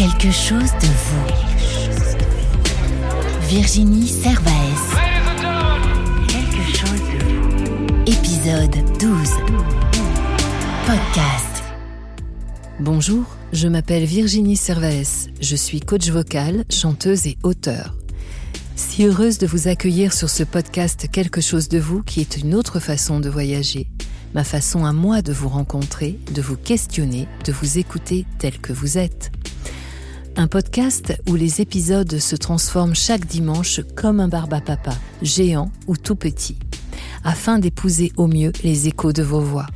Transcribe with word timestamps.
Quelque 0.00 0.30
chose 0.30 0.70
de 0.80 0.86
vous. 0.86 1.26
Virginie 3.48 4.08
Servaes. 4.08 4.96
Quelque 6.26 6.64
chose 6.74 7.02
de 7.02 7.18
vous. 7.22 7.36
Épisode 8.06 8.76
12. 8.98 9.28
Podcast. 10.86 11.62
Bonjour, 12.80 13.24
je 13.52 13.68
m'appelle 13.68 14.04
Virginie 14.04 14.56
Servaes. 14.56 15.28
Je 15.38 15.54
suis 15.54 15.80
coach 15.80 16.08
vocal, 16.08 16.64
chanteuse 16.70 17.26
et 17.26 17.36
auteur. 17.42 17.94
Si 18.76 19.04
heureuse 19.04 19.36
de 19.36 19.46
vous 19.46 19.68
accueillir 19.68 20.14
sur 20.14 20.30
ce 20.30 20.44
podcast 20.44 21.08
Quelque 21.12 21.42
chose 21.42 21.68
de 21.68 21.78
vous 21.78 22.02
qui 22.02 22.22
est 22.22 22.38
une 22.38 22.54
autre 22.54 22.80
façon 22.80 23.20
de 23.20 23.28
voyager 23.28 23.86
ma 24.34 24.44
façon 24.44 24.84
à 24.84 24.92
moi 24.92 25.22
de 25.22 25.32
vous 25.32 25.48
rencontrer, 25.48 26.18
de 26.32 26.42
vous 26.42 26.56
questionner, 26.56 27.28
de 27.44 27.52
vous 27.52 27.78
écouter 27.78 28.26
tel 28.38 28.58
que 28.58 28.72
vous 28.72 28.98
êtes. 28.98 29.32
Un 30.36 30.46
podcast 30.46 31.20
où 31.28 31.34
les 31.34 31.60
épisodes 31.60 32.18
se 32.18 32.36
transforment 32.36 32.94
chaque 32.94 33.26
dimanche 33.26 33.80
comme 33.94 34.20
un 34.20 34.28
barbapapa, 34.28 34.92
géant 35.22 35.70
ou 35.86 35.96
tout 35.96 36.14
petit, 36.14 36.56
afin 37.24 37.58
d'épouser 37.58 38.12
au 38.16 38.26
mieux 38.26 38.52
les 38.62 38.88
échos 38.88 39.12
de 39.12 39.22
vos 39.22 39.40
voix. 39.40 39.66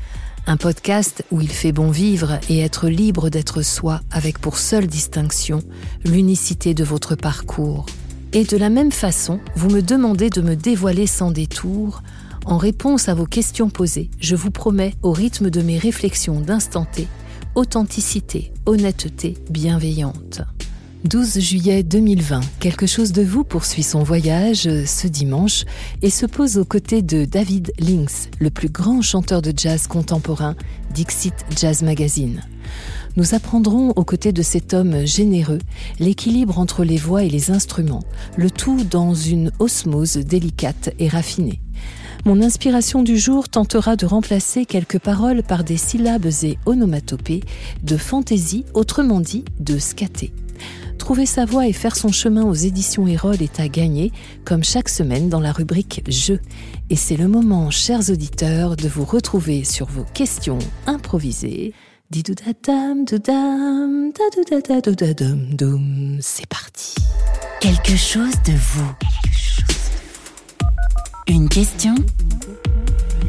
Un 0.47 0.57
podcast 0.57 1.25
où 1.31 1.41
il 1.41 1.51
fait 1.51 1.73
bon 1.73 1.91
vivre 1.91 2.39
et 2.49 2.61
être 2.61 2.89
libre 2.89 3.31
d'être 3.31 3.63
soi 3.63 4.01
avec 4.11 4.39
pour 4.39 4.59
seule 4.59 4.87
distinction 4.87 5.61
l'unicité 6.05 6.75
de 6.75 6.85
votre 6.85 7.15
parcours. 7.15 7.87
Et 8.33 8.45
de 8.45 8.57
la 8.57 8.69
même 8.69 8.93
façon, 8.93 9.41
vous 9.57 9.71
me 9.71 9.83
demandez 9.83 10.31
de 10.31 10.41
me 10.41 10.57
dévoiler 10.57 11.07
sans 11.07 11.31
détour 11.31 12.03
en 12.47 12.59
réponse 12.59 13.09
à 13.09 13.15
vos 13.15 13.27
questions 13.27 13.71
posées, 13.71 14.11
je 14.21 14.37
vous 14.37 14.51
promets, 14.51 14.95
au 15.03 15.13
rythme 15.13 15.49
de 15.49 15.63
mes 15.63 15.79
réflexions 15.79 16.41
d'instant 16.41 16.85
T, 16.85 17.09
authenticité, 17.55 18.53
honnêteté 18.67 19.35
bienveillante. 19.51 20.43
12 21.05 21.39
juillet 21.39 21.83
2020, 21.83 22.41
quelque 22.61 22.87
chose 22.87 23.13
de 23.13 23.23
vous 23.23 23.45
poursuit 23.45 23.83
son 23.83 24.03
voyage 24.03 24.67
euh, 24.67 24.87
ce 24.87 25.07
dimanche 25.07 25.65
et 26.01 26.09
se 26.09 26.25
pose 26.25 26.57
aux 26.57 26.65
côtés 26.65 27.03
de 27.03 27.27
David 27.27 27.73
Lynx, 27.79 28.31
le 28.41 28.49
plus 28.51 28.71
grand 28.71 29.03
chanteur 29.03 29.43
de 29.43 29.53
jazz 29.55 29.87
contemporain 29.87 30.57
d'Ixit 30.95 31.35
Jazz 31.57 31.83
Magazine. 31.83 32.43
Nous 33.17 33.35
apprendrons 33.35 33.91
aux 33.91 34.05
côtés 34.05 34.33
de 34.33 34.43
cet 34.43 34.73
homme 34.73 35.07
généreux 35.07 35.61
l'équilibre 36.01 36.59
entre 36.59 36.85
les 36.85 36.97
voix 36.97 37.23
et 37.23 37.31
les 37.31 37.51
instruments, 37.51 38.03
le 38.37 38.51
tout 38.51 38.83
dans 38.85 39.15
une 39.15 39.53
osmose 39.59 40.17
délicate 40.17 40.91
et 40.99 41.09
raffinée. 41.09 41.61
Mon 42.27 42.41
inspiration 42.41 43.03
du 43.03 43.19
jour 43.19 43.51
tentera 43.51 43.97
de 43.97 44.07
remplacer 44.07 44.65
quelques 44.65 44.99
paroles 44.99 45.43
par 45.43 45.63
des 45.63 45.77
syllabes 45.77 46.31
et 46.43 46.59
onomatopées 46.65 47.43
de 47.83 47.99
fantaisie, 47.99 48.65
autrement 48.73 49.21
dit 49.21 49.45
de 49.61 49.79
scaté. 49.79 50.33
Trouver 50.97 51.27
sa 51.27 51.45
voix 51.45 51.67
et 51.67 51.75
faire 51.75 51.97
son 51.97 52.11
chemin 52.13 52.45
aux 52.45 52.55
éditions 52.55 53.07
Hérol 53.07 53.43
est 53.43 53.61
à 53.61 53.69
gagner, 53.69 54.11
comme 54.47 54.65
chaque 54.65 54.89
semaine 54.89 55.29
dans 55.29 55.41
la 55.41 55.53
rubrique 55.53 56.03
Je. 56.09 56.33
Et 56.89 56.97
c'est 56.97 57.19
le 57.19 57.29
moment, 57.29 57.71
chers 57.71 58.09
auditeurs, 58.09 58.75
de 58.77 58.89
vous 58.89 59.05
retrouver 59.05 59.63
sur 59.65 59.87
vos 59.87 60.07
questions 60.15 60.59
improvisées. 60.87 61.75
C'est 66.21 66.47
parti. 66.47 66.95
Quelque 67.61 67.97
chose 67.97 68.35
de 68.47 68.53
vous. 68.53 69.14
Une 71.27 71.49
question, 71.49 71.95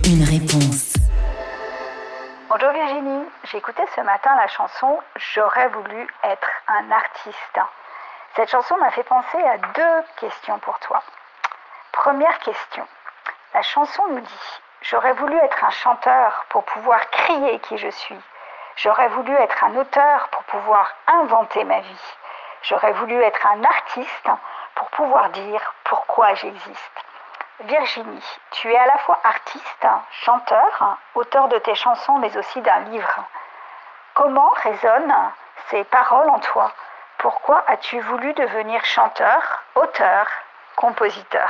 une 0.03 0.25
réponse. 0.25 0.95
Bonjour 2.49 2.71
Virginie, 2.71 3.25
écouté 3.53 3.83
ce 3.95 4.01
matin 4.01 4.35
la 4.35 4.49
chanson 4.49 4.99
J'aurais 5.15 5.69
voulu 5.69 6.05
être 6.23 6.49
un 6.67 6.91
artiste. 6.91 7.59
Cette 8.35 8.49
chanson 8.49 8.75
m'a 8.79 8.91
fait 8.91 9.03
penser 9.03 9.37
à 9.37 9.57
deux 9.59 10.05
questions 10.19 10.59
pour 10.59 10.77
toi. 10.79 11.01
Première 11.93 12.37
question, 12.39 12.85
la 13.53 13.61
chanson 13.61 14.03
nous 14.09 14.19
dit 14.19 14.59
J'aurais 14.81 15.13
voulu 15.13 15.37
être 15.37 15.63
un 15.63 15.71
chanteur 15.71 16.45
pour 16.49 16.65
pouvoir 16.65 16.99
crier 17.11 17.59
qui 17.59 17.77
je 17.77 17.89
suis. 17.89 18.19
J'aurais 18.75 19.07
voulu 19.07 19.33
être 19.35 19.63
un 19.63 19.73
auteur 19.77 20.27
pour 20.31 20.43
pouvoir 20.43 20.91
inventer 21.07 21.63
ma 21.63 21.79
vie. 21.79 22.13
J'aurais 22.63 22.91
voulu 22.91 23.15
être 23.21 23.47
un 23.47 23.63
artiste 23.63 24.29
pour 24.75 24.89
pouvoir 24.89 25.29
dire 25.29 25.73
pourquoi 25.85 26.33
j'existe. 26.33 27.05
Virginie, 27.63 28.21
tu 28.51 28.69
es 28.69 28.75
à 28.75 28.85
la 28.85 28.97
fois 29.05 29.17
artiste, 29.23 29.87
chanteur, 30.25 30.97
auteur 31.15 31.47
de 31.47 31.57
tes 31.59 31.73
chansons, 31.73 32.19
mais 32.19 32.35
aussi 32.35 32.61
d'un 32.61 32.79
livre. 32.91 33.25
Comment 34.13 34.49
résonnent 34.61 35.31
ces 35.71 35.85
paroles 35.85 36.29
en 36.29 36.39
toi? 36.39 36.73
Pourquoi 37.17 37.63
as-tu 37.67 38.01
voulu 38.01 38.33
devenir 38.33 38.83
chanteur, 38.83 39.63
auteur, 39.75 40.27
compositeur? 40.75 41.49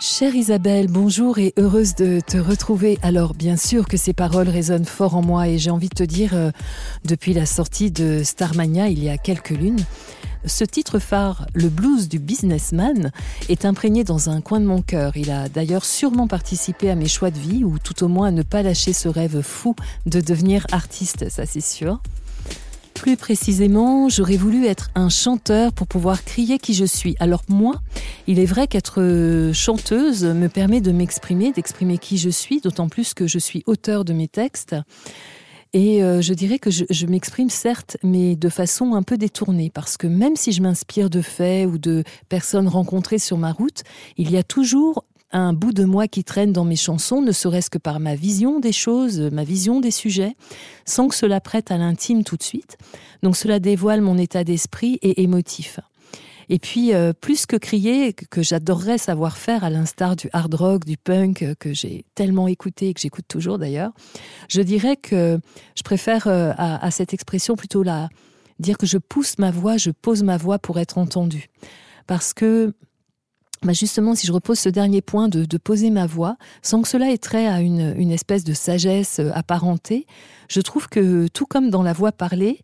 Chère 0.00 0.34
Isabelle, 0.34 0.86
bonjour 0.88 1.38
et 1.38 1.52
heureuse 1.58 1.94
de 1.94 2.20
te 2.20 2.38
retrouver. 2.38 2.98
Alors 3.02 3.34
bien 3.34 3.58
sûr 3.58 3.86
que 3.86 3.98
ces 3.98 4.14
paroles 4.14 4.48
résonnent 4.48 4.86
fort 4.86 5.14
en 5.14 5.22
moi 5.22 5.46
et 5.46 5.58
j'ai 5.58 5.70
envie 5.70 5.90
de 5.90 5.94
te 5.94 6.02
dire, 6.02 6.30
euh, 6.32 6.50
depuis 7.04 7.34
la 7.34 7.44
sortie 7.44 7.90
de 7.90 8.24
Starmania 8.24 8.88
il 8.88 9.04
y 9.04 9.10
a 9.10 9.18
quelques 9.18 9.50
lunes, 9.50 9.84
ce 10.44 10.64
titre 10.64 10.98
phare, 10.98 11.46
le 11.54 11.68
blues 11.68 12.08
du 12.08 12.18
businessman, 12.18 13.10
est 13.48 13.64
imprégné 13.64 14.04
dans 14.04 14.30
un 14.30 14.40
coin 14.40 14.60
de 14.60 14.66
mon 14.66 14.82
cœur. 14.82 15.16
Il 15.16 15.30
a 15.30 15.48
d'ailleurs 15.48 15.84
sûrement 15.84 16.26
participé 16.26 16.90
à 16.90 16.94
mes 16.94 17.08
choix 17.08 17.30
de 17.30 17.38
vie, 17.38 17.64
ou 17.64 17.78
tout 17.78 18.04
au 18.04 18.08
moins 18.08 18.28
à 18.28 18.30
ne 18.30 18.42
pas 18.42 18.62
lâcher 18.62 18.92
ce 18.92 19.08
rêve 19.08 19.42
fou 19.42 19.74
de 20.06 20.20
devenir 20.20 20.66
artiste, 20.72 21.28
ça 21.28 21.46
c'est 21.46 21.60
sûr. 21.60 22.00
Plus 22.94 23.16
précisément, 23.16 24.08
j'aurais 24.08 24.36
voulu 24.36 24.66
être 24.66 24.90
un 24.94 25.08
chanteur 25.08 25.72
pour 25.72 25.88
pouvoir 25.88 26.22
crier 26.24 26.58
qui 26.58 26.72
je 26.72 26.84
suis. 26.84 27.16
Alors 27.18 27.42
moi, 27.48 27.80
il 28.28 28.38
est 28.38 28.46
vrai 28.46 28.68
qu'être 28.68 29.50
chanteuse 29.52 30.24
me 30.24 30.48
permet 30.48 30.80
de 30.80 30.92
m'exprimer, 30.92 31.52
d'exprimer 31.52 31.98
qui 31.98 32.16
je 32.16 32.30
suis, 32.30 32.60
d'autant 32.60 32.88
plus 32.88 33.12
que 33.12 33.26
je 33.26 33.40
suis 33.40 33.64
auteur 33.66 34.04
de 34.04 34.12
mes 34.12 34.28
textes. 34.28 34.76
Et 35.74 36.02
euh, 36.02 36.20
je 36.20 36.34
dirais 36.34 36.58
que 36.58 36.70
je, 36.70 37.06
m'exprime 37.06 37.48
certes, 37.48 37.96
mais 38.02 38.36
de 38.36 38.50
façon 38.50 38.94
un 38.94 39.02
peu 39.02 39.16
détournée, 39.16 39.70
parce 39.70 39.96
que 39.96 40.06
même 40.06 40.36
si 40.36 40.52
je 40.52 40.60
m'inspire 40.60 41.08
de 41.08 41.22
faits 41.22 41.66
ou 41.66 41.78
de 41.78 42.04
personnes 42.28 42.68
rencontrées 42.68 43.18
sur 43.18 43.38
ma 43.38 43.52
route, 43.52 43.82
il 44.18 44.30
y 44.30 44.36
a 44.36 44.42
toujours 44.42 45.04
un 45.32 45.54
bout 45.54 45.72
de 45.72 45.84
moi 45.84 46.08
qui 46.08 46.24
traîne 46.24 46.52
dans 46.52 46.66
mes 46.66 46.76
chansons, 46.76 47.22
ne 47.22 47.32
serait-ce 47.32 47.70
que 47.70 47.78
par 47.78 48.00
ma 48.00 48.14
vision 48.14 48.60
des 48.60 48.72
choses, 48.72 49.18
ma 49.18 49.44
vision 49.44 49.80
des 49.80 49.90
sujets, 49.90 50.36
sans 50.84 51.08
que 51.08 51.14
cela 51.14 51.40
prête 51.40 51.70
à 51.70 51.78
l'intime 51.78 52.22
tout 52.22 52.36
de 52.36 52.42
suite. 52.42 52.76
Donc 53.22 53.36
cela 53.36 53.58
dévoile 53.58 54.02
mon 54.02 54.18
état 54.18 54.44
d'esprit 54.44 54.98
et 55.00 55.22
émotif. 55.22 55.80
Et 56.48 56.58
puis, 56.58 56.94
euh, 56.94 57.12
plus 57.12 57.46
que 57.46 57.56
crier, 57.56 58.12
que 58.12 58.42
j'adorerais 58.42 58.98
savoir 58.98 59.36
faire, 59.36 59.64
à 59.64 59.70
l'instar 59.70 60.16
du 60.16 60.28
hard 60.32 60.54
rock, 60.54 60.84
du 60.84 60.96
punk, 60.96 61.42
euh, 61.42 61.54
que 61.58 61.72
j'ai 61.72 62.04
tellement 62.14 62.48
écouté 62.48 62.88
et 62.88 62.94
que 62.94 63.00
j'écoute 63.00 63.24
toujours 63.28 63.58
d'ailleurs, 63.58 63.92
je 64.48 64.62
dirais 64.62 64.96
que 64.96 65.38
je 65.76 65.82
préfère 65.82 66.26
euh, 66.26 66.52
à, 66.56 66.90
cette 66.90 67.14
expression 67.14 67.56
plutôt 67.56 67.82
la, 67.82 68.08
dire 68.58 68.78
que 68.78 68.86
je 68.86 68.98
pousse 68.98 69.38
ma 69.38 69.50
voix, 69.50 69.76
je 69.76 69.90
pose 69.90 70.22
ma 70.22 70.36
voix 70.36 70.58
pour 70.58 70.78
être 70.78 70.98
entendue. 70.98 71.48
Parce 72.06 72.32
que 72.32 72.74
bah 73.62 73.72
justement, 73.72 74.16
si 74.16 74.26
je 74.26 74.32
repose 74.32 74.58
ce 74.58 74.68
dernier 74.68 75.02
point 75.02 75.28
de, 75.28 75.56
poser 75.56 75.90
ma 75.90 76.04
voix, 76.06 76.36
sans 76.62 76.82
que 76.82 76.88
cela 76.88 77.12
ait 77.12 77.18
trait 77.18 77.46
à 77.46 77.60
une, 77.60 78.10
espèce 78.10 78.42
de 78.42 78.54
sagesse 78.54 79.20
apparentée, 79.34 80.04
je 80.48 80.60
trouve 80.60 80.88
que 80.88 81.28
tout 81.28 81.46
comme 81.46 81.70
dans 81.70 81.84
la 81.84 81.92
voix 81.92 82.10
parlée, 82.10 82.60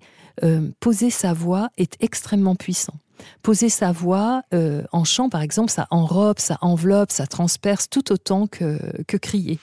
poser 0.81 1.11
sa 1.11 1.33
voix 1.34 1.69
est 1.77 1.94
extrêmement 2.00 2.56
puissant. 2.56 2.94
Poser 3.43 3.69
sa 3.69 3.93
voix 3.93 4.43
euh, 4.55 4.83
en 4.93 5.05
chant, 5.05 5.29
par 5.29 5.43
exemple, 5.43 5.71
ça 5.71 5.87
enrobe, 5.91 6.39
ça 6.39 6.59
enveloppe, 6.61 7.11
ça 7.11 7.27
transperce 7.27 7.89
tout 7.89 8.12
autant 8.12 8.47
que, 8.47 8.79
que 9.06 9.17
crier. 9.17 9.59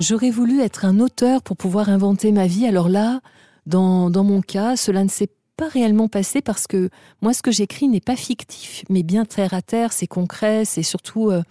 J'aurais 0.00 0.30
voulu 0.30 0.60
être 0.60 0.84
un 0.84 0.98
auteur 0.98 1.42
pour 1.42 1.56
pouvoir 1.56 1.90
inventer 1.90 2.32
ma 2.32 2.46
vie. 2.46 2.66
Alors 2.66 2.88
là, 2.88 3.20
dans, 3.66 4.10
dans 4.10 4.24
mon 4.24 4.40
cas, 4.40 4.76
cela 4.76 5.04
ne 5.04 5.10
s'est 5.10 5.28
pas 5.56 5.68
réellement 5.68 6.08
passé 6.08 6.40
parce 6.40 6.66
que 6.66 6.88
moi, 7.20 7.34
ce 7.34 7.42
que 7.42 7.50
j'écris 7.50 7.86
n'est 7.86 8.00
pas 8.00 8.16
fictif, 8.16 8.82
mais 8.88 9.02
bien 9.02 9.26
terre 9.26 9.52
à 9.52 9.60
terre, 9.60 9.92
c'est 9.92 10.06
concret, 10.06 10.64
c'est 10.64 10.82
surtout 10.82 11.30
euh, 11.30 11.42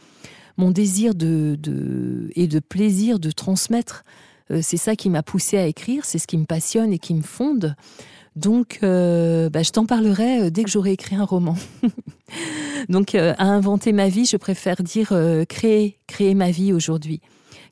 mon 0.57 0.71
désir 0.71 1.13
de, 1.13 1.55
de, 1.59 2.31
et 2.35 2.47
de 2.47 2.59
plaisir 2.59 3.19
de 3.19 3.29
transmettre. 3.29 4.03
Euh, 4.49 4.61
c'est 4.63 4.77
ça 4.77 4.95
qui 4.95 5.11
m'a 5.11 5.21
poussé 5.21 5.59
à 5.59 5.67
écrire, 5.67 6.05
c'est 6.05 6.17
ce 6.17 6.25
qui 6.25 6.37
me 6.37 6.45
passionne 6.45 6.91
et 6.91 6.97
qui 6.97 7.13
me 7.13 7.21
fonde. 7.21 7.75
Donc, 8.39 8.79
euh, 8.83 9.49
bah, 9.49 9.63
je 9.63 9.71
t'en 9.71 9.85
parlerai 9.85 10.43
euh, 10.43 10.49
dès 10.49 10.63
que 10.63 10.69
j'aurai 10.69 10.93
écrit 10.93 11.17
un 11.17 11.25
roman. 11.25 11.55
Donc, 12.89 13.13
euh, 13.13 13.33
à 13.37 13.43
inventer 13.43 13.91
ma 13.91 14.07
vie, 14.07 14.23
je 14.23 14.37
préfère 14.37 14.81
dire 14.81 15.13
créer, 15.49 15.97
créer 16.07 16.33
ma 16.35 16.49
vie 16.49 16.71
aujourd'hui, 16.71 17.19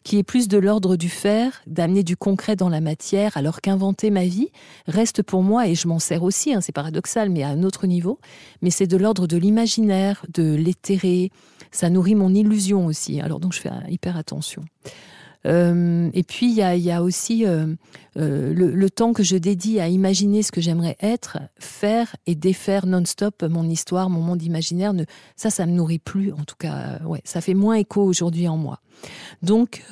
qui 0.03 0.17
est 0.17 0.23
plus 0.23 0.49
de 0.49 0.57
l'ordre 0.57 0.97
du 0.97 1.07
faire, 1.07 1.61
d'amener 1.67 2.03
du 2.03 2.17
concret 2.17 2.57
dans 2.57 2.67
la 2.67 2.81
matière, 2.81 3.37
alors 3.37 3.61
qu'inventer 3.61 4.09
ma 4.09 4.25
vie 4.25 4.49
reste 4.87 5.23
pour 5.23 5.41
moi, 5.41 5.67
et 5.67 5.75
je 5.75 5.87
m'en 5.87 5.99
sers 5.99 6.21
aussi, 6.21 6.53
hein, 6.53 6.59
c'est 6.59 6.73
paradoxal, 6.73 7.29
mais 7.29 7.43
à 7.43 7.47
un 7.47 7.63
autre 7.63 7.87
niveau, 7.87 8.19
mais 8.61 8.69
c'est 8.69 8.87
de 8.87 8.97
l'ordre 8.97 9.25
de 9.25 9.37
l'imaginaire, 9.37 10.25
de 10.33 10.53
l'éthéré, 10.53 11.31
ça 11.71 11.89
nourrit 11.89 12.15
mon 12.15 12.33
illusion 12.33 12.87
aussi, 12.87 13.21
alors 13.21 13.39
donc 13.39 13.53
je 13.53 13.61
fais 13.61 13.71
hyper 13.87 14.17
attention. 14.17 14.63
Euh, 15.47 16.09
et 16.13 16.23
puis, 16.23 16.49
il 16.49 16.55
y 16.55 16.91
a, 16.91 17.01
aussi 17.01 17.45
euh, 17.45 17.67
euh, 18.17 18.53
le, 18.53 18.89
temps 18.89 19.13
que 19.13 19.23
je 19.23 19.37
dédie 19.37 19.79
à 19.79 19.87
imaginer 19.87 20.43
ce 20.43 20.51
que 20.51 20.61
j'aimerais 20.61 20.97
être, 20.99 21.39
faire 21.57 22.15
et 22.25 22.35
défaire 22.35 22.85
non-stop 22.85 23.43
mon 23.43 23.67
histoire, 23.69 24.09
mon 24.09 24.21
monde 24.21 24.43
imaginaire. 24.43 24.93
Ça, 25.35 25.49
ça 25.49 25.65
me 25.65 25.71
nourrit 25.71 25.99
plus. 25.99 26.33
En 26.33 26.43
tout 26.43 26.55
cas, 26.57 26.99
ça 27.23 27.41
fait 27.41 27.53
moins 27.53 27.75
écho 27.75 28.03
aujourd'hui 28.03 28.47
en 28.47 28.57
moi. 28.57 28.81
Donc, 29.41 29.83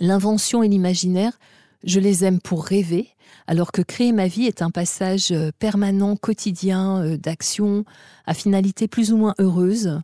l'invention 0.00 0.62
et 0.62 0.68
l'imaginaire, 0.68 1.38
je 1.84 2.00
les 2.00 2.24
aime 2.24 2.40
pour 2.40 2.64
rêver, 2.64 3.08
alors 3.46 3.72
que 3.72 3.82
créer 3.82 4.12
ma 4.12 4.26
vie 4.26 4.46
est 4.46 4.62
un 4.62 4.70
passage 4.70 5.32
permanent, 5.58 6.16
quotidien, 6.16 7.16
d'action, 7.16 7.84
à 8.26 8.34
finalité 8.34 8.88
plus 8.88 9.12
ou 9.12 9.16
moins 9.16 9.34
heureuse, 9.38 10.00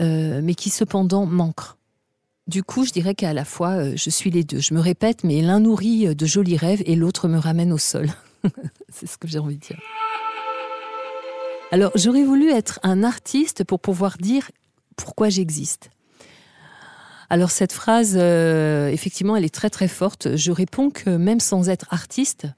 mais 0.00 0.54
qui 0.54 0.70
cependant 0.70 1.26
manque. 1.26 1.79
Du 2.46 2.62
coup, 2.62 2.84
je 2.84 2.90
dirais 2.90 3.14
qu'à 3.14 3.32
la 3.32 3.44
fois, 3.44 3.70
euh, 3.70 3.92
je 3.96 4.10
suis 4.10 4.30
les 4.30 4.44
deux. 4.44 4.60
Je 4.60 4.74
me 4.74 4.80
répète, 4.80 5.24
mais 5.24 5.40
l'un 5.40 5.60
nourrit 5.60 6.08
euh, 6.08 6.14
de 6.14 6.26
jolis 6.26 6.56
rêves 6.56 6.82
et 6.86 6.96
l'autre 6.96 7.28
me 7.28 7.38
ramène 7.38 7.72
au 7.72 7.78
sol. 7.78 8.08
C'est 8.88 9.06
ce 9.06 9.16
que 9.18 9.28
j'ai 9.28 9.38
envie 9.38 9.56
de 9.56 9.60
dire. 9.60 9.78
Alors, 11.70 11.92
j'aurais 11.94 12.24
voulu 12.24 12.50
être 12.50 12.80
un 12.82 13.04
artiste 13.04 13.62
pour 13.64 13.80
pouvoir 13.80 14.16
dire 14.18 14.50
pourquoi 14.96 15.28
j'existe. 15.28 15.90
Alors 17.32 17.52
cette 17.52 17.72
phrase, 17.72 18.16
euh, 18.18 18.88
effectivement, 18.88 19.36
elle 19.36 19.44
est 19.44 19.54
très 19.54 19.70
très 19.70 19.86
forte. 19.86 20.36
Je 20.36 20.50
réponds 20.50 20.90
que 20.90 21.10
même 21.10 21.38
sans 21.38 21.68
être 21.68 21.86
artiste, 21.90 22.48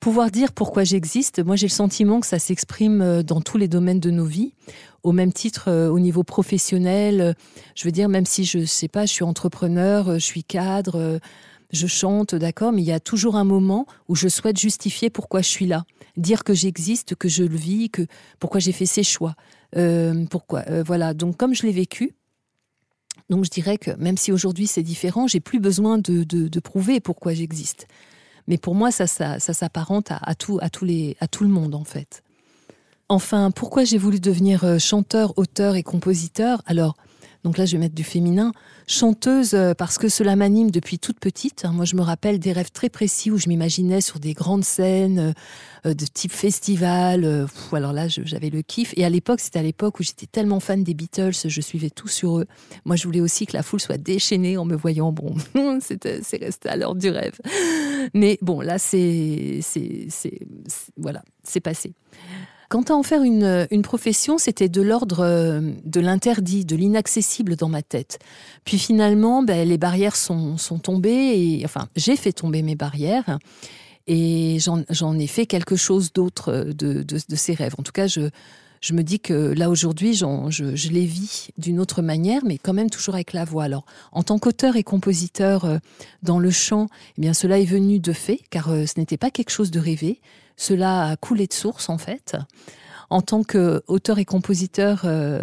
pouvoir 0.00 0.30
dire 0.30 0.52
pourquoi 0.52 0.82
j'existe, 0.82 1.44
moi 1.44 1.56
j'ai 1.56 1.66
le 1.66 1.72
sentiment 1.72 2.20
que 2.20 2.26
ça 2.26 2.38
s'exprime 2.38 3.22
dans 3.22 3.40
tous 3.40 3.58
les 3.58 3.68
domaines 3.68 4.00
de 4.00 4.10
nos 4.10 4.24
vies 4.24 4.54
au 5.02 5.12
même 5.12 5.32
titre 5.32 5.68
euh, 5.68 5.88
au 5.88 5.98
niveau 5.98 6.22
professionnel. 6.22 7.20
Euh, 7.20 7.32
je 7.74 7.84
veux 7.84 7.92
dire, 7.92 8.08
même 8.08 8.26
si 8.26 8.44
je 8.44 8.64
sais 8.64 8.88
pas, 8.88 9.06
je 9.06 9.12
suis 9.12 9.24
entrepreneur, 9.24 10.08
euh, 10.08 10.14
je 10.14 10.24
suis 10.24 10.44
cadre, 10.44 11.20
je 11.72 11.86
chante, 11.86 12.34
d'accord, 12.34 12.72
mais 12.72 12.82
il 12.82 12.86
y 12.86 12.92
a 12.92 13.00
toujours 13.00 13.36
un 13.36 13.44
moment 13.44 13.86
où 14.08 14.14
je 14.14 14.28
souhaite 14.28 14.58
justifier 14.58 15.10
pourquoi 15.10 15.40
je 15.40 15.48
suis 15.48 15.66
là, 15.66 15.84
dire 16.16 16.44
que 16.44 16.54
j'existe, 16.54 17.14
que 17.14 17.28
je 17.28 17.44
le 17.44 17.56
vis, 17.56 17.90
que 17.90 18.02
pourquoi 18.38 18.60
j'ai 18.60 18.72
fait 18.72 18.86
ces 18.86 19.04
choix, 19.04 19.34
pourquoi, 20.30 20.64
voilà. 20.84 21.14
Donc 21.14 21.36
comme 21.36 21.54
je 21.54 21.62
l'ai 21.62 21.72
vécu, 21.72 22.12
donc 23.28 23.44
je 23.44 23.50
dirais 23.50 23.78
que 23.78 23.92
même 23.92 24.16
si 24.16 24.32
aujourd'hui 24.32 24.66
c'est 24.66 24.82
différent, 24.82 25.28
j'ai 25.28 25.38
plus 25.38 25.60
besoin 25.60 25.98
de, 25.98 26.24
de, 26.24 26.60
prouver 26.60 26.98
pourquoi 26.98 27.34
j'existe. 27.34 27.86
Mais 28.50 28.58
pour 28.58 28.74
moi, 28.74 28.90
ça, 28.90 29.06
ça, 29.06 29.38
s'apparente 29.38 30.10
à, 30.10 30.34
tout, 30.34 30.58
à 30.60 30.68
tout 30.68 31.44
le 31.44 31.50
monde 31.50 31.76
en 31.76 31.84
fait. 31.84 32.24
Enfin, 33.08 33.52
pourquoi 33.52 33.84
j'ai 33.84 33.96
voulu 33.96 34.18
devenir 34.18 34.64
euh, 34.64 34.78
chanteur, 34.78 35.38
auteur 35.38 35.76
et 35.76 35.84
compositeur? 35.84 36.60
Alors, 36.66 36.96
donc 37.42 37.56
là, 37.56 37.64
je 37.64 37.72
vais 37.72 37.78
mettre 37.78 37.94
du 37.94 38.04
féminin. 38.04 38.52
Chanteuse, 38.86 39.54
euh, 39.54 39.72
parce 39.72 39.96
que 39.96 40.08
cela 40.08 40.36
m'anime 40.36 40.70
depuis 40.70 40.98
toute 40.98 41.18
petite. 41.18 41.64
Moi, 41.72 41.84
je 41.84 41.96
me 41.96 42.02
rappelle 42.02 42.38
des 42.38 42.52
rêves 42.52 42.70
très 42.70 42.88
précis 42.88 43.30
où 43.30 43.38
je 43.38 43.48
m'imaginais 43.48 44.00
sur 44.00 44.20
des 44.20 44.34
grandes 44.34 44.64
scènes 44.64 45.34
euh, 45.86 45.94
de 45.94 46.04
type 46.04 46.32
festival. 46.32 47.46
alors 47.72 47.92
là, 47.92 48.08
j'avais 48.08 48.50
le 48.50 48.62
kiff. 48.62 48.92
Et 48.96 49.04
à 49.04 49.08
l'époque, 49.08 49.40
c'était 49.40 49.58
à 49.58 49.62
l'époque 49.62 50.00
où 50.00 50.02
j'étais 50.02 50.26
tellement 50.26 50.60
fan 50.60 50.84
des 50.84 50.94
Beatles, 50.94 51.32
je 51.46 51.60
suivais 51.60 51.90
tout 51.90 52.08
sur 52.08 52.40
eux. 52.40 52.46
Moi, 52.84 52.96
je 52.96 53.04
voulais 53.04 53.20
aussi 53.20 53.46
que 53.46 53.54
la 53.54 53.62
foule 53.62 53.80
soit 53.80 53.98
déchaînée 53.98 54.58
en 54.58 54.64
me 54.64 54.76
voyant. 54.76 55.12
Bon, 55.12 55.34
c'est 55.80 56.36
resté 56.36 56.68
à 56.68 56.76
l'heure 56.76 56.94
du 56.94 57.08
rêve. 57.08 57.38
Mais 58.14 58.38
bon, 58.42 58.60
là, 58.60 58.78
c'est, 58.78 59.60
voilà, 60.96 61.22
c'est 61.42 61.60
passé. 61.60 61.94
Quant 62.70 62.82
à 62.82 62.92
en 62.92 63.02
faire 63.02 63.24
une, 63.24 63.66
profession, 63.82 64.38
c'était 64.38 64.68
de 64.68 64.80
l'ordre 64.80 65.24
euh, 65.24 65.60
de 65.84 65.98
l'interdit, 65.98 66.64
de 66.64 66.76
l'inaccessible 66.76 67.56
dans 67.56 67.68
ma 67.68 67.82
tête. 67.82 68.20
Puis 68.64 68.78
finalement, 68.78 69.42
ben, 69.42 69.68
les 69.68 69.76
barrières 69.76 70.14
sont, 70.14 70.56
tombées, 70.80 71.34
et 71.34 71.64
enfin, 71.64 71.88
j'ai 71.96 72.14
fait 72.14 72.32
tomber 72.32 72.62
mes 72.62 72.76
barrières, 72.76 73.40
et 74.06 74.58
j'en 74.60 75.18
ai 75.18 75.26
fait 75.26 75.46
quelque 75.46 75.74
chose 75.74 76.12
d'autre 76.12 76.72
de, 76.72 77.04
ces 77.34 77.54
rêves. 77.54 77.74
En 77.76 77.82
tout 77.82 77.90
cas, 77.90 78.06
je, 78.06 78.30
je 78.80 78.94
me 78.94 79.02
dis 79.02 79.20
que 79.20 79.52
là 79.52 79.68
aujourd'hui, 79.68 80.14
je, 80.14 80.88
les 80.92 81.04
vis 81.04 81.50
d'une 81.58 81.80
autre 81.80 82.02
manière, 82.02 82.42
mais 82.44 82.56
quand 82.56 82.72
même 82.72 82.88
toujours 82.88 83.14
avec 83.14 83.32
la 83.32 83.44
voix. 83.44 83.64
Alors, 83.64 83.84
en 84.12 84.22
tant 84.22 84.38
qu'auteur 84.38 84.76
et 84.76 84.82
compositeur 84.82 85.64
euh, 85.64 85.78
dans 86.22 86.38
le 86.38 86.50
chant, 86.50 86.86
eh 87.18 87.20
bien, 87.20 87.34
cela 87.34 87.58
est 87.58 87.64
venu 87.64 87.98
de 87.98 88.12
fait, 88.12 88.40
car 88.48 88.70
euh, 88.70 88.86
ce 88.86 88.98
n'était 88.98 89.16
pas 89.18 89.30
quelque 89.30 89.50
chose 89.50 89.70
de 89.70 89.80
rêvé. 89.80 90.20
Cela 90.60 91.08
a 91.08 91.16
coulé 91.16 91.46
de 91.46 91.54
source 91.54 91.88
en 91.88 91.96
fait. 91.96 92.36
En 93.08 93.22
tant 93.22 93.42
qu'auteur 93.42 94.18
et 94.18 94.26
compositeur, 94.26 95.02
euh, 95.04 95.42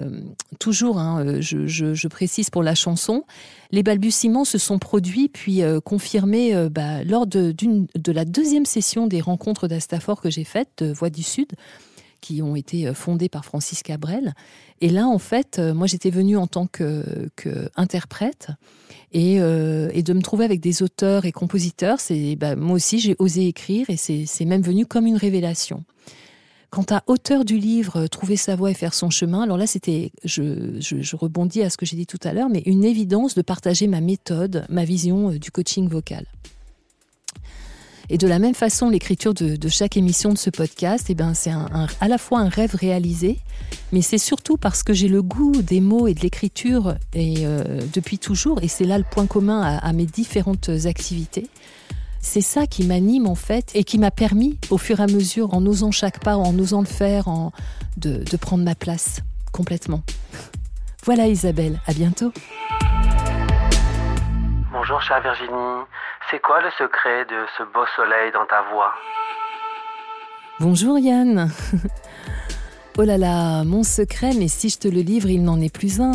toujours, 0.60 1.00
hein, 1.00 1.26
euh, 1.26 1.42
je, 1.42 2.08
précise 2.08 2.52
pour 2.52 2.62
la 2.62 2.76
chanson, 2.76 3.26
les 3.72 3.82
balbutiements 3.82 4.46
se 4.46 4.60
sont 4.60 4.78
produits 4.78 5.28
puis 5.28 5.64
euh, 5.64 5.80
confirmés 5.82 6.54
bah, 6.70 7.04
lors 7.04 7.26
de, 7.26 7.52
la 8.06 8.26
deuxième 8.26 8.68
session 8.68 9.08
des 9.08 9.20
rencontres 9.20 9.68
d'Astafor 9.68 10.22
que 10.22 10.30
j'ai 10.30 10.44
faites, 10.44 10.70
de 10.78 10.94
Voix 10.94 11.10
du 11.10 11.24
Sud, 11.24 11.52
qui 12.22 12.44
ont 12.44 12.56
été 12.56 12.94
fondées 12.94 13.28
par 13.28 13.44
Francis 13.44 13.82
Cabrel. 13.82 14.36
Et 14.82 14.90
là, 14.90 15.08
en 15.08 15.20
fait, 15.20 15.58
moi, 15.58 15.88
j'étais 15.88 16.12
venue 16.12 16.38
en 16.38 16.46
tant 16.46 16.68
qu'interprète. 16.68 18.50
Et, 19.14 19.40
euh, 19.40 19.90
et, 19.94 20.04
de 20.04 20.14
me 20.14 20.22
trouver 20.22 20.44
avec 20.44 20.60
des 20.60 20.84
auteurs 20.84 21.26
et 21.26 21.32
compositeurs, 21.32 22.00
c'est 22.00 22.36
bah, 22.36 22.56
moi 22.56 22.76
aussi 22.76 23.00
j'ai 23.00 23.16
osé 23.20 23.48
écrire 23.48 23.90
et 23.90 23.96
c'est 23.96 24.46
même 24.46 24.62
venu 24.62 24.86
comme 24.86 25.08
une 25.08 25.16
révélation. 25.16 25.86
Quant 26.70 26.86
à 26.92 27.02
auteur 27.08 27.46
du 27.46 27.58
livre, 27.58 28.08
trouver 28.08 28.36
sa 28.36 28.58
voix 28.58 28.70
et 28.70 28.74
faire 28.74 28.94
son 28.94 29.10
chemin, 29.10 29.44
alors 29.44 29.58
là 29.58 29.66
c'était, 29.66 30.12
je, 30.26 31.16
rebondis 31.16 31.62
à 31.62 31.70
ce 31.70 31.78
que 31.78 31.86
j'ai 31.86 31.96
dit 31.96 32.06
tout 32.06 32.20
à 32.24 32.34
l'heure, 32.34 32.50
mais 32.50 32.62
une 32.66 32.84
évidence 32.84 33.36
de 33.36 33.42
partager 33.42 33.88
ma 33.88 34.02
méthode, 34.02 34.66
ma 34.68 34.84
vision 34.84 35.32
euh, 35.32 35.40
du 35.40 35.52
coaching 35.52 35.88
vocal. 35.88 36.26
Et 38.10 38.18
de 38.18 38.28
la 38.28 38.40
même 38.40 38.56
façon, 38.56 38.90
l'écriture 38.90 39.34
de, 39.34 39.68
chaque 39.68 39.98
émission 39.98 40.32
de 40.32 40.38
ce 40.38 40.50
podcast, 40.50 41.08
eh 41.10 41.16
ben, 41.16 41.34
c'est 41.34 41.52
à 41.52 42.08
la 42.08 42.18
fois 42.18 42.40
un 42.40 42.48
rêve 42.48 42.74
réalisé, 42.74 43.40
mais 43.92 44.02
c'est 44.02 44.18
surtout 44.18 44.56
parce 44.56 44.82
que 44.82 44.94
j'ai 44.94 45.10
le 45.10 45.22
goût 45.22 45.62
des 45.62 45.82
mots 45.82 46.08
et 46.08 46.14
de 46.14 46.22
l'écriture 46.22 46.96
et, 47.14 47.46
euh, 47.46 47.82
depuis 47.94 48.18
toujours, 48.18 48.62
et 48.62 48.70
c'est 48.70 48.86
là 48.86 48.98
le 48.98 49.04
point 49.04 49.28
commun 49.28 49.62
à, 49.62 49.94
mes 49.94 50.06
différentes 50.06 50.70
activités. 50.86 51.48
C'est 52.22 52.42
ça 52.42 52.66
qui 52.66 52.86
m'anime 52.86 53.28
en 53.28 53.36
fait 53.36 53.72
et 53.76 53.84
qui 53.84 53.98
m'a 53.98 54.12
permis, 54.12 54.58
au 54.70 54.78
fur 54.78 55.02
et 55.02 55.04
à 55.04 55.08
mesure, 55.08 55.54
en 55.54 55.66
osant 55.66 55.92
chaque 55.92 56.24
pas, 56.24 56.38
en 56.38 56.58
osant 56.58 56.80
le 56.80 56.88
faire, 56.88 57.28
de, 57.98 58.24
de 58.24 58.38
prendre 58.38 58.64
ma 58.64 58.76
place 58.76 59.20
complètement. 59.52 60.02
Voilà 61.04 61.28
Isabelle, 61.28 61.80
à 61.88 61.94
bientôt. 61.94 62.32
Bonjour 64.72 65.02
chère 65.02 65.22
Virginie, 65.22 65.50
c'est 66.30 66.42
quoi 66.42 66.62
le 66.62 66.70
secret 66.72 67.26
de 67.26 67.46
ce 67.58 67.64
beau 67.64 67.86
soleil 67.96 68.32
dans 68.34 68.46
ta 68.46 68.62
voix? 68.74 68.94
Bonjour 70.60 71.00
Yann. 71.00 71.50
oh 72.98 73.04
là 73.04 73.18
là, 73.18 73.64
mon 73.64 73.84
secret, 73.84 74.32
mais 74.38 74.48
si 74.48 74.70
je 74.70 74.78
te 74.78 74.88
le 74.88 75.02
livre, 75.02 75.30
il 75.30 75.44
n'en 75.44 75.62
est 75.62 75.74
plus 75.74 76.02
un. 76.02 76.12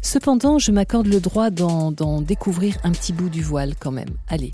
Cependant, 0.00 0.58
je 0.58 0.72
m'accorde 0.72 1.06
le 1.06 1.20
droit 1.20 1.50
d'en 1.50 2.20
découvrir 2.20 2.76
un 2.84 2.92
petit 2.92 3.12
bout 3.12 3.28
du 3.28 3.42
voile 3.42 3.74
quand 3.78 3.90
même. 3.90 4.10
Allez. 4.28 4.52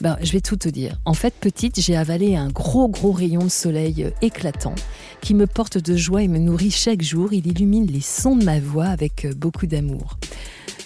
Ben, 0.00 0.16
je 0.22 0.32
vais 0.32 0.40
tout 0.40 0.56
te 0.56 0.68
dire. 0.70 0.96
En 1.04 1.12
fait, 1.12 1.34
petite, 1.34 1.78
j'ai 1.78 1.94
avalé 1.94 2.34
un 2.34 2.48
gros 2.48 2.88
gros 2.88 3.12
rayon 3.12 3.44
de 3.44 3.50
soleil 3.50 4.04
euh, 4.04 4.10
éclatant 4.22 4.74
qui 5.20 5.34
me 5.34 5.46
porte 5.46 5.76
de 5.76 5.94
joie 5.94 6.22
et 6.22 6.28
me 6.28 6.38
nourrit 6.38 6.70
chaque 6.70 7.02
jour. 7.02 7.34
Il 7.34 7.46
illumine 7.46 7.86
les 7.86 8.00
sons 8.00 8.36
de 8.36 8.44
ma 8.44 8.60
voix 8.60 8.86
avec 8.86 9.26
euh, 9.26 9.32
beaucoup 9.36 9.66
d'amour. 9.66 10.16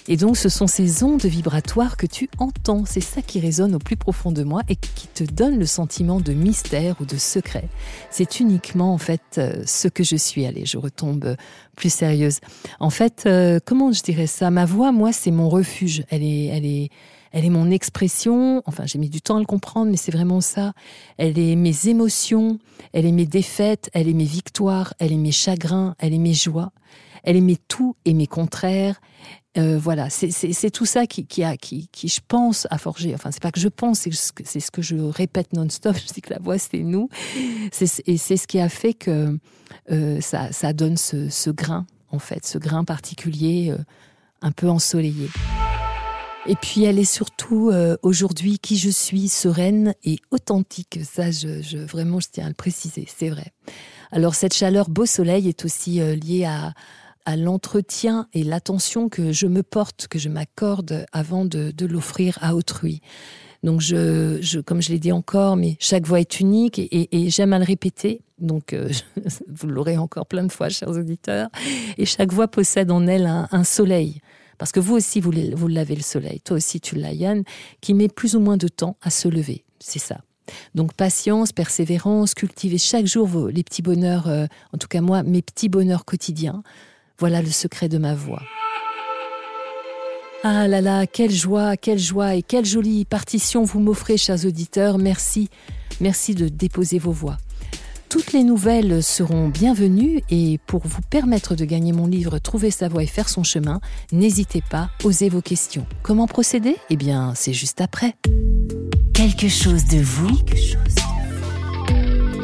Et 0.07 0.17
donc, 0.17 0.37
ce 0.37 0.49
sont 0.49 0.67
ces 0.67 1.03
ondes 1.03 1.25
vibratoires 1.25 1.97
que 1.97 2.05
tu 2.05 2.29
entends. 2.37 2.85
C'est 2.85 3.01
ça 3.01 3.23
qui 3.23 3.39
résonne 3.39 3.73
au 3.73 3.79
plus 3.79 3.97
profond 3.97 4.31
de 4.31 4.43
moi 4.43 4.61
et 4.69 4.75
qui 4.75 5.07
te 5.07 5.23
donne 5.23 5.57
le 5.57 5.65
sentiment 5.65 6.19
de 6.19 6.33
mystère 6.33 6.95
ou 7.01 7.05
de 7.05 7.17
secret. 7.17 7.67
C'est 8.11 8.39
uniquement, 8.39 8.93
en 8.93 8.99
fait, 8.99 9.21
euh, 9.39 9.63
ce 9.65 9.87
que 9.87 10.03
je 10.03 10.15
suis. 10.15 10.45
Allez, 10.45 10.65
je 10.65 10.77
retombe 10.77 11.35
plus 11.75 11.91
sérieuse. 11.91 12.39
En 12.79 12.91
fait, 12.91 13.23
euh, 13.25 13.59
comment 13.65 13.91
je 13.91 14.03
dirais 14.03 14.27
ça? 14.27 14.51
Ma 14.51 14.65
voix, 14.65 14.91
moi, 14.91 15.11
c'est 15.11 15.31
mon 15.31 15.49
refuge. 15.49 16.03
Elle 16.09 16.21
est, 16.21 16.45
elle 16.45 16.65
est, 16.65 16.89
elle 17.31 17.43
est 17.43 17.49
mon 17.49 17.71
expression. 17.71 18.61
Enfin, 18.67 18.85
j'ai 18.85 18.99
mis 18.99 19.09
du 19.09 19.21
temps 19.21 19.37
à 19.37 19.39
le 19.39 19.45
comprendre, 19.45 19.89
mais 19.89 19.97
c'est 19.97 20.11
vraiment 20.11 20.39
ça. 20.39 20.73
Elle 21.17 21.39
est 21.39 21.55
mes 21.55 21.87
émotions, 21.87 22.59
elle 22.93 23.07
est 23.07 23.11
mes 23.11 23.25
défaites, 23.25 23.89
elle 23.93 24.07
est 24.07 24.13
mes 24.13 24.23
victoires, 24.25 24.93
elle 24.99 25.11
est 25.11 25.17
mes 25.17 25.31
chagrins, 25.31 25.95
elle 25.97 26.13
est 26.13 26.19
mes 26.19 26.35
joies. 26.35 26.71
Elle 27.23 27.37
est 27.37 27.41
mes 27.41 27.57
tout 27.57 27.95
et 28.05 28.13
mes 28.13 28.27
contraires. 28.27 29.01
Euh, 29.57 29.77
voilà, 29.77 30.09
c'est 30.09 30.69
tout 30.69 30.85
ça 30.85 31.07
qui, 31.07 31.25
qui, 31.25 31.43
a, 31.43 31.55
qui, 31.55 31.87
qui, 31.91 32.09
je 32.09 32.19
pense, 32.27 32.67
a 32.71 32.77
forgé. 32.77 33.13
Enfin, 33.13 33.31
c'est 33.31 33.41
pas 33.41 33.51
que 33.51 33.59
je 33.59 33.69
pense, 33.69 33.99
c'est 34.01 34.59
ce 34.59 34.71
que 34.71 34.81
je 34.81 34.97
répète 34.97 35.53
non-stop. 35.53 35.95
Je 36.07 36.13
dis 36.13 36.21
que 36.21 36.33
la 36.33 36.39
voix, 36.39 36.57
c'est 36.57 36.79
nous. 36.79 37.09
Et 38.05 38.17
c'est 38.17 38.37
ce 38.37 38.47
qui 38.47 38.59
a 38.59 38.67
fait 38.67 38.93
que 38.93 39.37
euh, 39.91 40.19
ça, 40.19 40.51
ça, 40.51 40.73
donne 40.73 40.97
ce, 40.97 41.49
grain, 41.51 41.85
en 42.11 42.19
fait, 42.19 42.45
ce 42.45 42.57
grain 42.57 42.83
particulier, 42.83 43.71
euh, 43.71 43.77
un 44.41 44.51
peu 44.51 44.69
ensoleillé. 44.69 45.29
Et 46.47 46.55
puis, 46.55 46.83
elle 46.83 46.99
est 46.99 47.05
surtout 47.05 47.71
aujourd'hui 48.03 48.59
qui 48.59 48.77
je 48.77 48.89
suis, 48.91 49.29
sereine 49.29 49.95
et 50.03 50.19
authentique. 50.29 50.99
Ça, 51.03 51.31
je, 51.31 51.77
vraiment, 51.77 52.19
je 52.19 52.27
tiens 52.31 52.45
à 52.45 52.49
le 52.49 52.53
préciser, 52.53 53.07
c'est 53.07 53.29
vrai. 53.29 53.51
Alors, 54.11 54.35
cette 54.35 54.53
chaleur 54.53 54.89
beau 54.89 55.07
soleil 55.07 55.47
est 55.47 55.65
aussi 55.65 55.99
liée 56.17 56.45
à 56.45 56.75
à 57.25 57.35
l'entretien 57.35 58.27
et 58.33 58.43
l'attention 58.43 59.09
que 59.09 59.31
je 59.31 59.47
me 59.47 59.63
porte, 59.63 60.07
que 60.07 60.19
je 60.19 60.29
m'accorde 60.29 61.05
avant 61.11 61.45
de, 61.45 61.73
l'offrir 61.85 62.37
à 62.41 62.55
autrui. 62.55 63.01
Donc, 63.63 63.81
je, 63.81 64.59
comme 64.61 64.81
je 64.81 64.89
l'ai 64.89 64.99
dit 64.99 65.11
encore, 65.11 65.55
mais 65.55 65.75
chaque 65.79 66.05
voix 66.05 66.19
est 66.19 66.39
unique 66.39 66.79
et, 66.79 67.29
j'aime 67.29 67.53
à 67.53 67.59
le 67.59 67.65
répéter. 67.65 68.21
Donc, 68.37 68.73
euh, 68.73 68.89
vous 69.47 69.67
l'aurez 69.67 69.97
encore 69.97 70.27
plein 70.27 70.43
de 70.43 70.51
fois, 70.51 70.69
chers 70.69 70.89
auditeurs. 70.89 71.49
Et 71.97 72.05
chaque 72.05 72.31
voix 72.31 72.47
possède 72.47 72.91
en 72.91 73.07
elle 73.07 73.25
un, 73.25 73.63
soleil. 73.63 74.21
Parce 74.57 74.71
que 74.71 74.79
vous 74.79 74.95
aussi, 74.95 75.19
vous, 75.19 75.31
l'avez 75.67 75.95
le 75.95 76.03
soleil. 76.03 76.41
Toi 76.41 76.57
aussi, 76.57 76.79
tu 76.79 76.95
l'as, 76.95 77.13
Yann, 77.13 77.43
qui 77.81 77.93
met 77.93 78.07
plus 78.07 78.35
ou 78.35 78.39
moins 78.39 78.57
de 78.57 78.67
temps 78.67 78.97
à 79.01 79.09
se 79.09 79.27
lever. 79.27 79.65
C'est 79.79 79.99
ça. 79.99 80.19
Donc 80.75 80.93
patience, 80.93 81.51
persévérance, 81.51 82.35
cultiver 82.35 82.77
chaque 82.77 83.07
jour 83.07 83.47
les 83.47 83.63
petits 83.63 83.81
bonheurs, 83.81 84.27
euh, 84.27 84.45
en 84.73 84.77
tout 84.77 84.87
cas 84.87 85.01
moi, 85.01 85.23
mes 85.23 85.41
petits 85.41 85.69
bonheurs 85.69 86.05
quotidiens. 86.05 86.61
Voilà 87.17 87.41
le 87.41 87.49
secret 87.49 87.89
de 87.89 87.97
ma 87.97 88.13
voix. 88.13 88.41
Ah 90.43 90.67
là 90.67 90.79
là, 90.79 91.07
quelle 91.07 91.31
joie, 91.31 91.75
quelle 91.75 91.97
joie 91.97 92.35
et 92.35 92.43
quelle 92.43 92.65
jolie 92.65 93.03
partition 93.05 93.63
vous 93.63 93.79
m'offrez, 93.79 94.17
chers 94.17 94.45
auditeurs. 94.45 94.99
Merci, 94.99 95.49
merci 96.01 96.35
de 96.35 96.49
déposer 96.49 96.99
vos 96.99 97.11
voix. 97.11 97.37
Toutes 98.09 98.31
les 98.31 98.43
nouvelles 98.43 99.01
seront 99.01 99.49
bienvenues 99.49 100.21
et 100.29 100.59
pour 100.67 100.85
vous 100.85 101.01
permettre 101.01 101.55
de 101.55 101.65
gagner 101.65 101.91
mon 101.91 102.05
livre 102.05 102.37
Trouver 102.37 102.69
sa 102.69 102.87
voie 102.87 103.03
et 103.03 103.07
faire 103.07 103.27
son 103.27 103.43
chemin, 103.43 103.81
n'hésitez 104.11 104.61
pas, 104.69 104.89
osez 105.03 105.29
vos 105.29 105.41
questions. 105.41 105.87
Comment 106.03 106.27
procéder? 106.27 106.75
Eh 106.89 106.95
bien, 106.95 107.33
c'est 107.35 107.53
juste 107.53 107.81
après. 107.81 108.13
Quelque 109.13 109.49
chose 109.49 109.85
de 109.85 109.97
vous. 109.97 110.37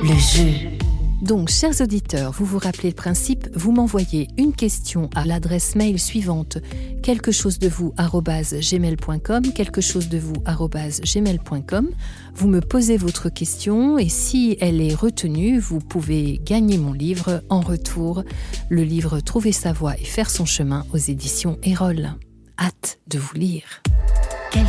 Le 0.03 0.17
jeu. 0.17 0.80
Donc, 1.21 1.49
chers 1.49 1.79
auditeurs, 1.81 2.31
vous 2.31 2.45
vous 2.45 2.57
rappelez 2.57 2.89
le 2.89 2.95
principe, 2.95 3.47
vous 3.53 3.71
m'envoyez 3.71 4.27
une 4.37 4.53
question 4.53 5.09
à 5.15 5.25
l'adresse 5.25 5.75
mail 5.75 5.99
suivante 5.99 6.57
quelque 7.03 7.31
chose 7.31 7.59
de 7.59 7.69
vous 7.69 7.93
gmail.com, 7.95 9.53
quelque 9.53 9.81
chose 9.81 10.09
de 10.09 10.17
vous 10.17 10.33
gmail.com. 10.33 11.89
Vous 12.33 12.47
me 12.47 12.59
posez 12.59 12.97
votre 12.97 13.29
question 13.29 13.97
et 13.97 14.09
si 14.09 14.57
elle 14.59 14.81
est 14.81 14.95
retenue, 14.95 15.59
vous 15.59 15.79
pouvez 15.79 16.39
gagner 16.43 16.77
mon 16.77 16.93
livre 16.93 17.43
en 17.49 17.61
retour, 17.61 18.23
le 18.69 18.83
livre 18.83 19.19
Trouver 19.19 19.51
sa 19.51 19.73
voie 19.73 19.97
et 19.99 20.05
faire 20.05 20.29
son 20.29 20.45
chemin 20.45 20.85
aux 20.93 20.97
éditions 20.97 21.57
Erol. 21.63 22.15
Hâte 22.59 22.99
de 23.07 23.19
vous 23.19 23.35
lire. 23.35 23.81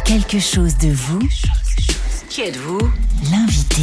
Quelque 0.05 0.39
chose 0.39 0.77
de 0.79 0.89
vous 0.89 1.21
qui 2.33 2.41
êtes-vous? 2.41 2.81
L'invité. 3.31 3.83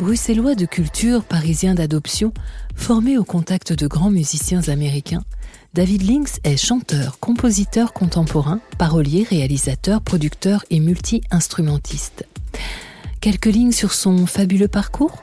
Bruxellois 0.00 0.54
de 0.54 0.64
culture, 0.64 1.24
parisien 1.24 1.74
d'adoption, 1.74 2.32
formé 2.74 3.18
au 3.18 3.22
contact 3.22 3.74
de 3.74 3.86
grands 3.86 4.08
musiciens 4.08 4.66
américains, 4.68 5.24
David 5.74 6.08
Links 6.08 6.40
est 6.42 6.56
chanteur, 6.56 7.18
compositeur 7.20 7.92
contemporain, 7.92 8.60
parolier, 8.78 9.26
réalisateur, 9.28 10.00
producteur 10.00 10.64
et 10.70 10.80
multi-instrumentiste. 10.80 12.26
Quelques 13.20 13.44
lignes 13.44 13.72
sur 13.72 13.92
son 13.92 14.24
fabuleux 14.24 14.68
parcours? 14.68 15.22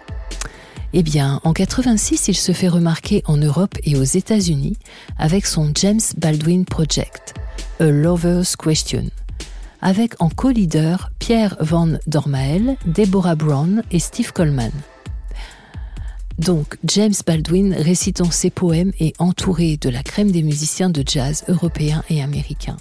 Eh 0.93 1.01
bien, 1.01 1.41
en 1.43 1.53
86, 1.53 2.27
il 2.27 2.37
se 2.37 2.51
fait 2.51 2.67
remarquer 2.67 3.23
en 3.25 3.37
Europe 3.37 3.73
et 3.83 3.97
aux 3.97 4.03
États-Unis 4.03 4.77
avec 5.17 5.47
son 5.47 5.71
James 5.73 6.01
Baldwin 6.17 6.65
Project, 6.65 7.33
A 7.79 7.85
Lover's 7.85 8.55
Question 8.55 9.05
avec 9.81 10.15
en 10.21 10.29
co-leader 10.29 11.11
Pierre 11.19 11.57
Van 11.59 11.93
Dormael, 12.07 12.77
Deborah 12.85 13.35
Brown 13.35 13.83
et 13.91 13.99
Steve 13.99 14.33
Coleman. 14.33 14.71
Donc, 16.37 16.77
James 16.83 17.13
Baldwin 17.25 17.73
récitant 17.73 18.29
ses 18.29 18.49
poèmes 18.49 18.91
et 18.99 19.13
entouré 19.17 19.77
de 19.77 19.89
la 19.89 20.03
crème 20.03 20.31
des 20.31 20.43
musiciens 20.43 20.89
de 20.89 21.03
jazz 21.05 21.43
européens 21.47 22.03
et 22.09 22.21
américains. 22.21 22.77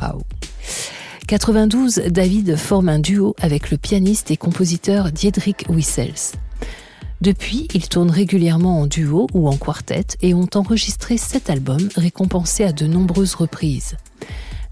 Waouh! 0.00 0.22
92, 1.26 2.02
David 2.08 2.56
forme 2.56 2.88
un 2.88 2.98
duo 2.98 3.34
avec 3.40 3.70
le 3.70 3.78
pianiste 3.78 4.30
et 4.30 4.36
compositeur 4.36 5.12
Diedrich 5.12 5.64
Wissels. 5.68 6.36
Depuis, 7.20 7.68
ils 7.74 7.88
tournent 7.88 8.10
régulièrement 8.10 8.80
en 8.80 8.86
duo 8.86 9.26
ou 9.34 9.48
en 9.48 9.56
quartet 9.56 10.06
et 10.22 10.32
ont 10.32 10.48
enregistré 10.54 11.18
sept 11.18 11.50
albums 11.50 11.88
récompensés 11.96 12.64
à 12.64 12.72
de 12.72 12.86
nombreuses 12.86 13.34
reprises 13.34 13.96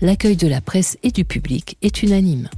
l'accueil 0.00 0.36
de 0.36 0.48
la 0.48 0.60
presse 0.60 0.96
et 1.02 1.10
du 1.10 1.24
public 1.24 1.76
est 1.82 2.02
unanime. 2.02 2.48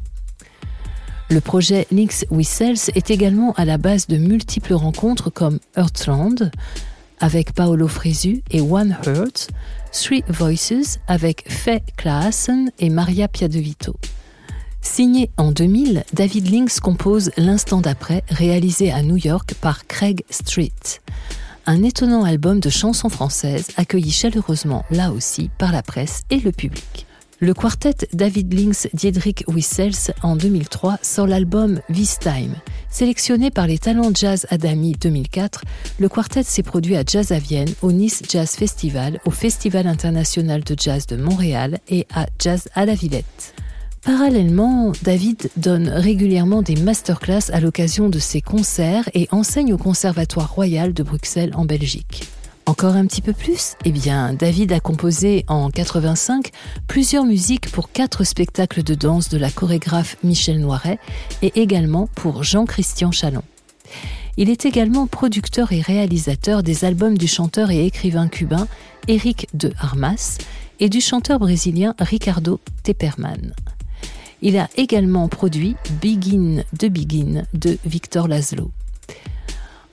Le 1.30 1.40
projet 1.40 1.86
Links 1.92 2.26
Whistles 2.30 2.90
est 2.94 3.10
également 3.10 3.52
à 3.52 3.64
la 3.64 3.78
base 3.78 4.08
de 4.08 4.16
multiples 4.16 4.74
rencontres 4.74 5.30
comme 5.30 5.60
Earthland 5.76 6.50
avec 7.20 7.52
Paolo 7.52 7.86
Fresu 7.86 8.42
et 8.50 8.60
One 8.60 8.96
Heart, 9.06 9.48
Three 9.92 10.24
Voices 10.28 10.98
avec 11.06 11.44
Faye 11.48 11.82
Klaassen 11.96 12.70
et 12.78 12.90
Maria 12.90 13.28
Piadovito. 13.28 13.94
Signé 14.80 15.30
en 15.36 15.52
2000, 15.52 16.04
David 16.14 16.50
Links 16.50 16.80
compose 16.80 17.30
L'instant 17.36 17.80
d'après, 17.80 18.24
réalisé 18.28 18.90
à 18.90 19.02
New 19.02 19.18
York 19.18 19.54
par 19.60 19.86
Craig 19.86 20.24
Street. 20.30 20.72
Un 21.66 21.82
étonnant 21.82 22.24
album 22.24 22.58
de 22.58 22.70
chansons 22.70 23.10
françaises 23.10 23.68
accueilli 23.76 24.10
chaleureusement 24.10 24.84
là 24.90 25.12
aussi 25.12 25.50
par 25.58 25.70
la 25.70 25.82
presse 25.82 26.22
et 26.30 26.40
le 26.40 26.50
public. 26.50 27.06
Le 27.42 27.54
quartet 27.54 28.06
David 28.12 28.52
Links 28.52 28.86
Diedrich 28.92 29.44
Wissels 29.48 30.12
en 30.22 30.36
2003 30.36 30.98
sort 31.00 31.26
l'album 31.26 31.80
This 31.90 32.18
Time. 32.18 32.54
Sélectionné 32.90 33.50
par 33.50 33.66
les 33.66 33.78
talents 33.78 34.10
jazz 34.14 34.46
Adami 34.50 34.92
2004, 34.92 35.64
le 35.98 36.10
quartet 36.10 36.42
s'est 36.42 36.62
produit 36.62 36.96
à 36.96 37.02
Jazz 37.06 37.32
à 37.32 37.38
Vienne, 37.38 37.72
au 37.80 37.92
Nice 37.92 38.22
Jazz 38.28 38.50
Festival, 38.50 39.20
au 39.24 39.30
Festival 39.30 39.86
international 39.86 40.62
de 40.64 40.76
jazz 40.78 41.06
de 41.06 41.16
Montréal 41.16 41.78
et 41.88 42.06
à 42.14 42.26
Jazz 42.38 42.68
à 42.74 42.84
la 42.84 42.94
Villette. 42.94 43.54
Parallèlement, 44.04 44.92
David 45.02 45.48
donne 45.56 45.88
régulièrement 45.88 46.60
des 46.60 46.76
masterclass 46.76 47.50
à 47.54 47.60
l'occasion 47.60 48.10
de 48.10 48.18
ses 48.18 48.42
concerts 48.42 49.08
et 49.14 49.28
enseigne 49.30 49.72
au 49.72 49.78
Conservatoire 49.78 50.52
royal 50.52 50.92
de 50.92 51.02
Bruxelles 51.02 51.52
en 51.54 51.64
Belgique. 51.64 52.28
Encore 52.70 52.94
un 52.94 53.04
petit 53.06 53.20
peu 53.20 53.32
plus 53.32 53.74
Eh 53.84 53.90
bien, 53.90 54.32
David 54.32 54.70
a 54.70 54.78
composé 54.78 55.44
en 55.48 55.70
85 55.70 56.52
plusieurs 56.86 57.24
musiques 57.24 57.68
pour 57.68 57.90
quatre 57.90 58.22
spectacles 58.22 58.84
de 58.84 58.94
danse 58.94 59.28
de 59.28 59.38
la 59.38 59.50
chorégraphe 59.50 60.16
Michel 60.22 60.60
Noiret 60.60 61.00
et 61.42 61.60
également 61.60 62.08
pour 62.14 62.44
Jean-Christian 62.44 63.10
Chalon. 63.10 63.42
Il 64.36 64.48
est 64.48 64.66
également 64.66 65.08
producteur 65.08 65.72
et 65.72 65.80
réalisateur 65.80 66.62
des 66.62 66.84
albums 66.84 67.18
du 67.18 67.26
chanteur 67.26 67.72
et 67.72 67.84
écrivain 67.84 68.28
cubain 68.28 68.68
Eric 69.08 69.48
de 69.52 69.72
Armas 69.76 70.38
et 70.78 70.88
du 70.88 71.00
chanteur 71.00 71.40
brésilien 71.40 71.96
Ricardo 71.98 72.60
Tepperman. 72.84 73.52
Il 74.42 74.56
a 74.56 74.68
également 74.76 75.26
produit 75.26 75.74
Begin 76.00 76.62
de 76.78 76.86
Begin 76.86 77.42
de 77.52 77.78
Victor 77.84 78.28
Laszlo. 78.28 78.70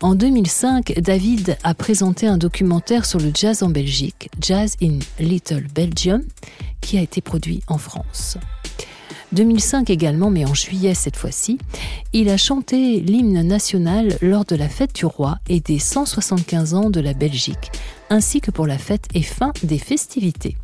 En 0.02 0.14
2005, 0.14 1.00
David 1.00 1.58
a 1.64 1.74
présenté 1.74 2.28
un 2.28 2.38
documentaire 2.38 3.04
sur 3.04 3.20
le 3.20 3.32
jazz 3.34 3.64
en 3.64 3.70
Belgique, 3.70 4.30
Jazz 4.40 4.76
in 4.80 5.00
Little 5.20 5.66
Belgium, 5.74 6.22
qui 6.82 7.00
a 7.00 7.02
été 7.02 7.20
produit 7.20 7.64
en 7.68 7.80
France. 7.80 8.38
2005 9.32 9.90
également, 9.90 10.30
mais 10.30 10.46
en 10.46 10.54
juillet 10.54 10.94
cette 10.94 11.18
fois-ci, 11.18 11.58
il 12.14 12.30
a 12.30 12.38
chanté 12.38 13.00
l'hymne 13.00 13.42
national 13.42 14.20
lors 14.22 14.46
de 14.46 14.56
la 14.56 14.70
fête 14.70 14.94
du 14.94 15.06
roi 15.08 15.40
et 15.50 15.62
des 15.62 15.80
175 15.80 16.76
ans 16.76 16.90
de 16.92 17.00
la 17.00 17.14
Belgique, 17.14 17.72
ainsi 18.12 18.40
que 18.40 18.52
pour 18.52 18.68
la 18.68 18.78
fête 18.78 19.06
et 19.16 19.24
fin 19.24 19.52
des 19.64 19.80
festivités. 19.80 20.58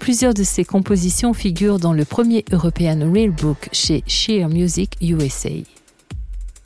Plusieurs 0.00 0.34
de 0.34 0.42
ses 0.42 0.64
compositions 0.64 1.34
figurent 1.34 1.78
dans 1.78 1.92
le 1.92 2.04
premier 2.04 2.44
European 2.50 2.98
Real 3.12 3.30
Book 3.30 3.68
chez 3.70 4.02
Sheer 4.08 4.48
Music 4.48 4.96
USA. 5.00 5.50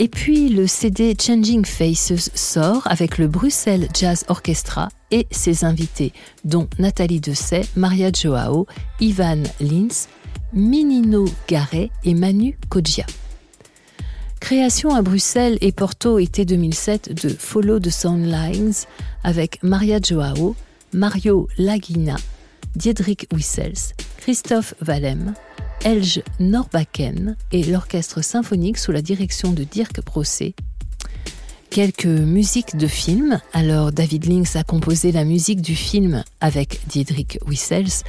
Et 0.01 0.09
puis 0.09 0.49
le 0.49 0.69
CD 0.69 1.17
Changing 1.21 1.65
Faces 1.65 2.31
sort 2.35 2.83
avec 2.87 3.19
le 3.19 3.27
Bruxelles 3.27 3.89
Jazz 3.99 4.25
Orchestra 4.29 4.91
et 5.11 5.27
ses 5.33 5.65
invités, 5.65 6.13
dont 6.45 6.69
Nathalie 6.79 7.19
Dessay, 7.19 7.63
Maria 7.75 8.11
Joao, 8.13 8.67
Ivan 9.01 9.43
Lins, 9.61 10.07
Minino 10.53 11.25
Garret 11.49 11.91
et 12.05 12.15
Manu 12.15 12.57
Kodja. 12.69 13.07
Création 14.39 14.95
à 14.95 15.03
Bruxelles 15.03 15.59
et 15.61 15.73
Porto 15.73 16.21
été 16.21 16.45
2007 16.45 17.21
de 17.21 17.29
Follow 17.29 17.81
the 17.81 17.91
Soundlines 17.91 18.73
avec 19.25 19.61
Maria 19.65 19.99
Joao, 20.01 20.55
Mario 20.93 21.49
Lagina, 21.59 22.15
Diedrich 22.77 23.27
Wissels, 23.33 23.95
Christophe 24.19 24.75
Valem, 24.81 25.35
Elge 25.85 26.23
Norbakken 26.41 27.37
et 27.53 27.63
l'orchestre 27.63 28.23
symphonique 28.23 28.79
sous 28.79 28.93
la 28.93 29.03
direction 29.03 29.53
de 29.53 29.65
Dirk 29.65 30.05
Brosset. 30.05 30.55
Quelques 31.71 32.07
musiques 32.07 32.77
de 32.77 32.87
films. 32.87 33.41
Alors, 33.53 33.93
David 33.93 34.27
Links 34.27 34.57
a 34.57 34.65
composé 34.65 35.13
la 35.13 35.25
musique 35.25 35.61
du 35.61 35.77
film 35.77 36.25
avec 36.41 36.81
Diedrich 36.89 37.39
Wissels, 37.47 38.05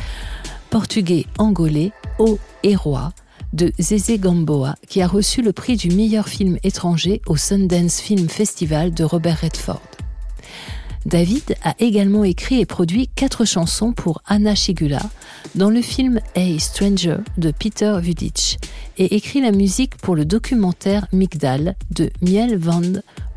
portugais 0.69 1.25
angolais, 1.38 1.91
Au 2.17 2.39
et 2.63 2.75
Roi, 2.75 3.13
de 3.53 3.71
Zézé 3.79 4.17
Gamboa, 4.17 4.75
qui 4.88 5.01
a 5.01 5.07
reçu 5.07 5.41
le 5.41 5.53
prix 5.53 5.75
du 5.75 5.89
meilleur 5.89 6.27
film 6.27 6.57
étranger 6.63 7.21
au 7.27 7.35
Sundance 7.35 7.99
Film 7.99 8.29
Festival 8.29 8.93
de 8.93 9.03
Robert 9.03 9.41
Redford. 9.41 9.88
David 11.05 11.55
a 11.63 11.75
également 11.79 12.23
écrit 12.23 12.59
et 12.59 12.65
produit 12.65 13.07
quatre 13.07 13.45
chansons 13.45 13.93
pour 13.93 14.21
Anna 14.25 14.53
Shigula 14.53 15.01
dans 15.55 15.69
le 15.69 15.81
film 15.81 16.19
A 16.35 16.59
Stranger 16.59 17.17
de 17.37 17.51
Peter 17.51 17.97
Vudich 18.01 18.57
et 18.97 19.15
écrit 19.15 19.41
la 19.41 19.51
musique 19.51 19.95
pour 19.97 20.15
le 20.15 20.25
documentaire 20.25 21.07
Migdal 21.13 21.75
de 21.91 22.09
Miel 22.21 22.57
van 22.57 22.81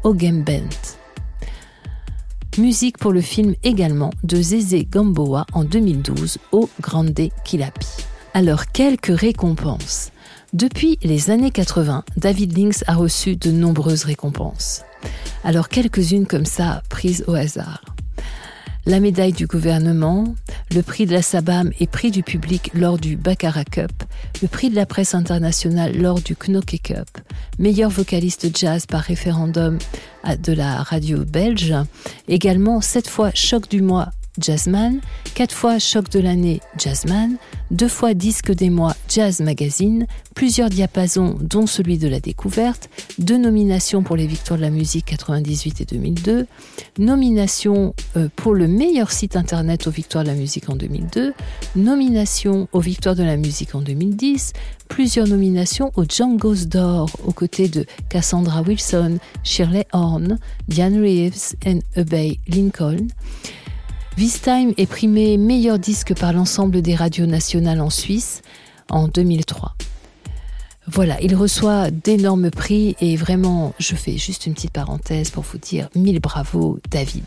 Hogenbent. 0.02 0.98
Musique 2.58 2.98
pour 2.98 3.12
le 3.12 3.22
film 3.22 3.54
également 3.62 4.10
de 4.24 4.42
Zézé 4.42 4.84
Gamboa 4.84 5.46
en 5.52 5.64
2012 5.64 6.38
au 6.50 6.68
Grande 6.80 7.18
Kilapi. 7.44 7.86
Alors 8.34 8.66
quelques 8.66 9.18
récompenses. 9.18 10.10
Depuis 10.52 10.98
les 11.02 11.30
années 11.30 11.50
80, 11.50 12.04
David 12.18 12.58
Links 12.58 12.84
a 12.86 12.94
reçu 12.94 13.36
de 13.36 13.50
nombreuses 13.50 14.04
récompenses. 14.04 14.82
Alors 15.44 15.68
quelques-unes 15.68 16.26
comme 16.26 16.46
ça, 16.46 16.82
prises 16.88 17.24
au 17.26 17.34
hasard. 17.34 17.82
La 18.84 18.98
médaille 18.98 19.32
du 19.32 19.46
gouvernement, 19.46 20.34
le 20.74 20.82
prix 20.82 21.06
de 21.06 21.12
la 21.12 21.22
Sabam 21.22 21.70
et 21.78 21.86
prix 21.86 22.10
du 22.10 22.24
public 22.24 22.72
lors 22.74 22.98
du 22.98 23.16
Baccarat 23.16 23.64
Cup, 23.64 23.92
le 24.42 24.48
prix 24.48 24.70
de 24.70 24.74
la 24.74 24.86
presse 24.86 25.14
internationale 25.14 25.96
lors 25.96 26.20
du 26.20 26.34
Knokke 26.34 26.80
Cup, 26.82 27.06
meilleur 27.60 27.90
vocaliste 27.90 28.56
jazz 28.56 28.86
par 28.86 29.02
référendum 29.02 29.78
de 30.42 30.52
la 30.52 30.82
radio 30.82 31.24
belge, 31.24 31.74
également 32.26 32.80
sept 32.80 33.08
fois 33.08 33.30
choc 33.34 33.68
du 33.68 33.82
mois 33.82 34.10
Jazzman, 34.38 35.00
quatre 35.34 35.54
fois 35.54 35.78
choc 35.78 36.08
de 36.10 36.18
l'année 36.18 36.60
Jazzman, 36.78 37.36
deux 37.70 37.88
fois 37.88 38.14
disque 38.14 38.52
des 38.52 38.70
mois 38.70 38.96
Jazz 39.08 39.40
Magazine, 39.40 40.06
plusieurs 40.34 40.70
diapasons 40.70 41.36
dont 41.40 41.66
celui 41.66 41.98
de 41.98 42.08
la 42.08 42.20
découverte, 42.20 42.88
deux 43.18 43.36
nominations 43.36 44.02
pour 44.02 44.16
les 44.16 44.26
Victoires 44.26 44.58
de 44.58 44.64
la 44.64 44.70
musique 44.70 45.04
98 45.06 45.82
et 45.82 45.84
2002, 45.84 46.46
nomination 46.98 47.94
euh, 48.16 48.28
pour 48.34 48.54
le 48.54 48.68
meilleur 48.68 49.12
site 49.12 49.36
internet 49.36 49.86
aux 49.86 49.90
Victoires 49.90 50.24
de 50.24 50.30
la 50.30 50.34
musique 50.34 50.70
en 50.70 50.76
2002, 50.76 51.34
nomination 51.76 52.68
aux 52.72 52.80
Victoires 52.80 53.16
de 53.16 53.22
la 53.22 53.36
musique 53.36 53.74
en 53.74 53.82
2010, 53.82 54.52
plusieurs 54.88 55.26
nominations 55.26 55.90
aux 55.96 56.04
Django's 56.04 56.68
d'or 56.68 57.10
aux 57.26 57.32
côtés 57.32 57.68
de 57.68 57.84
Cassandra 58.08 58.62
Wilson, 58.62 59.18
Shirley 59.44 59.86
Horn, 59.92 60.38
Diane 60.68 61.00
Reeves 61.00 61.54
et 61.66 61.80
Obey 61.98 62.38
Lincoln. 62.48 63.08
Time 64.16 64.74
est 64.76 64.86
primé 64.86 65.36
meilleur 65.38 65.78
disque 65.78 66.14
par 66.14 66.32
l'ensemble 66.32 66.82
des 66.82 66.94
radios 66.94 67.26
nationales 67.26 67.80
en 67.80 67.90
Suisse 67.90 68.42
en 68.90 69.08
2003. 69.08 69.74
Voilà, 70.86 71.20
il 71.22 71.34
reçoit 71.34 71.90
d'énormes 71.90 72.50
prix 72.50 72.96
et 73.00 73.16
vraiment, 73.16 73.72
je 73.78 73.94
fais 73.94 74.18
juste 74.18 74.46
une 74.46 74.54
petite 74.54 74.72
parenthèse 74.72 75.30
pour 75.30 75.44
vous 75.44 75.58
dire 75.58 75.88
mille 75.94 76.20
bravo 76.20 76.78
David. 76.90 77.24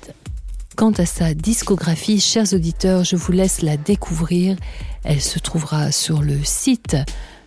Quant 0.75 0.91
à 0.91 1.05
sa 1.05 1.33
discographie, 1.33 2.19
chers 2.19 2.53
auditeurs, 2.53 3.03
je 3.05 3.15
vous 3.15 3.31
laisse 3.31 3.61
la 3.61 3.77
découvrir. 3.77 4.57
Elle 5.03 5.21
se 5.21 5.39
trouvera 5.39 5.91
sur 5.91 6.21
le 6.21 6.43
site. 6.43 6.97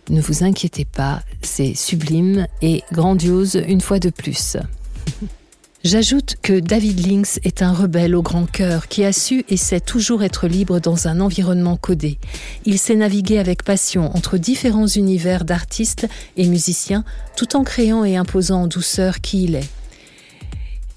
Ne 0.09 0.19
vous 0.19 0.43
inquiétez 0.43 0.85
pas, 0.85 1.21
c'est 1.43 1.75
sublime 1.75 2.47
et 2.63 2.83
grandiose 2.91 3.61
une 3.67 3.81
fois 3.81 3.99
de 3.99 4.09
plus. 4.09 4.57
J'ajoute 5.85 6.35
que 6.41 6.59
David 6.59 7.07
Links 7.07 7.39
est 7.45 7.61
un 7.61 7.71
rebelle 7.71 8.13
au 8.13 8.21
grand 8.21 8.45
cœur 8.45 8.89
qui 8.89 9.05
a 9.05 9.13
su 9.13 9.45
et 9.47 9.55
sait 9.55 9.79
toujours 9.79 10.23
être 10.23 10.45
libre 10.45 10.81
dans 10.81 11.07
un 11.07 11.21
environnement 11.21 11.77
codé. 11.77 12.19
Il 12.65 12.77
sait 12.77 12.95
naviguer 12.95 13.39
avec 13.39 13.63
passion 13.63 14.13
entre 14.13 14.37
différents 14.37 14.87
univers 14.87 15.45
d'artistes 15.45 16.05
et 16.35 16.49
musiciens 16.49 17.05
tout 17.37 17.55
en 17.55 17.63
créant 17.63 18.03
et 18.03 18.17
imposant 18.17 18.63
en 18.63 18.67
douceur 18.67 19.21
qui 19.21 19.45
il 19.45 19.55
est. 19.55 19.69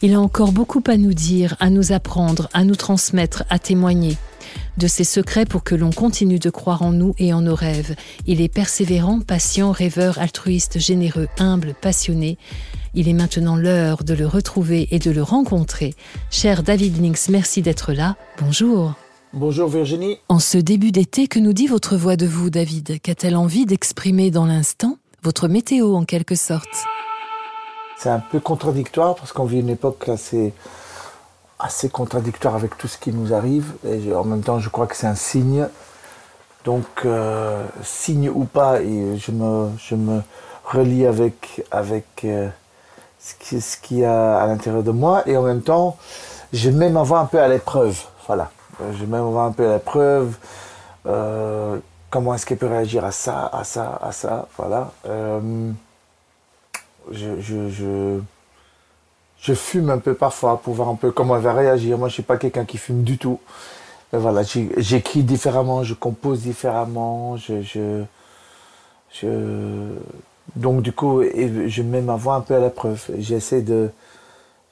Il 0.03 0.15
a 0.15 0.21
encore 0.21 0.51
beaucoup 0.51 0.83
à 0.89 0.97
nous 0.97 1.15
dire, 1.15 1.55
à 1.61 1.71
nous 1.71 1.93
apprendre, 1.93 2.49
à 2.53 2.65
nous 2.65 2.75
transmettre, 2.75 3.45
à 3.51 3.61
témoigner 3.61 4.17
de 4.79 4.87
ses 4.87 5.05
secrets 5.05 5.47
pour 5.47 5.64
que 5.64 5.75
l'on 5.75 5.91
continue 5.91 6.38
de 6.38 6.50
croire 6.50 6.83
en 6.83 6.93
nous 6.93 7.14
et 7.19 7.33
en 7.33 7.43
nos 7.43 7.55
rêves. 7.55 7.95
Il 8.26 8.41
est 8.41 8.52
persévérant, 8.52 9.21
patient, 9.21 9.73
rêveur, 9.73 10.19
altruiste, 10.19 10.79
généreux, 10.79 11.29
humble, 11.38 11.75
passionné. 11.81 12.38
Il 12.95 13.09
est 13.09 13.14
maintenant 13.14 13.57
l'heure 13.57 14.05
de 14.05 14.14
le 14.14 14.26
retrouver 14.26 14.88
et 14.91 14.99
de 14.99 15.11
le 15.11 15.23
rencontrer. 15.23 15.94
Cher 16.31 16.62
David 16.62 17.03
Links, 17.03 17.29
merci 17.29 17.62
d'être 17.62 17.92
là. 17.92 18.16
Bonjour. 18.40 18.94
Bonjour 19.33 19.68
Virginie. 19.68 20.18
En 20.29 20.38
ce 20.38 20.59
début 20.59 20.92
d'été, 20.92 21.27
que 21.27 21.38
nous 21.38 21.55
dit 21.55 21.66
votre 21.66 21.96
voix 21.96 22.16
de 22.16 22.27
vous, 22.27 22.51
David? 22.51 23.01
Qu'a-t-elle 23.01 23.37
envie 23.37 23.64
d'exprimer 23.64 24.31
dans 24.31 24.44
l'instant? 24.44 24.99
Votre 25.23 25.49
météo, 25.49 25.94
en 25.94 26.05
quelque 26.05 26.35
sorte 26.35 26.68
C'est 27.96 28.11
un 28.11 28.18
peu 28.18 28.40
contradictoire 28.40 29.14
parce 29.14 29.33
qu'on 29.33 29.46
vit 29.46 29.61
une 29.61 29.70
époque 29.70 30.09
assez 30.09 30.53
assez 31.62 31.88
contradictoire 31.88 32.57
avec 32.57 32.77
tout 32.77 32.88
ce 32.88 32.98
qui 32.98 33.12
nous 33.12 33.33
arrive. 33.33 33.72
Et 33.87 34.12
en 34.12 34.25
même 34.25 34.42
temps, 34.42 34.59
je 34.59 34.68
crois 34.68 34.87
que 34.87 34.96
c'est 34.96 35.07
un 35.07 35.14
signe. 35.14 35.68
Donc, 36.64 36.85
euh, 37.05 37.64
signe 37.83 38.29
ou 38.29 38.44
pas, 38.44 38.83
et 38.83 39.16
je 39.18 39.33
me, 39.33 39.70
je 39.79 39.94
me 39.94 40.22
relie 40.64 41.07
avec, 41.07 41.64
avec 41.70 42.07
euh, 42.25 42.48
ce 43.18 43.35
qu'il 43.35 43.62
ce 43.62 43.77
qui 43.79 44.05
a 44.05 44.38
à 44.38 44.46
l'intérieur 44.46 44.83
de 44.83 44.90
moi. 44.90 45.22
Et 45.27 45.37
en 45.37 45.42
même 45.42 45.62
temps, 45.62 45.96
je 46.53 46.68
vais 46.70 46.77
même 46.77 46.96
avoir 46.96 47.22
un 47.22 47.27
peu 47.27 47.40
à 47.40 47.48
l'épreuve. 47.48 47.98
Voilà. 48.27 48.51
Je 48.81 48.98
vais 48.98 49.07
même 49.07 49.27
avoir 49.27 49.46
un 49.46 49.53
peu 49.53 49.68
à 49.68 49.75
l'épreuve. 49.75 50.37
Euh, 51.07 51.79
comment 52.11 52.35
est-ce 52.35 52.46
qu'elle 52.46 52.59
peut 52.59 52.66
réagir 52.66 53.05
à 53.05 53.12
ça, 53.12 53.46
à 53.53 53.64
ça, 53.64 53.98
à 54.03 54.12
ça. 54.12 54.48
Voilà. 54.57 54.90
je, 57.11 57.40
je, 57.40 57.68
je 57.68 58.20
je 59.42 59.55
fume 59.55 59.90
un 59.90 59.98
peu 59.98 60.14
parfois 60.14 60.62
pour 60.62 60.74
voir 60.74 60.88
un 60.88 60.94
peu 60.94 61.11
comment 61.11 61.37
elle 61.37 61.42
va 61.42 61.52
réagir. 61.52 61.98
Moi, 61.98 62.09
je 62.09 62.14
suis 62.14 62.22
pas 62.22 62.38
quelqu'un 62.38 62.64
qui 62.64 62.78
fume 62.78 63.02
du 63.02 63.18
tout. 63.18 63.40
Mais 64.12 64.18
voilà, 64.18 64.42
j'écris 64.76 65.22
différemment, 65.22 65.83
je 65.83 65.94
compose 65.94 66.42
différemment, 66.42 67.37
je, 67.38 67.62
je, 67.62 68.05
donc 70.55 70.83
du 70.83 70.92
coup, 70.92 71.22
je 71.22 71.83
mets 71.83 72.02
ma 72.02 72.16
voix 72.16 72.35
un 72.35 72.40
peu 72.40 72.55
à 72.55 72.59
la 72.59 72.70
preuve. 72.70 73.02
J'essaie 73.18 73.62
de, 73.62 73.90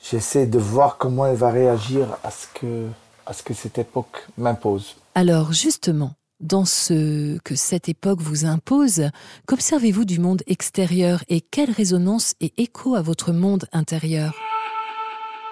j'essaie 0.02 0.46
de 0.46 0.59
voir 0.59 0.98
comment 0.98 1.26
elle 1.26 1.37
va 1.37 1.50
réagir 1.50 2.06
à 2.22 2.30
ce 2.30 2.46
que, 2.52 2.87
à 3.26 3.33
ce 3.33 3.42
que 3.42 3.54
cette 3.54 3.78
époque 3.78 4.26
m'impose. 4.37 4.96
Alors 5.14 5.52
justement, 5.52 6.12
dans 6.40 6.66
ce 6.66 7.38
que 7.38 7.54
cette 7.54 7.88
époque 7.88 8.20
vous 8.20 8.44
impose, 8.44 9.09
qu'observez-vous 9.46 10.04
du 10.04 10.20
monde 10.20 10.42
extérieur 10.46 11.24
et 11.28 11.40
quelle 11.40 11.70
résonance 11.70 12.35
et 12.40 12.52
écho 12.59 12.94
à 12.94 13.02
votre 13.02 13.33
monde 13.33 13.66
intérieur? 13.72 14.35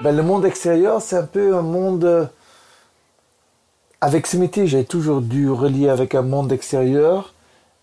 Ben, 0.01 0.17
le 0.17 0.23
monde 0.23 0.45
extérieur, 0.45 1.03
c'est 1.03 1.17
un 1.17 1.25
peu 1.25 1.57
un 1.57 1.63
monde. 1.63 2.05
Euh, 2.05 2.27
avec 4.01 4.29
ce 4.29 4.37
métier, 4.37 4.67
j'ai 4.69 4.85
toujours 4.85 5.21
dû 5.21 5.51
relier 5.51 5.89
avec 5.89 6.15
un 6.15 6.23
monde 6.23 6.53
extérieur 6.53 7.35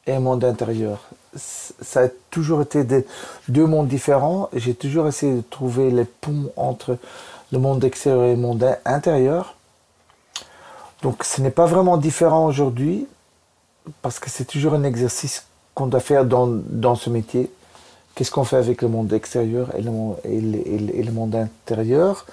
et 0.07 0.13
un 0.13 0.21
monde 0.21 0.45
intérieur. 0.45 1.03
Ça 1.35 2.03
a 2.03 2.07
toujours 2.29 2.61
été 2.61 2.85
deux 3.49 3.65
mondes 3.65 3.89
différents. 3.89 4.49
J'ai 4.53 4.73
toujours 4.73 5.07
essayé 5.07 5.33
de 5.33 5.41
trouver 5.41 5.91
les 5.91 6.05
ponts 6.05 6.51
entre 6.55 6.97
le 7.51 7.59
monde 7.59 7.83
extérieur 7.83 8.23
et 8.23 8.35
le 8.35 8.41
monde 8.41 8.65
intérieur. 8.85 9.55
Donc 11.01 11.25
ce 11.25 11.41
n'est 11.41 11.51
pas 11.51 11.65
vraiment 11.65 11.97
différent 11.97 12.45
aujourd'hui 12.45 13.07
parce 14.01 14.19
que 14.19 14.29
c'est 14.29 14.45
toujours 14.45 14.73
un 14.73 14.83
exercice 14.83 15.45
qu'on 15.73 15.87
doit 15.87 15.99
faire 15.99 16.23
dans, 16.23 16.47
dans 16.47 16.95
ce 16.95 17.09
métier 17.09 17.51
qu'est-ce 18.15 18.31
qu'on 18.31 18.45
fait 18.45 18.57
avec 18.57 18.81
le 18.81 18.87
monde 18.87 19.11
extérieur 19.13 19.69
et 19.75 19.81
le, 19.81 21.11
monde 21.11 21.35
intérieur? 21.35 22.25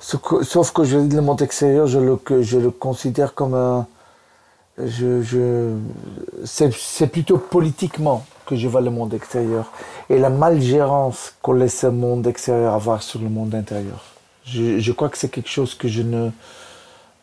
Sauf 0.00 0.72
que 0.72 0.82
le 0.82 1.20
monde 1.20 1.42
extérieur, 1.42 1.86
je 1.86 1.98
le, 1.98 2.70
considère 2.70 3.34
comme 3.34 3.54
un... 3.54 3.86
Je, 4.78 5.74
c'est 6.44 7.06
plutôt 7.06 7.38
politiquement 7.38 8.24
que 8.46 8.56
je 8.56 8.66
vois 8.66 8.80
le 8.80 8.90
monde 8.90 9.12
extérieur 9.12 9.70
et 10.08 10.18
la 10.18 10.30
malgérance 10.30 11.34
qu'on 11.42 11.52
laisse 11.52 11.84
le 11.84 11.90
monde 11.90 12.26
extérieur 12.26 12.74
avoir 12.74 13.02
sur 13.02 13.20
le 13.20 13.28
monde 13.28 13.54
intérieur. 13.54 14.02
Je, 14.44 14.78
je 14.78 14.92
crois 14.92 15.10
que 15.10 15.18
c'est 15.18 15.28
quelque 15.28 15.50
chose 15.50 15.74
que 15.74 15.86
je 15.86 16.02
ne 16.02 16.30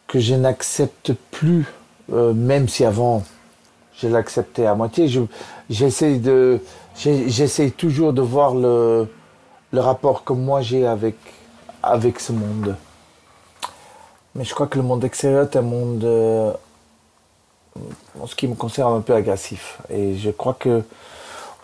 que 0.07 0.19
je 0.19 0.35
n'accepte 0.35 1.13
plus, 1.31 1.65
euh, 2.13 2.33
même 2.33 2.67
si 2.69 2.85
avant 2.85 3.23
je 3.99 4.07
l'acceptais 4.07 4.65
à 4.65 4.75
moitié. 4.75 5.09
J'essaie 5.69 6.17
de 6.17 6.61
j'essaie 6.97 7.69
toujours 7.71 8.13
de 8.13 8.21
voir 8.21 8.55
le, 8.55 9.07
le 9.71 9.79
rapport 9.79 10.23
que 10.23 10.33
moi 10.33 10.61
j'ai 10.61 10.85
avec, 10.85 11.15
avec 11.83 12.19
ce 12.19 12.31
monde. 12.31 12.75
Mais 14.35 14.43
je 14.43 14.53
crois 14.53 14.67
que 14.67 14.77
le 14.77 14.83
monde 14.83 15.03
extérieur 15.03 15.43
est 15.43 15.55
un 15.55 15.61
monde, 15.61 16.03
euh, 16.03 16.51
en 18.19 18.27
ce 18.27 18.35
qui 18.35 18.47
me 18.47 18.55
concerne, 18.55 18.93
un 18.93 19.01
peu 19.01 19.15
agressif. 19.15 19.79
Et 19.89 20.15
je 20.15 20.29
crois 20.29 20.53
que 20.53 20.83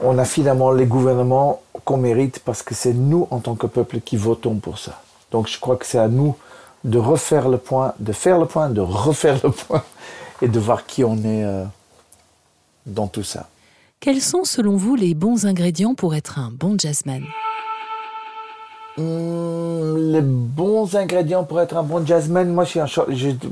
on 0.02 0.18
a 0.18 0.26
finalement 0.26 0.72
les 0.72 0.86
gouvernements 0.86 1.62
qu'on 1.86 1.98
mérite 1.98 2.40
parce 2.40 2.64
que 2.64 2.74
c'est 2.74 2.94
nous, 2.94 3.28
en 3.32 3.40
tant 3.40 3.56
que 3.56 3.68
peuple, 3.68 4.00
qui 4.00 4.18
votons 4.18 4.56
pour 4.56 4.80
ça. 4.80 5.00
Donc 5.32 5.48
je 5.48 5.60
crois 5.60 5.76
que 5.76 5.86
c'est 5.86 6.00
à 6.00 6.08
nous 6.08 6.36
de 6.84 6.98
refaire 6.98 7.48
le 7.48 7.58
point, 7.58 7.94
de 8.00 8.12
faire 8.12 8.40
le 8.40 8.46
point, 8.46 8.70
de 8.70 8.82
refaire 8.82 9.40
le 9.44 9.52
point 9.52 9.84
et 10.42 10.48
de 10.48 10.60
voir 10.60 10.86
qui 10.86 11.04
on 11.04 11.16
est 11.18 11.44
euh, 11.44 11.64
dans 12.86 13.08
tout 13.08 13.24
ça. 13.24 13.48
Quels 14.04 14.20
sont 14.20 14.44
selon 14.44 14.76
vous 14.76 14.96
les 14.96 15.14
bons 15.14 15.46
ingrédients 15.46 15.96
pour 15.96 16.14
être 16.14 16.38
un 16.38 16.52
bon 16.52 16.76
jazzman 16.78 17.24
Hmm, 18.98 19.96
les 20.12 20.20
bons 20.22 20.98
ingrédients 20.98 21.46
pour 21.46 21.62
être 21.62 21.78
un 21.78 21.84
bon 21.84 22.06
jazzman, 22.06 22.52
moi 22.52 22.66
je 22.66 22.70
suis 22.72 22.80
un 22.82 22.86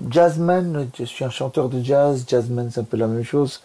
jazzman, 0.09 0.89
je 0.99 1.05
suis 1.05 1.23
un 1.23 1.29
chanteur 1.29 1.69
de 1.69 1.81
jazz, 1.81 2.25
jazzman 2.27 2.69
c'est 2.69 2.81
un 2.81 2.83
peu 2.83 2.97
la 2.97 3.07
même 3.07 3.23
chose. 3.23 3.61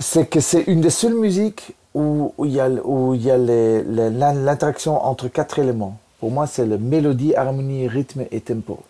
C'est 0.00 0.26
que 0.26 0.40
c'est 0.40 0.62
une 0.62 0.80
des 0.80 0.90
seules 0.90 1.14
musiques 1.14 1.76
où, 1.94 2.34
il 2.40 2.50
y 2.50 2.58
a, 2.58 2.68
où 2.68 3.14
y 3.14 3.30
a 3.30 3.38
l'interaction 3.38 5.06
entre 5.06 5.28
quatre 5.28 5.60
éléments. 5.60 6.00
Pour 6.18 6.32
moi 6.32 6.48
c'est 6.48 6.66
le 6.66 6.78
mélodie, 6.78 7.36
harmonie, 7.36 7.86
rythme 7.86 8.24
et 8.32 8.40
tempo. 8.40 8.80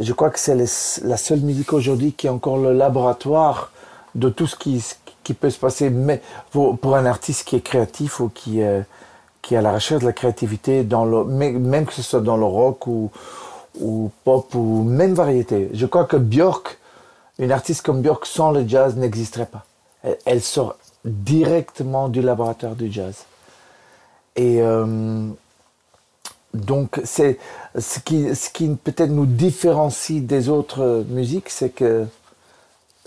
Je 0.00 0.14
crois 0.14 0.30
que 0.30 0.38
c'est 0.38 0.56
la 0.56 1.16
seule 1.18 1.40
musique 1.40 1.74
aujourd'hui 1.74 2.14
qui 2.14 2.26
est 2.26 2.30
encore 2.30 2.56
le 2.56 2.72
laboratoire 2.72 3.70
de 4.14 4.30
tout 4.30 4.46
ce 4.46 4.56
qui, 4.56 4.82
qui 5.24 5.34
peut 5.34 5.50
se 5.50 5.58
passer, 5.58 5.90
mais 5.90 6.20
pour, 6.52 6.96
un 6.96 7.06
artiste 7.06 7.48
qui 7.48 7.56
est 7.56 7.60
créatif 7.60 8.20
ou 8.20 8.28
qui 8.28 8.60
est 8.60 8.84
qui 9.44 9.54
est 9.54 9.58
à 9.58 9.62
la 9.62 9.74
recherche 9.74 10.00
de 10.00 10.06
la 10.06 10.14
créativité, 10.14 10.84
dans 10.84 11.04
le, 11.04 11.22
même 11.24 11.84
que 11.84 11.92
ce 11.92 12.00
soit 12.00 12.22
dans 12.22 12.38
le 12.38 12.46
rock 12.46 12.86
ou, 12.86 13.10
ou 13.78 14.10
pop 14.24 14.54
ou 14.54 14.82
même 14.84 15.12
variété. 15.12 15.68
Je 15.74 15.84
crois 15.84 16.06
que 16.06 16.16
Björk, 16.16 16.78
une 17.38 17.52
artiste 17.52 17.82
comme 17.82 18.00
Björk 18.00 18.24
sans 18.24 18.52
le 18.52 18.66
jazz 18.66 18.96
n'existerait 18.96 19.44
pas. 19.44 19.66
Elle, 20.02 20.16
elle 20.24 20.40
sort 20.40 20.76
directement 21.04 22.08
du 22.08 22.22
laboratoire 22.22 22.74
du 22.74 22.90
jazz. 22.90 23.26
Et 24.36 24.62
euh, 24.62 25.28
donc, 26.54 27.00
c'est 27.04 27.38
ce 27.78 27.98
qui, 28.00 28.34
ce 28.34 28.48
qui 28.48 28.68
peut-être 28.68 29.10
nous 29.10 29.26
différencie 29.26 30.22
des 30.22 30.48
autres 30.48 31.04
musiques, 31.08 31.50
c'est 31.50 31.70
que 31.70 32.06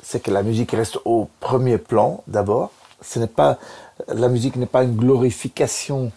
c'est 0.01 0.21
que 0.21 0.31
la 0.31 0.43
musique 0.43 0.71
reste 0.71 0.99
au 1.05 1.29
premier 1.39 1.77
plan 1.77 2.23
d'abord. 2.27 2.71
Ce 3.01 3.19
n'est 3.19 3.27
pas 3.27 3.57
la 4.07 4.29
musique 4.29 4.55
n'est 4.55 4.65
pas 4.65 4.83
une 4.83 4.95
glorification 4.95 6.11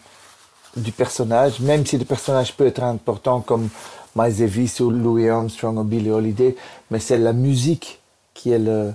du 0.75 0.91
personnage, 0.91 1.59
même 1.59 1.85
si 1.85 1.97
le 1.97 2.05
personnage 2.05 2.55
peut 2.55 2.65
être 2.65 2.83
important 2.83 3.41
comme 3.41 3.69
Miles 4.15 4.37
Davis 4.37 4.79
ou 4.79 4.89
Louis 4.89 5.29
Armstrong 5.29 5.77
ou 5.77 5.83
Billie 5.83 6.11
Holiday, 6.11 6.55
mais 6.89 6.99
c'est 6.99 7.17
la 7.17 7.33
musique 7.33 7.99
qui 8.33 8.51
est 8.51 8.59
le 8.59 8.93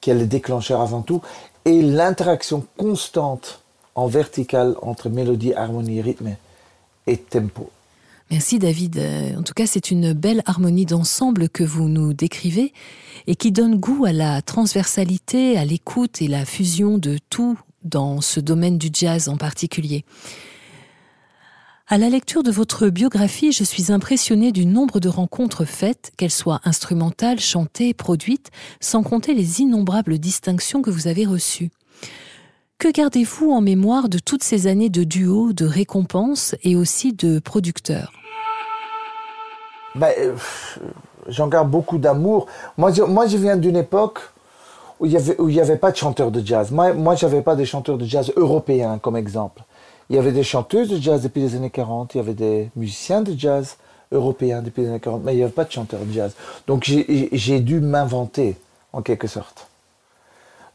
qui 0.00 0.10
est 0.10 0.14
le 0.14 0.26
déclencheur 0.26 0.80
avant 0.80 1.02
tout 1.02 1.22
et 1.64 1.82
l'interaction 1.82 2.64
constante 2.76 3.60
en 3.94 4.06
verticale 4.06 4.76
entre 4.80 5.08
mélodie, 5.08 5.54
harmonie, 5.54 6.00
rythme 6.00 6.36
et 7.06 7.16
tempo. 7.16 7.70
Merci 8.30 8.58
David. 8.58 8.98
Euh, 8.98 9.36
En 9.36 9.42
tout 9.42 9.54
cas, 9.54 9.66
c'est 9.66 9.90
une 9.90 10.12
belle 10.12 10.42
harmonie 10.44 10.84
d'ensemble 10.84 11.48
que 11.48 11.64
vous 11.64 11.88
nous 11.88 12.12
décrivez 12.12 12.72
et 13.26 13.36
qui 13.36 13.52
donne 13.52 13.76
goût 13.76 14.04
à 14.04 14.12
la 14.12 14.42
transversalité, 14.42 15.56
à 15.56 15.64
l'écoute 15.64 16.20
et 16.20 16.28
la 16.28 16.44
fusion 16.44 16.98
de 16.98 17.18
tout 17.30 17.58
dans 17.84 18.20
ce 18.20 18.40
domaine 18.40 18.76
du 18.76 18.90
jazz 18.92 19.28
en 19.28 19.36
particulier. 19.36 20.04
À 21.90 21.96
la 21.96 22.10
lecture 22.10 22.42
de 22.42 22.50
votre 22.50 22.90
biographie, 22.90 23.50
je 23.50 23.64
suis 23.64 23.90
impressionnée 23.90 24.52
du 24.52 24.66
nombre 24.66 25.00
de 25.00 25.08
rencontres 25.08 25.64
faites, 25.64 26.12
qu'elles 26.18 26.30
soient 26.30 26.60
instrumentales, 26.64 27.40
chantées, 27.40 27.94
produites, 27.94 28.50
sans 28.78 29.02
compter 29.02 29.32
les 29.32 29.62
innombrables 29.62 30.18
distinctions 30.18 30.82
que 30.82 30.90
vous 30.90 31.06
avez 31.06 31.24
reçues. 31.24 31.70
Que 32.78 32.92
gardez-vous 32.92 33.50
en 33.50 33.60
mémoire 33.60 34.08
de 34.08 34.20
toutes 34.20 34.44
ces 34.44 34.68
années 34.68 34.88
de 34.88 35.02
duo, 35.02 35.52
de 35.52 35.66
récompenses 35.66 36.54
et 36.62 36.76
aussi 36.76 37.12
de 37.12 37.40
producteurs? 37.40 38.12
Ben, 39.96 40.12
euh, 40.16 40.36
J'en 41.26 41.48
garde 41.48 41.68
beaucoup 41.70 41.98
d'amour. 41.98 42.46
Moi, 42.76 42.92
je, 42.92 43.36
viens 43.36 43.56
d'une 43.56 43.76
époque 43.76 44.20
où 45.00 45.06
il 45.06 45.10
n'y 45.10 45.16
avait, 45.16 45.60
avait 45.60 45.76
pas 45.76 45.90
de 45.90 45.96
chanteurs 45.96 46.30
de 46.30 46.44
jazz. 46.44 46.70
Moi, 46.70 46.94
moi 46.94 47.14
je 47.16 47.26
n'avais 47.26 47.42
pas 47.42 47.56
des 47.56 47.66
chanteurs 47.66 47.98
de 47.98 48.04
jazz 48.04 48.32
européens 48.36 48.98
comme 48.98 49.16
exemple. 49.16 49.62
Il 50.08 50.16
y 50.16 50.18
avait 50.18 50.32
des 50.32 50.44
chanteuses 50.44 50.88
de 50.88 50.96
jazz 50.96 51.22
depuis 51.22 51.42
les 51.42 51.56
années 51.56 51.70
40, 51.70 52.14
il 52.14 52.18
y 52.18 52.20
avait 52.20 52.32
des 52.32 52.70
musiciens 52.76 53.20
de 53.20 53.36
jazz 53.36 53.76
européens 54.10 54.62
depuis 54.62 54.82
les 54.82 54.88
années 54.88 55.00
40, 55.00 55.22
mais 55.24 55.34
il 55.34 55.36
n'y 55.36 55.42
avait 55.42 55.52
pas 55.52 55.64
de 55.64 55.72
chanteurs 55.72 56.00
de 56.00 56.12
jazz. 56.12 56.32
Donc 56.66 56.84
j'ai 56.84 57.60
dû 57.60 57.80
m'inventer, 57.80 58.56
en 58.92 59.02
quelque 59.02 59.26
sorte. 59.26 59.67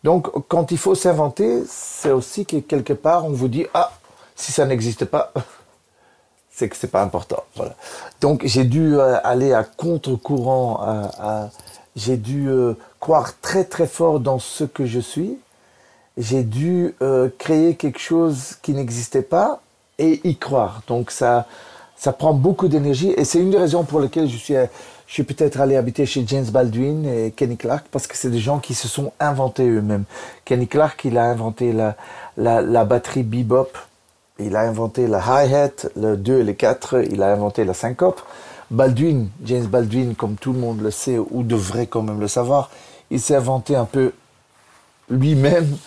Donc 0.04 0.30
quand 0.48 0.72
il 0.72 0.78
faut 0.78 0.96
s'inventer, 0.96 1.64
c'est 1.68 2.12
aussi 2.12 2.46
que 2.46 2.58
quelque 2.58 2.94
part 2.94 3.26
on 3.26 3.32
vous 3.32 3.48
dit, 3.48 3.66
ah, 3.74 3.92
si 4.36 4.52
ça 4.52 4.66
n'existe 4.66 5.06
pas, 5.06 5.34
c'est 6.50 6.70
que 6.70 6.76
c'est 6.76 6.92
pas 6.92 7.02
important. 7.02 7.44
Voilà. 7.56 7.76
Donc 8.22 8.42
j'ai 8.46 8.66
dû 8.66 8.98
euh, 8.98 9.18
aller 9.24 9.54
à 9.54 9.64
contre-courant, 9.64 11.10
j'ai 11.96 12.18
dû 12.18 12.50
euh, 12.50 12.74
croire 13.00 13.40
très 13.40 13.64
très 13.64 13.88
fort 13.88 14.20
dans 14.20 14.40
ce 14.40 14.64
que 14.64 14.86
je 14.86 15.00
suis. 15.00 15.38
J'ai 16.18 16.44
dû 16.44 16.96
euh, 17.02 17.30
créer 17.38 17.76
quelque 17.76 18.00
chose 18.00 18.58
qui 18.62 18.74
n'existait 18.74 19.24
pas 19.24 19.62
et 19.98 20.22
y 20.28 20.38
croire. 20.38 20.82
Donc 20.88 21.12
ça, 21.12 21.48
ça 21.96 22.14
prend 22.14 22.34
beaucoup 22.34 22.68
d'énergie 22.68 23.14
et 23.16 23.26
c'est 23.26 23.40
une 23.40 23.52
des 23.52 23.58
raisons 23.58 23.84
pour 23.84 24.00
lesquelles 24.00 24.28
je 24.28 24.38
suis, 24.38 24.56
je 25.14 25.18
suis 25.22 25.32
peut-être 25.32 25.62
allé 25.62 25.76
habiter 25.76 26.08
chez 26.08 26.24
James 26.26 26.48
Baldwin 26.48 27.06
et 27.06 27.30
Kenny 27.30 27.56
Clark 27.56 27.86
parce 27.92 28.08
que 28.08 28.18
c'est 28.18 28.32
des 28.32 28.40
gens 28.40 28.58
qui 28.58 28.74
se 28.74 28.88
sont 28.88 29.12
inventés 29.20 29.70
eux-mêmes. 29.70 30.06
Kenny 30.44 30.68
Clark, 30.68 31.06
il 31.06 31.20
a 31.20 31.26
inventé 31.26 31.72
la, 31.72 31.96
la, 32.36 32.84
batterie 32.84 33.22
bebop, 33.22 33.78
il 34.40 34.56
a 34.56 34.62
inventé 34.62 35.06
la 35.06 35.20
hi-hat, 35.20 35.88
le 35.96 36.18
2 36.18 36.40
et 36.40 36.44
le 36.44 36.54
4, 36.54 37.04
il 37.12 37.22
a 37.22 37.32
inventé 37.32 37.64
la 37.64 37.76
syncope. 37.76 38.22
Baldwin, 38.72 39.30
James 39.46 39.68
Baldwin, 39.68 40.16
comme 40.16 40.34
tout 40.34 40.52
le 40.52 40.58
monde 40.58 40.82
le 40.82 40.90
sait 40.90 41.20
ou 41.20 41.44
devrait 41.44 41.86
quand 41.86 42.02
même 42.02 42.20
le 42.20 42.28
savoir, 42.28 42.72
il 43.12 43.22
s'est 43.22 43.36
inventé 43.36 43.76
un 43.76 43.86
peu 43.86 44.14
lui-même. 45.12 45.78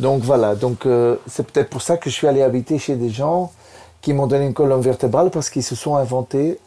Donc 0.00 0.24
voilà, 0.24 0.56
donc 0.56 0.86
euh, 0.86 1.14
c'est 1.28 1.46
peut-être 1.46 1.70
pour 1.70 1.82
ça 1.82 1.98
que 1.98 2.10
je 2.10 2.16
suis 2.16 2.26
allé 2.26 2.42
habiter 2.42 2.80
chez 2.80 2.96
des 2.96 3.10
gens 3.10 3.52
qui 4.00 4.12
m'ont 4.12 4.26
donné 4.26 4.44
une 4.44 4.54
colonne 4.54 4.80
vertébrale 4.80 5.30
parce 5.30 5.50
qu'ils 5.50 5.62
se 5.62 5.76
sont 5.76 5.94
inventés 5.94 6.58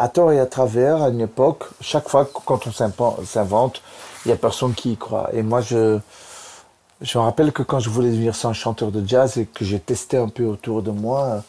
à 0.00 0.08
tort 0.08 0.32
et 0.32 0.40
à 0.40 0.46
travers 0.46 1.02
à 1.02 1.10
une 1.10 1.20
époque. 1.20 1.64
Chaque 1.80 2.08
fois 2.08 2.28
quand 2.46 2.66
on 2.66 2.72
s'invente- 2.72 3.82
il 4.24 4.30
y 4.30 4.32
a 4.32 4.36
personne 4.36 4.72
qui 4.74 4.92
y 4.92 4.96
croit. 4.96 5.28
Et 5.32 5.42
moi, 5.42 5.60
je, 5.60 5.98
je 7.02 7.18
me 7.18 7.22
rappelle 7.24 7.52
que 7.52 7.62
quand 7.62 7.80
je 7.80 7.90
voulais 7.90 8.10
devenir 8.10 8.34
un 8.44 8.52
chanteur 8.54 8.90
de 8.90 9.06
jazz 9.06 9.36
et 9.36 9.44
que 9.46 9.64
j'ai 9.64 9.78
testé 9.78 10.16
un 10.16 10.28
peu 10.28 10.44
autour 10.44 10.82
de 10.82 10.90
moi, 10.90 11.42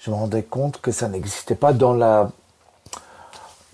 je 0.00 0.10
me 0.10 0.16
rendais 0.16 0.42
compte 0.42 0.80
que 0.80 0.90
ça 0.90 1.08
n'existait 1.08 1.54
pas 1.54 1.72
dans 1.72 1.94
la 1.94 2.30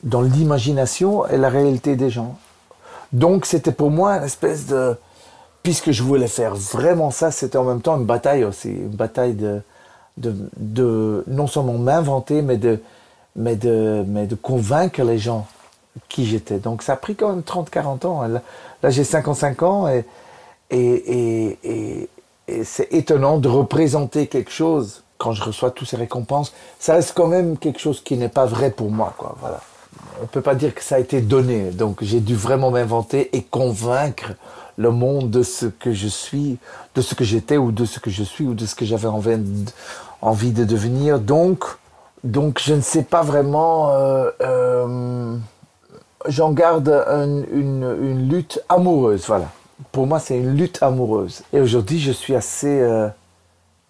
dans 0.02 0.20
l'imagination 0.20 1.26
et 1.28 1.36
la 1.36 1.48
réalité 1.48 1.94
des 1.96 2.10
gens. 2.10 2.36
Donc 3.12 3.46
c'était 3.46 3.72
pour 3.72 3.90
moi 3.90 4.16
une 4.18 4.24
espèce 4.24 4.66
de 4.66 4.96
puisque 5.62 5.90
je 5.92 6.02
voulais 6.02 6.26
faire 6.26 6.54
vraiment 6.54 7.10
ça, 7.10 7.30
c'était 7.30 7.56
en 7.58 7.64
même 7.64 7.80
temps 7.80 7.96
une 7.96 8.04
bataille 8.04 8.44
aussi, 8.44 8.70
une 8.70 8.88
bataille 8.88 9.34
de, 9.34 9.62
de 10.16 11.24
non 11.28 11.46
seulement 11.46 11.78
m'inventer 11.78 12.42
mais 12.42 12.56
de 12.56 12.80
mais 13.36 13.56
de 13.56 14.04
mais 14.06 14.26
de 14.26 14.34
convaincre 14.34 15.02
les 15.02 15.18
gens 15.18 15.46
qui 16.08 16.26
j'étais. 16.26 16.58
Donc 16.58 16.82
ça 16.82 16.94
a 16.94 16.96
pris 16.96 17.14
quand 17.14 17.30
même 17.30 17.42
30 17.42 17.70
40 17.70 18.04
ans. 18.04 18.22
Là, 18.22 18.42
là, 18.82 18.90
j'ai 18.90 19.04
55 19.04 19.62
ans 19.62 19.88
et 19.88 20.04
et, 20.70 21.58
et, 21.64 22.08
et, 22.48 22.64
c'est 22.64 22.92
étonnant 22.94 23.36
de 23.38 23.48
représenter 23.48 24.26
quelque 24.26 24.50
chose 24.50 25.02
quand 25.18 25.32
je 25.32 25.44
reçois 25.44 25.70
toutes 25.70 25.88
ces 25.88 25.96
récompenses. 25.96 26.54
Ça 26.78 26.94
reste 26.94 27.12
quand 27.14 27.26
même 27.26 27.58
quelque 27.58 27.78
chose 27.78 28.02
qui 28.02 28.16
n'est 28.16 28.30
pas 28.30 28.46
vrai 28.46 28.70
pour 28.70 28.90
moi, 28.90 29.14
quoi. 29.18 29.36
Voilà. 29.40 29.60
On 30.22 30.26
peut 30.26 30.40
pas 30.40 30.54
dire 30.54 30.74
que 30.74 30.82
ça 30.82 30.94
a 30.94 30.98
été 30.98 31.20
donné. 31.20 31.70
Donc 31.70 32.02
j'ai 32.02 32.20
dû 32.20 32.34
vraiment 32.34 32.70
m'inventer 32.70 33.36
et 33.36 33.42
convaincre 33.42 34.32
le 34.76 34.90
monde 34.90 35.30
de 35.30 35.42
ce 35.42 35.66
que 35.66 35.92
je 35.92 36.08
suis, 36.08 36.58
de 36.94 37.02
ce 37.02 37.14
que 37.14 37.24
j'étais 37.24 37.58
ou 37.58 37.70
de 37.70 37.84
ce 37.84 38.00
que 38.00 38.10
je 38.10 38.22
suis 38.22 38.46
ou 38.46 38.54
de 38.54 38.64
ce 38.64 38.74
que 38.74 38.86
j'avais 38.86 39.08
envie 39.08 39.38
envie 40.22 40.52
de 40.52 40.64
devenir. 40.64 41.18
Donc, 41.18 41.64
donc 42.24 42.60
je 42.62 42.74
ne 42.74 42.80
sais 42.80 43.02
pas 43.02 43.22
vraiment. 43.22 43.90
euh, 43.90 44.30
euh, 44.40 45.36
J'en 46.28 46.52
garde 46.52 46.88
un- 47.08 47.42
une, 47.52 47.96
une 48.00 48.28
lutte 48.28 48.60
amoureuse, 48.68 49.24
voilà. 49.26 49.50
Pour 49.90 50.06
moi, 50.06 50.20
c'est 50.20 50.38
une 50.38 50.56
lutte 50.56 50.80
amoureuse. 50.80 51.42
Et 51.52 51.60
aujourd'hui, 51.60 51.98
je 51.98 52.12
suis 52.12 52.36
assez 52.36 52.80
euh, 52.80 53.08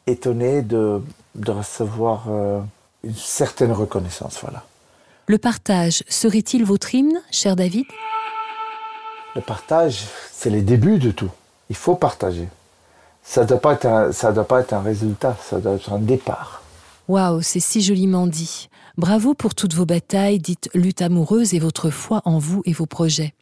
étonné 0.06 0.62
de, 0.62 1.02
de 1.34 1.50
recevoir 1.50 2.24
euh, 2.30 2.60
une 3.04 3.14
certaine 3.14 3.70
reconnaissance, 3.72 4.38
voilà. 4.40 4.62
Le 5.26 5.36
partage 5.36 6.04
serait-il 6.08 6.64
votre 6.64 6.94
hymne, 6.94 7.20
cher 7.30 7.54
David? 7.54 7.84
Le 9.34 9.42
partage, 9.42 10.06
c'est 10.32 10.48
les 10.48 10.62
débuts 10.62 10.98
de 10.98 11.10
tout. 11.10 11.30
Il 11.68 11.76
faut 11.76 11.96
partager. 11.96 12.48
Ça 13.22 13.42
ne 13.42 13.46
doit, 13.48 13.60
pas 13.60 13.74
être 13.74 13.84
un- 13.86 14.10
ça 14.12 14.32
doit 14.32 14.44
pas 14.48 14.60
être 14.60 14.72
un 14.72 14.80
résultat, 14.80 15.36
ça 15.44 15.58
doit 15.58 15.74
être 15.74 15.92
un 15.92 15.98
départ. 15.98 16.61
Waouh, 17.08 17.42
c'est 17.42 17.60
si 17.60 17.82
joliment 17.82 18.26
dit. 18.26 18.68
Bravo 18.96 19.34
pour 19.34 19.54
toutes 19.54 19.74
vos 19.74 19.86
batailles 19.86 20.38
dites 20.38 20.68
lutte 20.74 21.02
amoureuse 21.02 21.54
et 21.54 21.58
votre 21.58 21.90
foi 21.90 22.22
en 22.24 22.38
vous 22.38 22.62
et 22.64 22.72
vos 22.72 22.86
projets. 22.86 23.34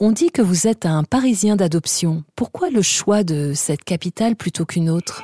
On 0.00 0.12
dit 0.12 0.30
que 0.30 0.42
vous 0.42 0.66
êtes 0.66 0.86
un 0.86 1.04
Parisien 1.04 1.56
d'adoption. 1.56 2.24
Pourquoi 2.36 2.68
le 2.70 2.82
choix 2.82 3.22
de 3.24 3.52
cette 3.54 3.84
capitale 3.84 4.36
plutôt 4.36 4.64
qu'une 4.66 4.90
autre? 4.90 5.22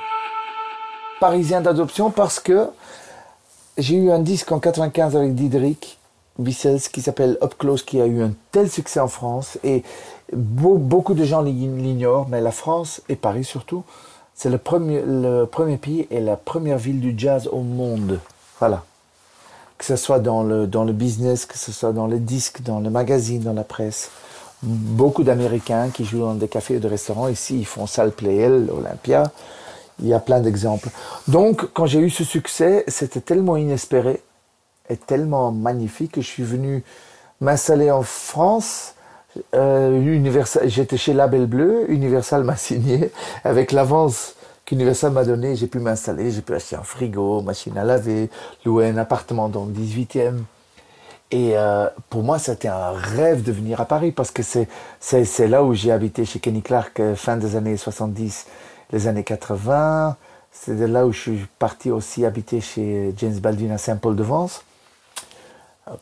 Parisien 1.19 1.61
d'adoption 1.61 2.11
parce 2.11 2.39
que 2.39 2.67
j'ai 3.77 3.95
eu 3.95 4.11
un 4.11 4.19
disque 4.19 4.51
en 4.51 4.59
95 4.59 5.15
avec 5.15 5.35
Diderik 5.35 5.99
Wissels 6.37 6.79
qui 6.91 7.01
s'appelle 7.01 7.37
Up 7.41 7.55
Close 7.57 7.83
qui 7.83 7.99
a 7.99 8.05
eu 8.07 8.21
un 8.21 8.31
tel 8.51 8.69
succès 8.71 9.01
en 9.01 9.09
France 9.09 9.57
et 9.63 9.83
beau- 10.33 10.77
beaucoup 10.77 11.13
de 11.13 11.25
gens 11.25 11.41
l'ign- 11.41 11.77
l'ignorent 11.77 12.27
mais 12.29 12.39
la 12.39 12.51
France 12.51 13.01
et 13.09 13.17
Paris 13.17 13.43
surtout 13.43 13.83
C'est 14.41 14.49
le 14.49 14.57
premier, 14.57 15.01
le 15.05 15.43
premier 15.43 15.75
pays 15.75 16.07
et 16.09 16.21
la 16.21 16.37
première 16.37 16.77
ville 16.77 17.01
du 17.01 17.13
jazz 17.17 17.49
au 17.51 17.59
monde. 17.59 18.21
Voilà. 18.59 18.85
Que 19.77 19.83
ce 19.83 19.97
soit 19.97 20.19
dans 20.19 20.43
le, 20.43 20.65
dans 20.65 20.85
le 20.85 20.93
business, 20.93 21.45
que 21.45 21.57
ce 21.57 21.73
soit 21.73 21.91
dans 21.91 22.07
les 22.07 22.19
disques, 22.19 22.61
dans 22.61 22.79
le 22.79 22.89
magazine, 22.89 23.41
dans 23.41 23.51
la 23.51 23.65
presse. 23.65 24.09
Beaucoup 24.63 25.23
d'Américains 25.25 25.89
qui 25.89 26.05
jouent 26.05 26.21
dans 26.21 26.35
des 26.35 26.47
cafés 26.47 26.77
ou 26.77 26.79
des 26.79 26.87
restaurants. 26.87 27.27
Ici, 27.27 27.59
ils 27.59 27.65
font 27.65 27.85
Salle 27.85 28.13
Playel, 28.13 28.69
Olympia. 28.71 29.29
Il 29.99 30.07
y 30.07 30.13
a 30.13 30.21
plein 30.21 30.39
d'exemples. 30.39 30.87
Donc, 31.27 31.73
quand 31.73 31.85
j'ai 31.85 31.99
eu 31.99 32.09
ce 32.09 32.23
succès, 32.23 32.85
c'était 32.87 33.19
tellement 33.19 33.57
inespéré 33.57 34.23
et 34.87 34.95
tellement 34.95 35.51
magnifique 35.51 36.13
que 36.13 36.21
je 36.21 36.27
suis 36.27 36.43
venu 36.43 36.85
m'installer 37.41 37.91
en 37.91 38.03
France. 38.03 38.93
Euh, 39.55 40.01
Universal, 40.01 40.69
j'étais 40.69 40.97
chez 40.97 41.13
Label 41.13 41.45
Bleu, 41.45 41.85
Universal 41.89 42.43
m'a 42.43 42.55
signé 42.55 43.11
avec 43.43 43.71
l'avance 43.71 44.35
qu'Universal 44.65 45.11
m'a 45.11 45.23
donné. 45.23 45.55
J'ai 45.55 45.67
pu 45.67 45.79
m'installer, 45.79 46.31
j'ai 46.31 46.41
pu 46.41 46.53
acheter 46.53 46.75
un 46.75 46.83
frigo, 46.83 47.41
machine 47.41 47.77
à 47.77 47.83
laver, 47.83 48.29
louer 48.65 48.87
un 48.87 48.97
appartement 48.97 49.49
dans 49.49 49.65
le 49.65 49.73
18e. 49.73 50.43
Et 51.31 51.51
euh, 51.55 51.87
pour 52.09 52.23
moi, 52.23 52.39
c'était 52.39 52.67
un 52.67 52.91
rêve 52.91 53.43
de 53.43 53.51
venir 53.51 53.79
à 53.81 53.85
Paris 53.85 54.11
parce 54.11 54.31
que 54.31 54.41
c'est, 54.41 54.67
c'est, 54.99 55.25
c'est 55.25 55.47
là 55.47 55.63
où 55.63 55.73
j'ai 55.73 55.91
habité 55.91 56.25
chez 56.25 56.39
Kenny 56.39 56.61
Clark 56.61 56.99
euh, 56.99 57.15
fin 57.15 57.37
des 57.37 57.55
années 57.55 57.77
70, 57.77 58.47
les 58.91 59.07
années 59.07 59.23
80. 59.23 60.17
C'est 60.51 60.75
de 60.75 60.85
là 60.85 61.05
où 61.05 61.11
je 61.11 61.19
suis 61.19 61.47
parti 61.59 61.91
aussi 61.91 62.25
habiter 62.25 62.61
chez 62.61 63.13
James 63.17 63.37
Baldwin 63.39 63.71
à 63.71 63.77
Saint-Paul-de-Vence 63.77 64.63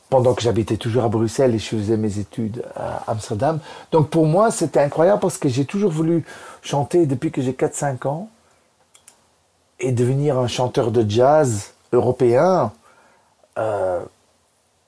pendant 0.10 0.34
que 0.34 0.42
j'habitais 0.42 0.78
toujours 0.78 1.04
à 1.04 1.10
Bruxelles 1.10 1.56
et 1.56 1.60
je 1.60 1.70
faisais 1.76 1.98
mes 1.98 2.20
études 2.20 2.64
à 2.76 3.04
Amsterdam. 3.08 3.60
Donc 3.92 4.10
pour 4.10 4.26
moi, 4.26 4.52
c'était 4.52 4.80
incroyable 4.80 5.20
parce 5.20 5.38
que 5.38 5.50
j'ai 5.50 5.66
toujours 5.66 5.92
voulu 5.92 6.26
chanter 6.62 7.06
depuis 7.06 7.32
que 7.32 7.42
j'ai 7.42 7.54
4-5 7.54 8.08
ans 8.08 8.30
et 9.80 9.92
devenir 9.92 10.38
un 10.38 10.48
chanteur 10.48 10.92
de 10.92 11.10
jazz 11.10 11.74
européen. 11.94 12.72
Euh, 13.58 14.02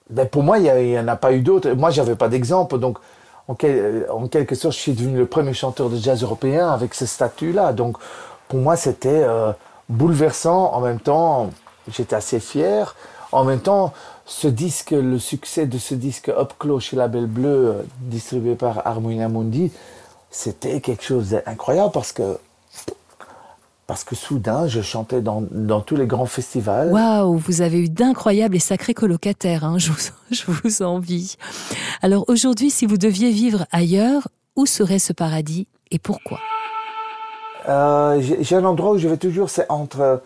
ben 0.09 0.27
pour 0.27 0.43
moi, 0.43 0.57
il 0.59 0.73
n'y 0.73 0.99
en 0.99 1.07
a 1.07 1.15
pas 1.15 1.33
eu 1.33 1.41
d'autres. 1.41 1.71
Moi, 1.71 1.91
j'avais 1.91 2.15
pas 2.15 2.27
d'exemple. 2.27 2.79
Donc, 2.79 2.97
en, 3.47 3.55
quelque 3.55 4.55
sorte, 4.55 4.75
je 4.75 4.79
suis 4.79 4.93
devenu 4.93 5.17
le 5.17 5.25
premier 5.25 5.53
chanteur 5.53 5.89
de 5.89 5.97
jazz 5.97 6.23
européen 6.23 6.69
avec 6.69 6.93
ce 6.93 7.05
statut-là. 7.05 7.73
Donc, 7.73 7.97
pour 8.47 8.59
moi, 8.59 8.75
c'était 8.75 9.23
euh, 9.23 9.51
bouleversant. 9.87 10.73
En 10.73 10.81
même 10.81 10.99
temps, 10.99 11.51
j'étais 11.91 12.15
assez 12.15 12.39
fier. 12.39 12.95
En 13.31 13.43
même 13.43 13.59
temps, 13.59 13.93
ce 14.25 14.47
disque, 14.47 14.91
le 14.91 15.19
succès 15.19 15.65
de 15.67 15.77
ce 15.77 15.93
disque 15.93 16.29
Up 16.29 16.53
Close 16.59 16.83
chez 16.83 16.95
Label 16.95 17.27
Bleu, 17.27 17.47
euh, 17.49 17.83
distribué 18.01 18.55
par 18.55 18.85
Harmonia 18.87 19.29
Mundi, 19.29 19.71
c'était 20.31 20.81
quelque 20.81 21.03
chose 21.03 21.29
d'incroyable 21.29 21.91
parce 21.91 22.11
que 22.11 22.37
parce 23.87 24.03
que 24.03 24.15
soudain, 24.15 24.67
je 24.67 24.81
chantais 24.83 25.19
dans, 25.19 25.43
dans 25.49 25.81
tous 25.81 25.95
les 25.95 26.05
grands 26.05 26.27
festivals. 26.27 26.91
Waouh, 26.91 27.37
vous 27.39 27.61
avez 27.61 27.79
eu 27.79 27.89
d'incroyables 27.89 28.55
et 28.55 28.59
sacrés 28.59 28.93
colocataires, 28.93 29.63
hein, 29.63 29.77
je, 29.79 29.91
vous, 29.91 29.97
je 30.29 30.43
vous 30.45 30.83
envie. 30.83 31.37
Alors 32.03 32.23
aujourd'hui, 32.27 32.69
si 32.69 32.85
vous 32.85 32.97
deviez 32.97 33.31
vivre 33.31 33.65
ailleurs, 33.71 34.27
où 34.55 34.67
serait 34.67 34.99
ce 34.99 35.11
paradis 35.11 35.67
et 35.89 35.97
pourquoi? 35.97 36.39
Euh, 37.67 38.21
J'ai 38.41 38.55
un 38.55 38.65
endroit 38.65 38.91
où 38.91 38.97
je 38.99 39.07
vais 39.07 39.17
toujours, 39.17 39.49
c'est 39.49 39.65
entre 39.69 40.21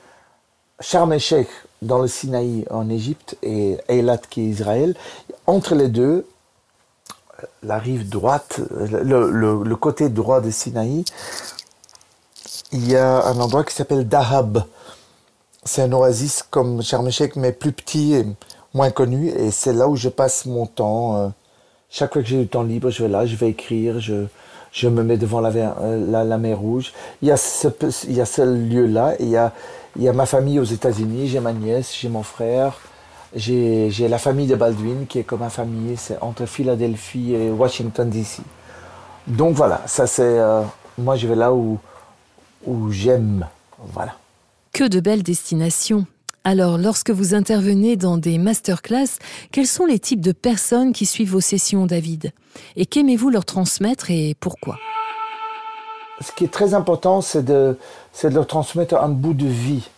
Sharm 0.81 1.13
el-Sheikh 1.13 1.47
dans 1.83 1.99
le 1.99 2.07
Sinaï 2.07 2.65
en 2.69 2.89
Égypte 2.89 3.37
et 3.43 3.77
Eilat 3.87 4.17
qui 4.17 4.41
est 4.41 4.45
Israël. 4.45 4.95
Entre 5.47 5.75
les 5.75 5.87
deux, 5.89 6.25
la 7.63 7.77
rive 7.77 8.09
droite, 8.09 8.61
le, 8.71 9.75
côté 9.75 10.09
droit 10.09 10.41
de 10.41 10.49
Sinaï, 10.49 11.03
il 12.71 12.89
y 12.89 12.95
a 12.95 13.25
un 13.25 13.39
endroit 13.39 13.63
qui 13.63 13.73
s'appelle 13.75 14.07
Dahab. 14.07 14.63
C'est 15.63 15.81
un 15.83 15.91
oasis 15.93 16.43
comme 16.49 16.81
Sharm 16.81 17.09
mais 17.35 17.51
plus 17.51 17.71
petit 17.71 18.15
et 18.15 18.25
moins 18.73 18.91
connu. 18.91 19.29
Et 19.29 19.51
c'est 19.51 19.73
là 19.73 19.87
où 19.87 19.95
je 19.95 20.09
passe 20.09 20.45
mon 20.45 20.65
temps. 20.65 21.17
euh, 21.17 21.27
Chaque 21.89 22.13
fois 22.13 22.21
que 22.21 22.27
j'ai 22.27 22.39
du 22.39 22.47
temps 22.47 22.63
libre, 22.63 22.89
je 22.89 23.03
vais 23.03 23.09
là, 23.09 23.25
je 23.25 23.35
vais 23.35 23.49
écrire, 23.49 23.99
je, 23.99 24.87
me 24.87 25.03
mets 25.03 25.17
devant 25.17 25.43
euh, 25.45 26.11
la, 26.11 26.23
la 26.23 26.37
mer 26.37 26.59
Rouge. 26.59 26.91
Il 27.21 27.27
y 27.27 27.31
a 27.31 27.37
ce, 27.37 27.67
ce 27.79 28.41
lieu-là. 28.41 29.15
et 29.19 29.23
Il 29.23 29.29
y 29.29 29.37
a, 29.37 29.53
il 29.95 30.03
y 30.03 30.09
a 30.09 30.13
ma 30.13 30.25
famille 30.25 30.59
aux 30.59 30.63
États-Unis, 30.63 31.27
j'ai 31.27 31.39
ma 31.39 31.53
nièce, 31.53 31.95
j'ai 31.99 32.09
mon 32.09 32.23
frère. 32.23 32.79
J'ai 33.35 33.89
la 34.07 34.19
famille 34.19 34.47
de 34.47 34.55
Baldwin 34.55 35.07
qui 35.07 35.19
est 35.19 35.23
comme 35.23 35.39
ma 35.39 35.49
famille. 35.49 35.95
C'est 35.97 36.21
entre 36.21 36.45
Philadelphie 36.45 37.33
et 37.33 37.49
Washington, 37.49 38.09
D.C. 38.09 38.43
Donc 39.27 39.55
voilà, 39.55 39.81
ça 39.87 40.05
c'est. 40.05 40.21
euh, 40.39 40.61
moi, 40.97 41.15
je 41.15 41.27
vais 41.27 41.35
là 41.35 41.53
où, 41.53 41.79
où 42.65 42.91
j'aime. 42.91 43.47
Voilà. 43.91 44.15
Que 44.71 44.87
de 44.87 44.99
belles 44.99 45.23
destinations 45.23 46.05
alors, 46.45 46.77
lorsque 46.77 47.09
vous 47.09 47.35
intervenez 47.35 47.95
dans 47.95 48.17
des 48.17 48.37
masterclass, 48.37 49.17
quels 49.53 49.65
sont 49.65 49.85
les 49.85 49.97
types 49.97 50.19
de 50.19 50.33
personnes 50.33 50.91
qui 50.91 51.05
suivent 51.05 51.31
vos 51.31 51.39
sessions, 51.39 51.85
David? 51.85 52.33
Et 52.75 52.85
qu'aimez-vous 52.85 53.29
leur 53.29 53.45
transmettre 53.45 54.11
et 54.11 54.35
pourquoi? 54.41 54.77
Ce 56.23 56.31
qui 56.31 56.45
est 56.45 56.51
très 56.51 56.73
important, 56.73 57.21
c'est 57.21 57.43
de, 57.43 57.77
de 58.23 58.29
leur 58.29 58.47
transmettre 58.47 58.95
un 58.95 59.09
bout 59.09 59.33
de 59.33 59.45
vie, 59.45 59.89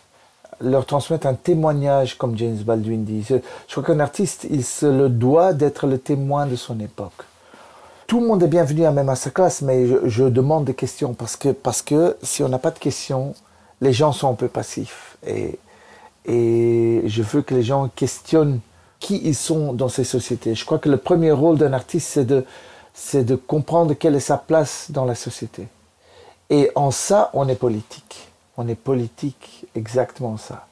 leur 0.60 0.86
transmettre 0.86 1.26
un 1.26 1.34
témoignage, 1.34 2.18
comme 2.18 2.36
James 2.36 2.56
Baldwin 2.56 3.04
dit. 3.04 3.24
Je, 3.28 3.36
je 3.68 3.72
crois 3.72 3.84
qu'un 3.84 4.00
artiste, 4.00 4.46
il 4.50 4.64
se 4.64 4.86
le 4.86 5.08
doit 5.08 5.52
d'être 5.52 5.86
le 5.86 5.98
témoin 5.98 6.46
de 6.46 6.56
son 6.56 6.80
époque. 6.80 7.24
Tout 8.06 8.20
le 8.20 8.26
monde 8.26 8.42
est 8.42 8.48
bienvenu 8.48 8.84
à 8.84 8.92
même 8.92 9.08
à 9.08 9.16
sa 9.16 9.30
classe, 9.30 9.62
mais 9.62 9.86
je, 9.86 9.96
je 10.08 10.24
demande 10.24 10.64
des 10.64 10.74
questions 10.74 11.12
parce 11.12 11.36
que, 11.36 11.48
parce 11.50 11.82
que 11.82 12.16
si 12.22 12.42
on 12.42 12.48
n'a 12.48 12.58
pas 12.58 12.70
de 12.70 12.78
questions, 12.78 13.34
les 13.80 13.92
gens 13.92 14.12
sont 14.12 14.30
un 14.30 14.34
peu 14.34 14.48
passifs. 14.48 15.18
Et, 15.26 15.58
et 16.24 17.02
je 17.06 17.22
veux 17.22 17.42
que 17.42 17.54
les 17.54 17.62
gens 17.62 17.88
questionnent 17.94 18.60
qui 19.00 19.20
ils 19.24 19.34
sont 19.34 19.72
dans 19.72 19.88
ces 19.88 20.04
sociétés. 20.04 20.54
Je 20.54 20.64
crois 20.64 20.78
que 20.78 20.88
le 20.88 20.96
premier 20.96 21.32
rôle 21.32 21.58
d'un 21.58 21.72
artiste, 21.72 22.08
c'est 22.12 22.24
de, 22.24 22.44
c'est 22.94 23.24
de 23.24 23.36
comprendre 23.36 23.94
quelle 23.94 24.14
est 24.14 24.20
sa 24.20 24.38
place 24.38 24.86
dans 24.90 25.04
la 25.04 25.14
société. 25.14 25.68
Et 26.50 26.70
en 26.74 26.90
ça, 26.90 27.30
on 27.32 27.48
est 27.48 27.56
politique. 27.56 28.28
On 28.56 28.68
est 28.68 28.74
politique, 28.76 29.66
exactement 29.74 30.36
ça. 30.36 30.66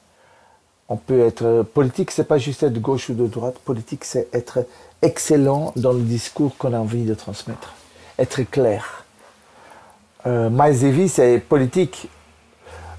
On 0.87 0.97
peut 0.97 1.19
être 1.21 1.63
politique, 1.73 2.11
c'est 2.11 2.25
pas 2.27 2.37
juste 2.37 2.63
être 2.63 2.79
gauche 2.79 3.09
ou 3.09 3.13
de 3.13 3.27
droite. 3.27 3.57
Politique, 3.59 4.05
c'est 4.05 4.27
être 4.33 4.65
excellent 5.01 5.73
dans 5.75 5.93
le 5.93 6.01
discours 6.01 6.55
qu'on 6.57 6.73
a 6.73 6.79
envie 6.79 7.05
de 7.05 7.13
transmettre, 7.13 7.73
être 8.19 8.43
clair. 8.43 9.03
Euh, 10.25 10.49
Miles 10.51 10.79
Davis 10.79 11.19
est 11.19 11.39
politique, 11.39 12.07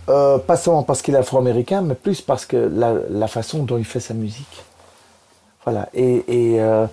euh, 0.08 0.38
pas 0.38 0.56
seulement 0.56 0.84
parce 0.84 1.02
qu'il 1.02 1.14
est 1.14 1.18
afro-américain, 1.18 1.82
mais 1.82 1.94
plus 1.94 2.20
parce 2.20 2.46
que 2.46 2.56
la, 2.56 3.28
façon 3.28 3.64
dont 3.64 3.78
il 3.78 3.84
fait 3.84 4.00
sa 4.00 4.14
musique. 4.14 4.64
Voilà. 5.64 5.88
Euh, 5.96 6.86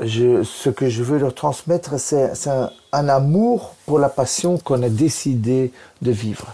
je, 0.00 0.42
ce 0.42 0.70
que 0.70 0.88
je 0.88 1.02
veux 1.02 1.18
leur 1.18 1.34
transmettre, 1.34 1.98
c'est 1.98 2.30
un, 2.48 2.70
amour 2.92 3.74
pour 3.86 3.98
la 3.98 4.08
passion 4.08 4.58
qu'on 4.58 4.82
a 4.82 4.88
décidé 4.88 5.72
de 6.02 6.10
vivre, 6.10 6.46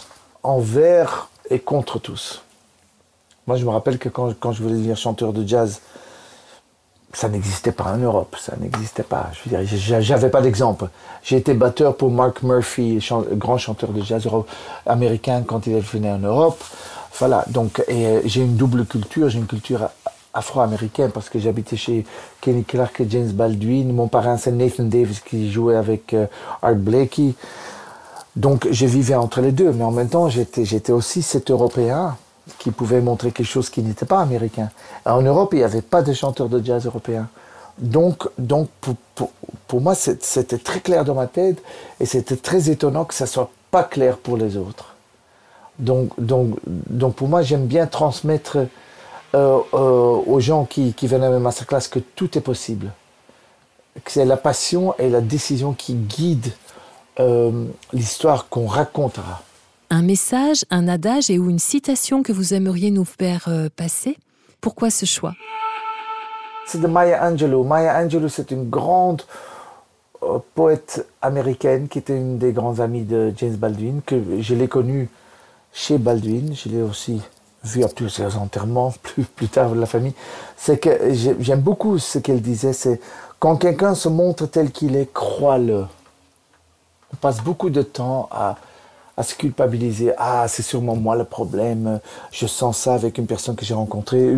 envers 0.42 1.29
et 1.50 1.59
contre 1.59 1.98
tous. 1.98 2.42
Moi, 3.46 3.57
je 3.57 3.64
me 3.64 3.70
rappelle 3.70 3.98
que 3.98 4.09
quand, 4.09 4.53
je 4.53 4.62
voulais 4.62 4.74
devenir 4.74 4.96
chanteur 4.96 5.33
de 5.33 5.46
jazz, 5.46 5.81
ça 7.12 7.29
n'existait 7.29 7.72
pas 7.72 7.92
en 7.92 7.96
Europe, 7.96 8.37
ça 8.38 8.55
n'existait 8.57 9.03
pas. 9.03 9.31
Je 9.33 9.50
veux 9.50 9.64
dire, 9.64 9.76
j'a- 9.79 10.00
j'avais 10.00 10.31
pas 10.31 10.40
d'exemple. 10.40 10.88
J'ai 11.24 11.37
été 11.38 11.55
batteur 11.55 11.96
pour 11.96 12.11
Mark 12.11 12.42
Murphy, 12.42 13.05
grand 13.33 13.59
chanteur 13.59 13.90
de 13.90 14.03
jazz 14.03 14.29
américain 14.87 15.42
quand 15.44 15.66
il 15.66 15.74
est 15.74 15.81
venu 15.81 16.09
en 16.09 16.18
Europe. 16.18 16.62
Voilà, 17.18 17.44
donc 17.48 17.83
euh, 17.88 18.20
j'ai 18.24 18.42
une 18.42 18.57
double 18.57 18.87
culture, 18.87 19.29
j'ai 19.29 19.38
une 19.38 19.46
culture 19.46 19.90
a- 20.35 20.38
afro-américaine 20.38 21.11
parce 21.11 21.29
que 21.29 21.38
j'habitais 21.38 21.77
chez 21.77 22.05
Kenny 22.40 22.64
Clark 22.64 23.01
et 23.01 23.07
James 23.09 23.31
Baldwin. 23.31 23.93
Mon 23.93 24.09
parrain 24.09 24.37
c'est 24.37 24.53
Nathan 24.53 24.85
Davis 24.85 25.21
qui 25.21 25.51
jouait 25.51 25.77
avec 25.77 26.14
euh, 26.14 26.27
Art 26.62 26.75
Blakey. 26.75 27.35
Donc 28.37 28.69
je 28.71 28.87
vivais 28.87 29.14
entre 29.16 29.40
les 29.40 29.53
deux, 29.53 29.73
mais 29.73 29.85
en 29.85 29.90
même 29.90 30.09
temps 30.09 30.29
j'étais 30.29 30.93
aussi 30.93 31.23
cet 31.23 31.51
Européen 31.51 32.16
qui 32.59 32.71
pouvait 32.71 33.01
montrer 33.01 33.31
quelque 33.33 33.47
chose 33.47 33.71
qui 33.71 33.83
n'était 33.83 34.07
pas 34.07 34.21
américain. 34.21 34.71
En 35.05 35.23
Europe, 35.23 35.51
il 35.53 35.59
n'y 35.59 35.64
avait 35.64 35.83
pas 35.83 36.03
de 36.03 36.12
chanteurs 36.12 36.49
de 36.49 36.64
jazz 36.64 36.85
européens. 36.87 37.29
Donc, 37.79 38.29
donc 38.38 38.69
pour, 38.81 38.95
pour, 39.14 39.31
pour 39.66 39.81
moi, 39.81 39.95
c'était 39.95 40.59
très 40.59 40.81
clair 40.81 41.05
dans 41.05 41.14
ma 41.14 41.27
tête 41.27 41.62
et 42.01 42.07
c'était 42.07 42.37
très 42.37 42.69
étonnant 42.71 43.05
que 43.05 43.14
ça 43.14 43.27
soit 43.27 43.51
pas 43.71 43.85
clair 43.85 44.16
pour 44.16 44.37
les 44.37 44.57
autres. 44.57 44.95
Donc, 45.79 46.11
donc, 46.19 46.57
donc 46.66 47.14
pour 47.14 47.29
moi, 47.29 47.43
j'aime 47.43 47.66
bien 47.66 47.87
transmettre 47.87 48.59
euh, 49.35 49.61
euh, 49.75 49.79
aux 49.79 50.40
gens 50.40 50.64
qui, 50.64 50.93
qui 50.93 51.07
viennent 51.07 51.23
à 51.23 51.31
ma 51.31 51.38
masterclass 51.38 51.88
que 51.90 52.01
tout 52.01 52.37
est 52.37 52.40
possible. 52.40 52.93
Que 54.05 54.11
c'est 54.11 54.25
la 54.25 54.37
passion 54.37 54.95
et 54.99 55.09
la 55.09 55.21
décision 55.21 55.73
qui 55.73 55.95
guident 55.95 56.53
euh, 57.21 57.66
l'histoire 57.93 58.49
qu'on 58.49 58.66
racontera. 58.66 59.43
Un 59.90 60.03
message, 60.03 60.64
un 60.71 60.88
adage 60.88 61.31
et 61.31 61.38
ou 61.38 61.51
une 61.51 61.59
citation 61.59 62.23
que 62.23 62.33
vous 62.33 62.55
aimeriez 62.55 62.90
nous 62.90 63.05
faire 63.05 63.49
passer? 63.77 64.16
Pourquoi 64.61 64.90
ce 64.90 65.07
choix? 65.07 65.35
C'est 66.66 66.81
de 66.81 66.87
Maya 66.87 67.25
Angelou. 67.29 67.64
Maya 67.64 67.99
Angelou, 68.01 68.29
c'est 68.29 68.53
une 68.53 68.71
grande 68.71 69.23
poète 70.55 71.07
américaine 71.23 71.88
qui 71.88 71.99
était 71.99 72.16
une 72.16 72.38
des 72.38 72.53
grandes 72.53 72.81
amies 72.81 73.05
de 73.05 73.33
James 73.37 73.57
Baldwin, 73.57 74.01
que 74.05 74.40
je 74.40 74.55
l'ai 74.55 74.69
connue 74.69 75.09
chez 75.73 75.99
Baldwin. 75.99 76.55
Je 76.55 76.69
l'ai 76.69 76.83
aussi 76.83 77.21
vu 77.64 77.85
à 77.85 77.88
plusieurs 77.88 78.38
enterrements 78.40 78.92
plus, 79.03 79.25
plus 79.25 79.49
tard 79.49 79.75
la 79.75 79.87
famille. 79.87 80.14
C'est 80.57 80.79
que 80.79 81.12
j'aime 81.40 81.61
beaucoup 81.61 81.99
ce 81.99 82.18
qu'elle 82.18 82.42
disait, 82.42 82.73
c'est 82.73 83.01
quand 83.38 83.57
quelqu'un 83.57 83.94
se 83.94 84.09
montre 84.09 84.46
tel 84.46 84.70
qu'il 84.70 84.96
est, 84.96 85.12
crois-le. 85.12 85.87
On 87.12 87.16
passe 87.16 87.40
beaucoup 87.40 87.70
de 87.70 87.83
temps 87.83 88.29
à, 88.31 88.57
à 89.16 89.23
se 89.23 89.35
culpabiliser. 89.35 90.12
Ah, 90.16 90.46
c'est 90.49 90.62
sûrement 90.62 90.94
moi 90.96 91.16
le 91.16 91.25
problème. 91.25 92.01
Je 92.33 92.46
sens 92.46 92.79
ça 92.79 92.94
avec 92.94 93.18
une 93.18 93.27
personne 93.27 93.57
que 93.57 93.64
j'ai 93.64 93.75
rencontrée. 93.75 94.35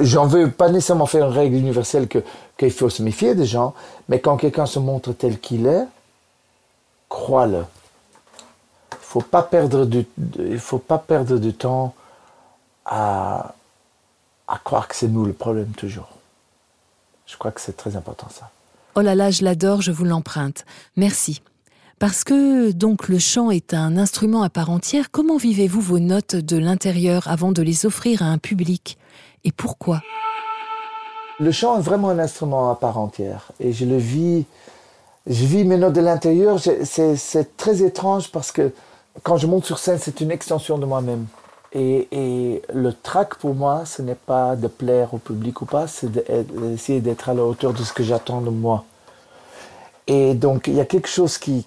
J'en 0.00 0.26
veux 0.26 0.50
pas 0.50 0.68
nécessairement 0.68 1.06
faire 1.06 1.26
une 1.26 1.32
règle 1.32 1.56
universelle 1.56 2.08
que 2.08 2.18
qu'il 2.56 2.70
faut 2.70 2.90
se 2.90 3.02
méfier 3.02 3.34
des 3.34 3.46
gens, 3.46 3.74
mais 4.08 4.20
quand 4.20 4.36
quelqu'un 4.36 4.66
se 4.66 4.78
montre 4.78 5.12
tel 5.12 5.40
qu'il 5.40 5.66
est, 5.66 5.84
crois-le. 7.08 7.64
Il 8.92 8.98
faut 9.00 9.20
pas 9.20 9.48
faut 10.58 10.78
pas 10.78 10.98
perdre 10.98 11.38
du 11.38 11.54
temps 11.54 11.94
à, 12.84 13.54
à 14.48 14.58
croire 14.58 14.88
que 14.88 14.96
c'est 14.96 15.08
nous 15.08 15.24
le 15.24 15.32
problème 15.32 15.72
toujours. 15.72 16.08
Je 17.26 17.36
crois 17.36 17.50
que 17.52 17.60
c'est 17.60 17.76
très 17.76 17.96
important 17.96 18.28
ça. 18.30 18.50
Oh 18.96 19.00
là 19.00 19.14
là, 19.14 19.30
je 19.30 19.42
l'adore, 19.42 19.80
je 19.80 19.90
vous 19.90 20.04
l'emprunte. 20.04 20.64
Merci. 20.96 21.42
Parce 21.98 22.22
que 22.24 22.70
donc 22.72 23.08
le 23.08 23.18
chant 23.18 23.50
est 23.50 23.72
un 23.72 23.96
instrument 23.96 24.42
à 24.42 24.50
part 24.50 24.70
entière, 24.70 25.10
comment 25.10 25.36
vivez-vous 25.36 25.80
vos 25.80 25.98
notes 25.98 26.36
de 26.36 26.56
l'intérieur 26.56 27.28
avant 27.28 27.52
de 27.52 27.62
les 27.62 27.86
offrir 27.86 28.22
à 28.22 28.26
un 28.26 28.38
public? 28.38 28.98
Et 29.44 29.52
pourquoi? 29.52 30.02
Le 31.40 31.50
chant 31.50 31.78
est 31.78 31.82
vraiment 31.82 32.10
un 32.10 32.18
instrument 32.18 32.70
à 32.70 32.76
part 32.76 32.98
entière 32.98 33.50
et 33.58 33.72
je 33.72 33.84
le 33.84 33.96
vis, 33.96 34.44
je 35.26 35.44
vis 35.44 35.64
mes 35.64 35.76
notes 35.76 35.94
de 35.94 36.00
l'intérieur. 36.00 36.58
C'est 36.60 37.56
très 37.56 37.82
étrange 37.82 38.30
parce 38.30 38.52
que 38.52 38.72
quand 39.22 39.36
je 39.36 39.46
monte 39.46 39.64
sur 39.64 39.78
scène, 39.78 39.98
c'est 40.00 40.20
une 40.20 40.30
extension 40.30 40.78
de 40.78 40.86
moi-même. 40.86 41.26
Et, 41.74 42.62
le 42.72 42.92
track 42.92 43.34
pour 43.36 43.54
moi, 43.54 43.84
ce 43.84 44.00
n'est 44.00 44.14
pas 44.14 44.54
de 44.54 44.68
plaire 44.68 45.12
au 45.12 45.18
public 45.18 45.60
ou 45.60 45.66
pas, 45.66 45.88
c'est 45.88 46.10
d'essayer 46.10 47.00
d'être 47.00 47.28
à 47.28 47.34
la 47.34 47.44
hauteur 47.44 47.72
de 47.72 47.82
ce 47.82 47.92
que 47.92 48.04
j'attends 48.04 48.40
de 48.40 48.50
moi. 48.50 48.84
Et 50.06 50.34
donc, 50.34 50.68
il 50.68 50.74
y 50.74 50.80
a 50.80 50.84
quelque 50.84 51.08
chose 51.08 51.38
qui, 51.38 51.66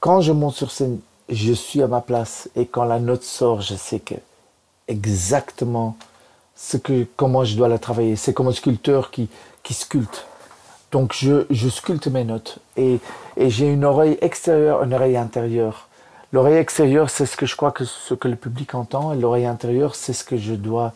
quand 0.00 0.20
je 0.20 0.32
monte 0.32 0.54
sur 0.54 0.70
scène, 0.70 1.00
je 1.28 1.52
suis 1.52 1.82
à 1.82 1.88
ma 1.88 2.00
place. 2.00 2.48
Et 2.54 2.66
quand 2.66 2.84
la 2.84 3.00
note 3.00 3.24
sort, 3.24 3.60
je 3.60 3.74
sais 3.74 4.00
que 4.00 4.14
exactement 4.86 5.96
ce 6.54 6.76
que, 6.76 7.06
comment 7.16 7.44
je 7.44 7.56
dois 7.56 7.68
la 7.68 7.78
travailler. 7.78 8.16
C'est 8.16 8.32
comme 8.32 8.48
un 8.48 8.52
sculpteur 8.52 9.10
qui, 9.10 9.28
sculpte. 9.70 10.26
Donc, 10.92 11.12
je, 11.12 11.68
sculpte 11.68 12.06
mes 12.06 12.24
notes. 12.24 12.58
Et 12.76 13.00
j'ai 13.36 13.66
une 13.66 13.84
oreille 13.84 14.18
extérieure, 14.20 14.84
une 14.84 14.94
oreille 14.94 15.16
intérieure. 15.16 15.87
L'oreille 16.32 16.56
extérieure, 16.56 17.08
c'est 17.08 17.26
ce 17.26 17.36
que 17.36 17.46
je 17.46 17.56
crois 17.56 17.72
que 17.72 17.84
ce 17.84 18.14
que 18.14 18.28
le 18.28 18.36
public 18.36 18.74
entend. 18.74 19.12
Et 19.12 19.16
l'oreille 19.16 19.46
intérieure, 19.46 19.94
c'est 19.94 20.12
ce 20.12 20.24
que 20.24 20.36
je 20.36 20.54
dois 20.54 20.92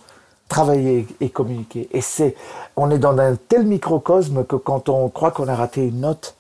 travailler 0.48 1.06
et 1.20 1.30
communiquer. 1.30 1.88
Et 1.92 2.02
c'est, 2.02 2.36
on 2.76 2.90
est 2.90 2.98
dans 2.98 3.16
un 3.18 3.36
tel 3.36 3.64
microcosme 3.64 4.44
que 4.44 4.56
quand 4.56 4.90
on 4.90 5.08
croit 5.08 5.30
qu'on 5.30 5.48
a 5.48 5.54
raté 5.54 5.86
une 5.86 6.00
note, 6.00 6.34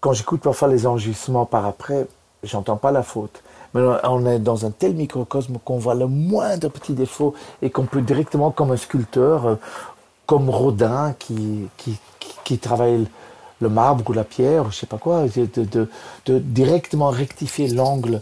quand 0.00 0.12
j'écoute 0.12 0.40
parfois 0.40 0.66
les 0.66 0.84
enregistrements 0.86 1.46
par 1.46 1.64
après, 1.64 2.08
j'entends 2.42 2.76
pas 2.76 2.90
la 2.90 3.04
faute. 3.04 3.42
Mais 3.74 3.80
on 4.02 4.26
est 4.26 4.40
dans 4.40 4.66
un 4.66 4.70
tel 4.70 4.94
microcosme 4.94 5.58
qu'on 5.64 5.78
voit 5.78 5.94
le 5.94 6.06
moindre 6.06 6.68
petit 6.68 6.92
défaut 6.92 7.34
et 7.62 7.70
qu'on 7.70 7.84
peut 7.84 8.02
directement, 8.02 8.50
comme 8.50 8.72
un 8.72 8.76
sculpteur, 8.76 9.46
euh, 9.46 9.54
comme 10.26 10.50
Rodin 10.50 11.14
qui, 11.18 11.68
qui, 11.76 11.98
qui, 12.44 12.58
travaille 12.58 13.06
le 13.62 13.68
marbre 13.68 14.08
ou 14.10 14.12
la 14.12 14.24
pierre, 14.24 14.70
je 14.70 14.76
sais 14.76 14.86
pas 14.86 14.98
quoi, 14.98 15.24
de, 15.26 15.88
directement 16.26 17.08
rectifier 17.08 17.68
l'angle. 17.68 18.20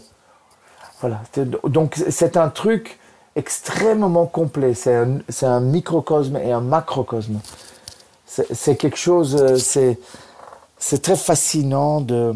Voilà. 1.01 1.21
Donc 1.67 2.01
c'est 2.09 2.37
un 2.37 2.49
truc 2.49 2.99
extrêmement 3.35 4.27
complet. 4.27 4.73
C'est 4.73 4.95
un, 4.95 5.19
un, 5.41 5.59
microcosme 5.59 6.37
et 6.37 6.51
un 6.51 6.61
macrocosme. 6.61 7.39
C'est 8.25 8.77
quelque 8.77 8.97
chose. 8.97 9.35
Euh, 9.35 9.97
c'est 10.77 11.01
très 11.01 11.15
fascinant 11.15 12.01
de, 12.01 12.33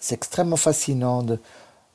c'est 0.00 0.14
extrêmement 0.14 0.56
fascinant 0.56 1.24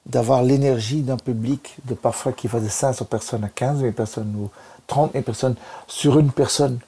d'avoir 0.06 0.44
l'énergie 0.44 1.02
d'un 1.02 1.18
public 1.18 1.78
de 1.86 1.96
parfois 1.96 2.32
qui 2.32 2.48
va 2.48 2.60
de 2.60 2.70
500 2.70 3.06
personnes 3.06 3.44
à 3.44 3.50
15 3.50 3.80
000 3.80 3.92
personnes 3.94 4.34
ou 4.38 4.50
30 4.88 5.14
000 5.14 5.24
personnes 5.24 5.56
sur 5.88 6.20
une 6.20 6.32
personne. 6.32 6.80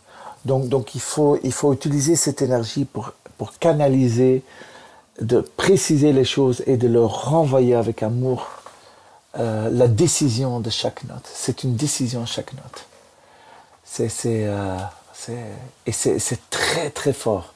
Donc, 0.47 0.95
il, 0.95 1.01
faut, 1.01 1.37
il 1.43 1.51
faut 1.51 1.73
utiliser 1.73 2.15
cette 2.15 2.41
énergie 2.41 2.85
pour, 2.85 3.13
canaliser, 3.59 4.43
de 5.21 5.41
préciser 5.41 6.13
les 6.13 6.23
choses 6.23 6.63
et 6.67 6.77
de 6.77 6.87
leur 6.87 7.29
renvoyer 7.29 7.75
avec 7.75 8.01
amour 8.01 8.47
euh, 9.37 9.69
la 9.69 9.87
décision 9.87 10.61
de 10.61 10.69
chaque 10.69 11.03
note. 11.03 11.29
C'est 11.31 11.63
une 11.63 11.75
décision 11.75 12.25
chaque 12.25 12.53
note. 12.53 12.85
C'est, 13.83 14.09
euh, 14.25 14.77
et 15.85 15.91
c'est, 15.91 16.39
très 16.49 16.89
très 16.91 17.13
fort. 17.13 17.53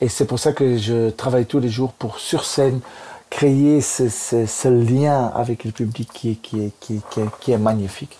Et 0.00 0.08
c'est 0.08 0.24
pour 0.24 0.38
ça 0.38 0.52
que 0.52 0.78
je 0.78 1.10
travaille 1.10 1.46
tous 1.46 1.58
les 1.58 1.68
jours 1.68 1.92
pour, 1.92 2.20
sur 2.20 2.44
scène, 2.44 2.80
créer 3.28 3.80
ce, 3.80 4.68
lien 4.68 5.26
avec 5.34 5.64
le 5.64 5.72
public 5.72 6.10
qui 6.12 7.52
est 7.52 7.58
magnifique. 7.58 8.16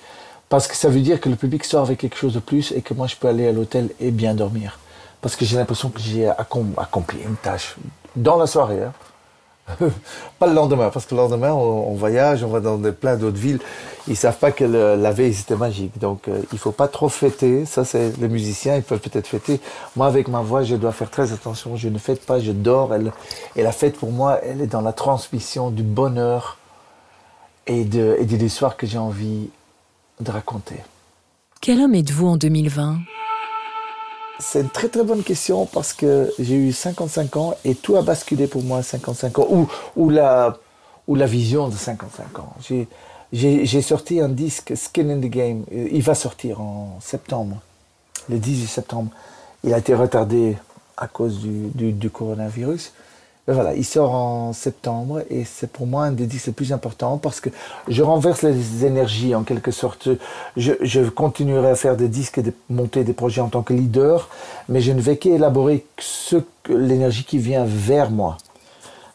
Parce 0.50 0.66
que 0.66 0.76
ça 0.76 0.88
veut 0.88 1.00
dire 1.00 1.20
que 1.20 1.28
le 1.28 1.36
public 1.36 1.64
sort 1.64 1.84
avec 1.84 2.00
quelque 2.00 2.16
chose 2.16 2.34
de 2.34 2.40
plus 2.40 2.72
et 2.72 2.82
que 2.82 2.92
moi 2.92 3.06
je 3.06 3.14
peux 3.14 3.28
aller 3.28 3.46
à 3.46 3.52
l'hôtel 3.52 3.88
et 4.00 4.10
bien 4.10 4.34
dormir. 4.34 4.78
Parce 5.22 5.36
que 5.36 5.44
j'ai 5.44 5.56
l'impression 5.56 5.90
que 5.90 6.00
j'ai 6.00 6.28
accompli 6.28 7.20
une 7.22 7.36
tâche 7.36 7.76
dans 8.16 8.36
la 8.36 8.46
soirée. 8.46 8.82
Hein. 8.82 8.92
pas 10.40 10.48
le 10.48 10.54
lendemain, 10.54 10.90
parce 10.90 11.06
que 11.06 11.14
le 11.14 11.20
lendemain, 11.20 11.52
on, 11.52 11.94
voyage, 11.94 12.42
on 12.42 12.48
va 12.48 12.58
dans 12.58 12.80
plein 12.92 13.14
d'autres 13.16 13.38
villes. 13.38 13.60
Ils 14.08 14.16
savent 14.16 14.38
pas 14.38 14.50
que 14.50 14.64
la 14.64 15.12
veille, 15.12 15.34
c'était 15.34 15.54
magique. 15.54 15.98
Donc, 16.00 16.26
euh, 16.26 16.42
il 16.52 16.58
faut 16.58 16.72
pas 16.72 16.88
trop 16.88 17.08
fêter. 17.08 17.64
Ça, 17.64 17.84
c'est 17.84 18.18
les 18.18 18.28
musiciens, 18.28 18.74
ils 18.74 18.82
peuvent 18.82 18.98
peut-être 18.98 19.28
fêter. 19.28 19.60
Moi, 19.94 20.08
avec 20.08 20.26
ma 20.26 20.40
voix, 20.40 20.64
je 20.64 20.74
dois 20.74 20.90
faire 20.90 21.10
très 21.10 21.32
attention. 21.32 21.76
Je 21.76 21.88
ne 21.88 21.98
fête 21.98 22.26
pas, 22.26 22.40
je 22.40 22.50
dors. 22.50 22.92
Elle, 22.92 23.12
et 23.54 23.62
la 23.62 23.70
fête, 23.70 23.96
pour 23.96 24.10
moi, 24.10 24.40
elle 24.42 24.60
est 24.60 24.66
dans 24.66 24.80
la 24.80 24.92
transmission 24.92 25.70
du 25.70 25.84
bonheur 25.84 26.58
et 27.68 27.84
de, 27.84 28.16
et 28.18 28.24
l'histoire 28.24 28.76
que 28.76 28.88
j'ai 28.88 28.98
envie 28.98 29.50
de 30.20 30.30
raconter. 30.30 30.76
Quel 31.60 31.80
homme 31.80 31.94
êtes-vous 31.94 32.26
en 32.26 32.36
2020 32.36 32.98
c'est 34.42 34.62
une 34.62 34.70
très 34.70 34.88
très 34.88 35.04
bonne 35.04 35.22
question 35.22 35.66
parce 35.66 35.92
que 35.92 36.32
j'ai 36.38 36.54
eu 36.56 36.72
55 36.72 37.36
ans 37.36 37.54
et 37.62 37.74
tout 37.74 37.96
a 37.96 38.02
basculé 38.02 38.46
pour 38.46 38.62
moi 38.62 38.78
à 38.78 38.82
55 38.82 39.38
ans, 39.38 39.46
ou, 39.50 39.68
ou, 39.96 40.08
la, 40.08 40.56
ou 41.06 41.14
la 41.14 41.26
vision 41.26 41.68
de 41.68 41.76
55 41.76 42.38
ans. 42.38 42.54
J'ai 43.32 43.82
sorti 43.82 44.18
un 44.18 44.30
disque, 44.30 44.72
Skin 44.74 45.10
in 45.10 45.18
the 45.18 45.30
Game, 45.30 45.64
il 45.70 46.02
va 46.02 46.14
sortir 46.14 46.62
en 46.62 46.98
septembre, 47.02 47.60
le 48.30 48.38
18 48.38 48.66
septembre. 48.66 49.10
Il 49.62 49.74
a 49.74 49.78
été 49.78 49.94
retardé 49.94 50.56
à 50.96 51.06
cause 51.06 51.40
du, 51.40 51.68
du, 51.74 51.92
du 51.92 52.08
coronavirus. 52.08 52.92
Ben 53.50 53.54
voilà, 53.54 53.74
il 53.74 53.84
sort 53.84 54.14
en 54.14 54.52
septembre 54.52 55.22
et 55.28 55.42
c'est 55.44 55.72
pour 55.72 55.88
moi 55.88 56.04
un 56.04 56.12
des 56.12 56.26
disques 56.26 56.46
les 56.46 56.52
plus 56.52 56.72
importants 56.72 57.18
parce 57.18 57.40
que 57.40 57.50
je 57.88 58.00
renverse 58.00 58.42
les 58.42 58.84
énergies 58.84 59.34
en 59.34 59.42
quelque 59.42 59.72
sorte. 59.72 60.08
Je, 60.56 61.08
continuerai 61.08 61.70
à 61.70 61.74
faire 61.74 61.96
des 61.96 62.06
disques 62.06 62.38
et 62.38 62.42
de 62.42 62.52
monter 62.68 63.02
des 63.02 63.12
projets 63.12 63.40
en 63.40 63.48
tant 63.48 63.62
que 63.62 63.72
leader, 63.72 64.28
mais 64.68 64.80
je 64.80 64.92
ne 64.92 65.00
vais 65.00 65.16
qu'élaborer 65.16 65.84
ce, 65.98 66.36
l'énergie 66.68 67.24
qui 67.24 67.38
vient 67.38 67.64
vers 67.66 68.12
moi. 68.12 68.38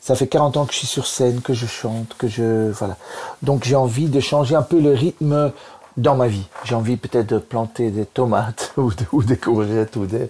Ça 0.02 0.16
fait 0.16 0.28
40 0.28 0.58
ans 0.58 0.66
que 0.66 0.74
je 0.74 0.80
suis 0.80 0.88
sur 0.88 1.08
scène, 1.08 1.40
que 1.40 1.54
je 1.54 1.66
chante, 1.66 2.14
que 2.18 2.28
je 2.28 2.72
voilà. 2.72 2.98
Donc 3.42 3.64
j'ai 3.64 3.78
envie 3.78 4.10
de 4.10 4.20
changer 4.20 4.58
un 4.58 4.64
peu 4.64 4.82
le 4.82 4.92
rythme 4.92 5.54
dans 5.96 6.18
ma 6.18 6.28
vie. 6.28 6.50
J'ai 6.66 6.76
envie 6.76 6.98
peut-être 6.98 7.28
de 7.28 7.38
planter 7.38 7.90
des 7.90 8.06
tomates 8.06 8.74
ou, 9.14 9.24
des 9.24 9.38
courgettes 9.38 9.96
ou 9.96 10.06
des 10.06 10.30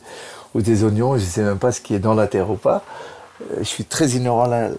ou 0.53 0.61
des 0.61 0.83
oignons. 0.83 1.17
Je 1.17 1.23
sais 1.23 1.41
même 1.41 1.57
pas 1.57 1.71
ce 1.71 1.81
qui 1.81 1.95
est 1.95 1.99
dans 1.99 2.13
la 2.13 2.27
terre 2.27 2.51
ou 2.51 2.55
pas. 2.55 2.83
Euh, 3.41 3.55
je 3.59 3.63
suis 3.63 3.85
très 3.85 4.09
ignorant 4.09 4.45
là, 4.45 4.69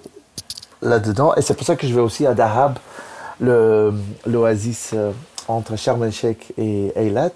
là-dedans. 0.82 1.34
Et 1.36 1.42
c'est 1.42 1.54
pour 1.54 1.66
ça 1.66 1.76
que 1.76 1.86
je 1.86 1.94
vais 1.94 2.00
aussi 2.00 2.26
à 2.26 2.34
Dahab, 2.34 2.78
l'oasis 3.40 4.90
euh, 4.94 5.12
entre 5.48 5.76
Sharm 5.76 6.02
el-Sheikh 6.04 6.52
et 6.58 6.92
Eilat. 6.96 7.30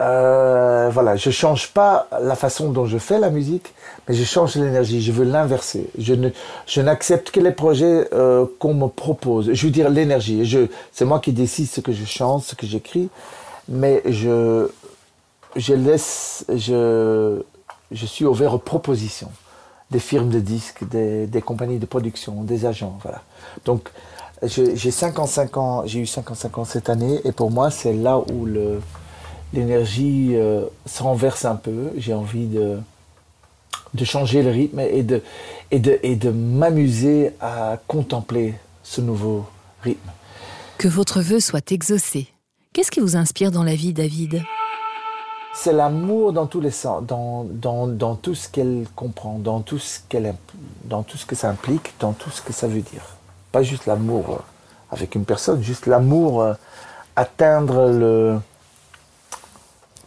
Euh, 0.00 0.90
voilà, 0.92 1.16
je 1.16 1.30
change 1.30 1.72
pas 1.72 2.06
la 2.22 2.36
façon 2.36 2.70
dont 2.70 2.86
je 2.86 2.98
fais 2.98 3.18
la 3.18 3.30
musique, 3.30 3.74
mais 4.08 4.14
je 4.14 4.22
change 4.22 4.54
l'énergie. 4.54 5.02
Je 5.02 5.10
veux 5.10 5.24
l'inverser. 5.24 5.90
Je 5.98 6.14
ne, 6.14 6.30
je 6.66 6.80
n'accepte 6.80 7.32
que 7.32 7.40
les 7.40 7.50
projets 7.50 8.08
euh, 8.12 8.46
qu'on 8.60 8.74
me 8.74 8.86
propose. 8.86 9.52
Je 9.52 9.66
veux 9.66 9.72
dire 9.72 9.90
l'énergie. 9.90 10.68
C'est 10.92 11.04
moi 11.04 11.18
qui 11.18 11.32
décide 11.32 11.68
ce 11.68 11.80
que 11.80 11.92
je 11.92 12.04
chante, 12.04 12.44
ce 12.44 12.54
que 12.54 12.66
j'écris, 12.66 13.08
mais 13.68 14.02
je, 14.06 14.68
je 15.56 15.74
laisse, 15.74 16.44
je, 16.48 17.40
je 17.90 18.06
suis 18.06 18.24
ouvert 18.24 18.54
aux 18.54 18.58
propositions 18.58 19.30
des 19.90 19.98
firmes 19.98 20.28
de 20.28 20.40
disques, 20.40 20.88
des, 20.88 21.26
des 21.26 21.42
compagnies 21.42 21.78
de 21.78 21.86
production, 21.86 22.42
des 22.42 22.66
agents, 22.66 22.98
voilà. 23.02 23.22
Donc, 23.64 23.88
j'ai 24.42 24.90
55 24.90 25.56
ans, 25.56 25.82
j'ai 25.86 26.00
eu 26.00 26.06
55 26.06 26.58
ans 26.58 26.64
cette 26.64 26.88
année, 26.88 27.20
et 27.24 27.32
pour 27.32 27.50
moi, 27.50 27.70
c'est 27.70 27.94
là 27.94 28.18
où 28.18 28.46
l'énergie 29.52 30.36
euh, 30.36 30.64
se 30.86 31.02
renverse 31.02 31.44
un 31.44 31.56
peu. 31.56 31.90
J'ai 31.96 32.14
envie 32.14 32.46
de 32.46 32.78
de 33.94 34.04
changer 34.04 34.42
le 34.42 34.50
rythme 34.50 34.80
et 34.80 35.02
de, 35.02 35.22
et 35.70 35.78
de, 35.78 35.98
et 36.02 36.16
de 36.16 36.30
m'amuser 36.30 37.32
à 37.40 37.78
contempler 37.86 38.54
ce 38.82 39.00
nouveau 39.00 39.46
rythme. 39.82 40.10
Que 40.78 40.88
votre 40.88 41.20
vœu 41.20 41.40
soit 41.40 41.72
exaucé. 41.72 42.28
Qu'est-ce 42.72 42.90
qui 42.90 43.00
vous 43.00 43.16
inspire 43.16 43.50
dans 43.50 43.64
la 43.64 43.74
vie, 43.74 43.92
David? 43.92 44.42
C'est 45.60 45.72
l'amour 45.72 46.32
dans 46.32 46.46
tous 46.46 46.60
les 46.60 46.70
sens, 46.70 47.02
dans, 47.02 47.42
dans, 47.42 47.88
dans 47.88 48.14
tout 48.14 48.36
ce 48.36 48.48
qu'elle 48.48 48.86
comprend, 48.94 49.40
dans 49.40 49.58
tout, 49.58 49.80
ce 49.80 49.98
qu'elle, 50.08 50.32
dans 50.84 51.02
tout 51.02 51.18
ce 51.18 51.26
que 51.26 51.34
ça 51.34 51.48
implique, 51.48 51.94
dans 51.98 52.12
tout 52.12 52.30
ce 52.30 52.40
que 52.40 52.52
ça 52.52 52.68
veut 52.68 52.80
dire. 52.80 53.02
Pas 53.50 53.64
juste 53.64 53.86
l'amour 53.86 54.24
euh, 54.30 54.42
avec 54.92 55.16
une 55.16 55.24
personne, 55.24 55.60
juste 55.60 55.86
l'amour, 55.86 56.42
euh, 56.42 56.54
atteindre 57.16 57.88
le, 57.88 58.38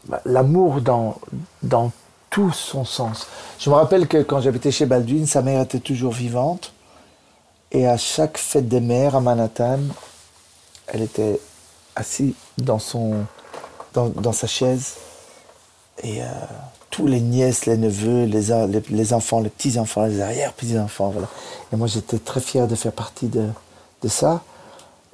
bah, 0.05 0.21
l'amour 0.23 0.79
dans, 0.79 1.17
dans 1.63 1.91
tout 2.29 2.53
son 2.53 2.85
sens. 2.85 3.27
Je 3.59 3.69
me 3.69 3.75
rappelle 3.75 4.07
que 4.07 4.23
quand 4.23 4.39
j'habitais 4.39 4.71
chez 4.71 4.85
Baldwin, 4.85 5.27
sa 5.27 5.41
mère 5.41 5.63
était 5.63 5.81
toujours 5.81 6.13
vivante. 6.13 6.71
Et 7.73 7.85
à 7.87 7.97
chaque 7.97 8.37
fête 8.37 8.69
des 8.69 8.79
mères 8.79 9.17
à 9.17 9.19
Manhattan, 9.19 9.79
elle 10.87 11.01
était 11.01 11.41
assise 11.97 12.35
dans, 12.57 12.79
son, 12.79 13.25
dans, 13.93 14.07
dans 14.07 14.31
sa 14.31 14.47
chaise. 14.47 14.95
Et 16.03 16.21
euh, 16.21 16.25
tous 16.89 17.07
les 17.07 17.21
nièces, 17.21 17.65
les 17.65 17.77
neveux, 17.77 18.25
les, 18.25 18.41
les, 18.67 18.83
les 18.89 19.13
enfants, 19.13 19.39
les 19.39 19.49
petits-enfants, 19.49 20.05
les 20.05 20.21
arrière-petits-enfants. 20.21 21.09
Voilà. 21.09 21.27
Et 21.71 21.75
moi, 21.75 21.87
j'étais 21.87 22.19
très 22.19 22.41
fier 22.41 22.67
de 22.67 22.75
faire 22.75 22.91
partie 22.91 23.27
de, 23.27 23.47
de 24.01 24.07
ça. 24.07 24.41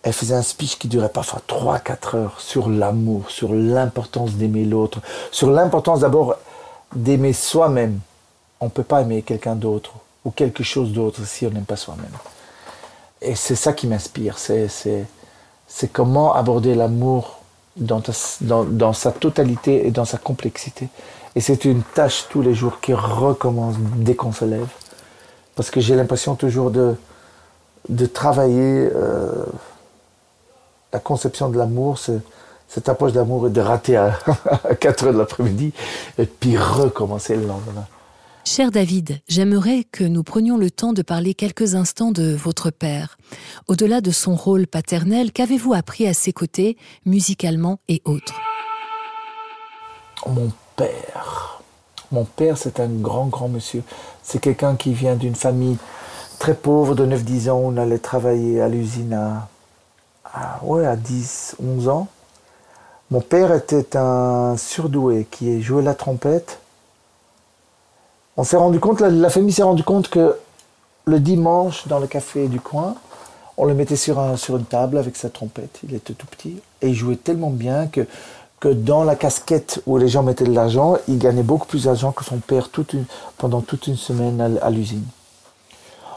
Elle 0.04 0.14
faisait 0.14 0.36
un 0.36 0.42
speech 0.42 0.78
qui 0.78 0.88
durait 0.88 1.10
parfois 1.10 1.42
3-4 1.48 2.16
heures 2.16 2.40
sur 2.40 2.70
l'amour, 2.70 3.30
sur 3.30 3.54
l'importance 3.54 4.34
d'aimer 4.34 4.64
l'autre, 4.64 5.02
sur 5.32 5.50
l'importance 5.50 6.02
d'abord 6.02 6.36
d'aimer 6.96 7.34
soi-même. 7.34 8.00
On 8.60 8.66
ne 8.66 8.70
peut 8.70 8.84
pas 8.84 9.02
aimer 9.02 9.22
quelqu'un 9.22 9.56
d'autre 9.56 9.94
ou 10.24 10.32
quelque 10.32 10.64
chose 10.64 10.94
d'autre 10.94 11.26
si 11.26 11.46
on 11.46 11.50
n'aime 11.50 11.66
pas 11.66 11.76
soi-même. 11.76 12.06
Et 13.22 13.36
c'est 13.36 13.56
ça 13.56 13.74
qui 13.74 13.88
m'inspire, 13.88 14.38
c'est 14.38 15.08
comment 15.92 16.34
aborder 16.34 16.76
l'amour 16.76 17.40
dans, 17.78 18.94
sa 18.94 19.12
totalité 19.12 19.88
et 19.88 19.92
dans 19.92 20.06
sa 20.06 20.18
complexité. 20.18 20.90
Et 21.36 21.42
c'est 21.42 21.66
une 21.66 21.84
tâche 21.84 22.26
tous 22.30 22.42
les 22.42 22.54
jours 22.54 22.80
qui 22.82 22.94
recommence 22.94 23.76
dès 23.98 24.16
qu'on 24.16 24.32
se 24.32 24.46
lève. 24.46 24.68
Parce 25.56 25.70
que 25.70 25.80
j'ai 25.80 25.96
l'impression 25.96 26.36
toujours 26.36 26.72
de, 26.72 26.96
travailler 28.14 28.90
euh, 28.96 29.46
la 30.92 31.00
conception 31.00 31.50
de 31.50 31.58
l'amour, 31.58 32.00
cette 32.68 32.90
approche 32.90 33.14
d'amour 33.14 33.48
et 33.48 33.50
de 33.50 33.62
rater 33.62 33.98
à, 33.98 34.18
à 34.70 34.76
4 34.76 35.06
heures 35.06 35.14
de 35.14 35.20
l'après-midi 35.20 35.74
et 36.18 36.26
puis 36.26 36.58
recommencer 36.58 37.36
le 37.36 37.46
lendemain. 37.46 37.86
Cher 38.50 38.72
David, 38.72 39.20
j'aimerais 39.28 39.84
que 39.84 40.06
nous 40.06 40.24
prenions 40.24 40.56
le 40.56 40.72
temps 40.72 40.94
de 40.94 41.02
parler 41.02 41.34
quelques 41.34 41.76
instants 41.76 42.14
de 42.14 42.34
votre 42.34 42.70
père. 42.72 43.18
Au-delà 43.68 44.00
de 44.00 44.10
son 44.10 44.36
rôle 44.36 44.68
paternel, 44.68 45.34
qu'avez-vous 45.34 45.74
appris 45.74 46.08
à 46.08 46.14
ses 46.14 46.32
côtés, 46.32 46.78
musicalement 47.06 47.82
et 47.90 48.02
autres? 48.06 48.34
Mon 50.28 50.50
père. 50.78 51.62
Mon 52.14 52.24
père, 52.24 52.58
c'est 52.58 52.80
un 52.80 52.88
grand, 52.88 53.26
grand 53.26 53.50
monsieur. 53.50 53.84
C'est 54.24 54.40
quelqu'un 54.40 54.78
qui 54.78 54.94
vient 54.94 55.18
d'une 55.18 55.36
famille 55.36 55.78
très 56.40 56.54
pauvre 56.54 56.96
de 56.96 57.06
9-10 57.06 57.50
ans. 57.50 57.62
On 57.62 57.76
allait 57.76 58.00
travailler 58.00 58.62
à 58.62 58.70
l'usine 58.70 59.14
à, 59.14 60.64
ouais, 60.64 60.86
à 60.86 60.96
10, 60.96 61.58
11 61.62 61.90
ans. 61.90 62.08
Mon 63.12 63.20
père 63.20 63.54
était 63.54 63.98
un 63.98 64.56
surdoué 64.56 65.28
qui 65.30 65.62
jouait 65.62 65.84
la 65.84 65.96
trompette 65.96 66.62
on 68.38 68.44
s'est 68.44 68.58
rendu 68.58 68.80
compte, 68.80 69.02
la, 69.02 69.30
famille 69.30 69.52
s'est 69.52 69.64
rendu 69.64 69.84
compte 69.84 70.10
que 70.10 70.38
le 71.06 71.20
dimanche, 71.20 71.88
dans 71.88 72.00
le 72.00 72.08
café 72.08 72.48
du 72.48 72.60
coin, 72.60 72.96
on 73.58 73.66
le 73.66 73.74
mettait 73.74 73.96
sur, 73.96 74.20
un, 74.20 74.38
sur 74.38 74.58
une 74.58 74.66
table 74.66 75.00
avec 75.00 75.16
sa 75.16 75.30
trompette. 75.30 75.80
Il 75.84 75.96
était 75.96 76.14
tout 76.14 76.28
petit 76.28 76.62
et 76.82 76.90
il 76.90 76.94
jouait 76.94 77.16
tellement 77.16 77.50
bien 77.50 77.88
que, 77.88 78.06
dans 78.64 79.04
la 79.04 79.16
casquette 79.16 79.82
où 79.86 79.98
les 79.98 80.08
gens 80.08 80.24
mettaient 80.24 80.46
de 80.46 80.54
l'argent, 80.54 80.98
il 81.08 81.18
gagnait 81.18 81.44
beaucoup 81.44 81.68
plus 81.68 81.86
d'argent 81.86 82.12
que 82.12 82.24
son 82.24 82.38
père 82.38 82.70
pendant 83.38 83.62
toute 83.62 83.88
une 83.88 83.96
semaine 83.96 84.60
à, 84.62 84.70
l'usine. 84.70 85.06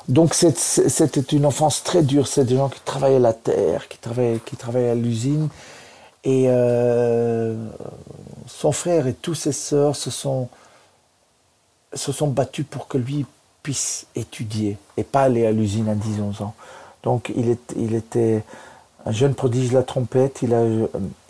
Donc 0.08 0.34
c'était 0.34 1.20
une 1.20 1.46
enfance 1.46 1.84
très 1.84 2.02
dure. 2.02 2.26
C'est 2.26 2.44
des 2.44 2.56
gens 2.56 2.68
qui 2.68 2.80
travaillaient 2.80 3.18
la 3.18 3.34
terre, 3.34 3.88
qui 3.88 3.98
travaillaient, 3.98 4.40
qui 4.44 4.56
travaillaient 4.56 4.90
à 4.90 4.94
l'usine. 4.94 5.48
Et 6.24 6.46
euh, 6.48 7.54
son 8.46 8.72
frère 8.72 9.06
et 9.06 9.14
tous 9.14 9.34
ses 9.34 9.52
sœurs 9.52 9.94
se 9.94 10.10
sont 10.10 10.48
se 11.94 12.12
sont 12.12 12.28
battus 12.28 12.64
pour 12.68 12.88
que 12.88 12.98
lui 12.98 13.26
puisse 13.62 14.06
étudier 14.14 14.76
et 14.96 15.04
pas 15.04 15.22
aller 15.22 15.46
à 15.46 15.52
l'usine 15.52 15.88
à 15.88 15.94
10-11 15.94 16.42
ans. 16.42 16.54
Donc 17.02 17.32
il, 17.36 17.48
est, 17.48 17.74
il, 17.76 17.94
était 17.94 18.42
un 19.06 19.12
jeune 19.12 19.34
prodige 19.34 19.70
de 19.70 19.74
la 19.74 19.82
trompette. 19.82 20.40
Il, 20.42 20.54
a, 20.54 20.62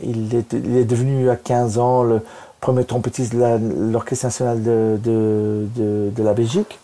il, 0.03 0.35
est, 0.35 0.53
il 0.53 0.77
est 0.77 0.85
devenu 0.85 1.31
à 1.31 1.37
15 1.37 1.79
ans 1.79 2.03
le 2.03 2.23
premier 2.61 2.85
trompettiste 2.85 3.35
de 3.35 3.93
l'Orchestre 3.93 4.27
national 4.27 4.63
de, 4.63 4.99
de, 5.03 6.11
de, 6.15 6.23
la 6.23 6.35
Belgique, 6.35 6.79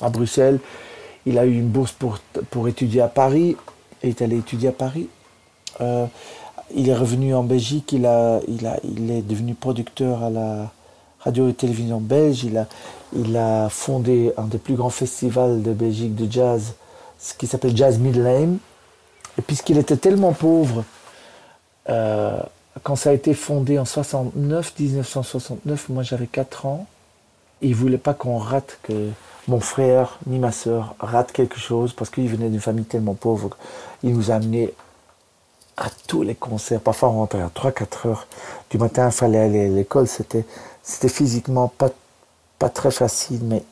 à 0.00 0.08
Bruxelles. 0.08 0.60
Il 1.26 1.38
a 1.38 1.44
eu 1.44 1.54
une 1.54 1.68
bourse 1.68 1.92
pour, 1.92 2.18
pour 2.50 2.68
étudier 2.68 3.02
à 3.02 3.08
Paris. 3.08 3.56
Il 4.02 4.10
est 4.10 4.22
allé 4.22 4.38
étudier 4.38 4.68
à 4.68 4.72
Paris. 4.72 5.08
Euh, 5.80 6.06
il 6.74 6.88
est 6.88 6.94
revenu 6.94 7.34
en 7.34 7.42
Belgique. 7.42 7.92
Il, 7.92 8.06
a, 8.06 8.40
il, 8.48 8.66
a, 8.66 8.78
il 8.84 9.10
est 9.10 9.22
devenu 9.22 9.54
producteur 9.54 10.22
à 10.22 10.30
la 10.30 10.70
radio 11.20 11.48
et 11.48 11.54
télévision 11.54 12.00
belge. 12.00 12.44
Il 12.44 12.56
a, 12.56 12.66
il 13.12 13.36
a 13.36 13.68
fondé 13.68 14.32
un 14.36 14.44
des 14.44 14.58
plus 14.58 14.74
grands 14.74 14.90
festivals 14.90 15.62
de 15.62 15.72
Belgique 15.72 16.14
de 16.14 16.30
jazz, 16.30 16.74
ce 17.18 17.34
qui 17.34 17.46
s'appelle 17.46 17.76
Jazz 17.76 17.98
Midlane. 17.98 18.58
Et 19.38 19.42
puisqu'il 19.42 19.78
était 19.78 19.96
tellement 19.96 20.32
pauvre, 20.32 20.84
euh, 21.88 22.40
quand 22.82 22.96
ça 22.96 23.10
a 23.10 23.12
été 23.12 23.34
fondé 23.34 23.78
en 23.78 23.84
69, 23.84 24.74
1969, 24.78 25.88
moi 25.88 26.02
j'avais 26.02 26.26
4 26.26 26.66
ans, 26.66 26.86
il 27.62 27.74
voulait 27.74 27.98
pas 27.98 28.14
qu'on 28.14 28.38
rate, 28.38 28.78
que 28.82 29.10
mon 29.48 29.60
frère 29.60 30.18
ni 30.26 30.38
ma 30.38 30.52
soeur 30.52 30.94
rate 31.00 31.32
quelque 31.32 31.58
chose, 31.58 31.92
parce 31.92 32.10
qu'il 32.10 32.28
venait 32.28 32.48
d'une 32.48 32.60
famille 32.60 32.84
tellement 32.84 33.14
pauvre. 33.14 33.50
Il 34.02 34.14
nous 34.14 34.30
a 34.30 34.34
amenés 34.34 34.72
à 35.76 35.88
tous 36.06 36.22
les 36.22 36.34
concerts. 36.34 36.80
Parfois 36.80 37.10
on 37.10 37.18
rentrait 37.18 37.42
à 37.42 37.48
3-4 37.48 38.08
heures 38.08 38.26
du 38.70 38.78
matin, 38.78 39.06
il 39.06 39.12
fallait 39.12 39.38
aller 39.38 39.66
à 39.66 39.68
l'école. 39.68 40.06
C'était 40.06 41.08
physiquement 41.08 41.68
pas 41.68 41.90
pas 42.60 42.68
très 42.68 42.92
facile, 42.92 43.40
mais 43.42 43.64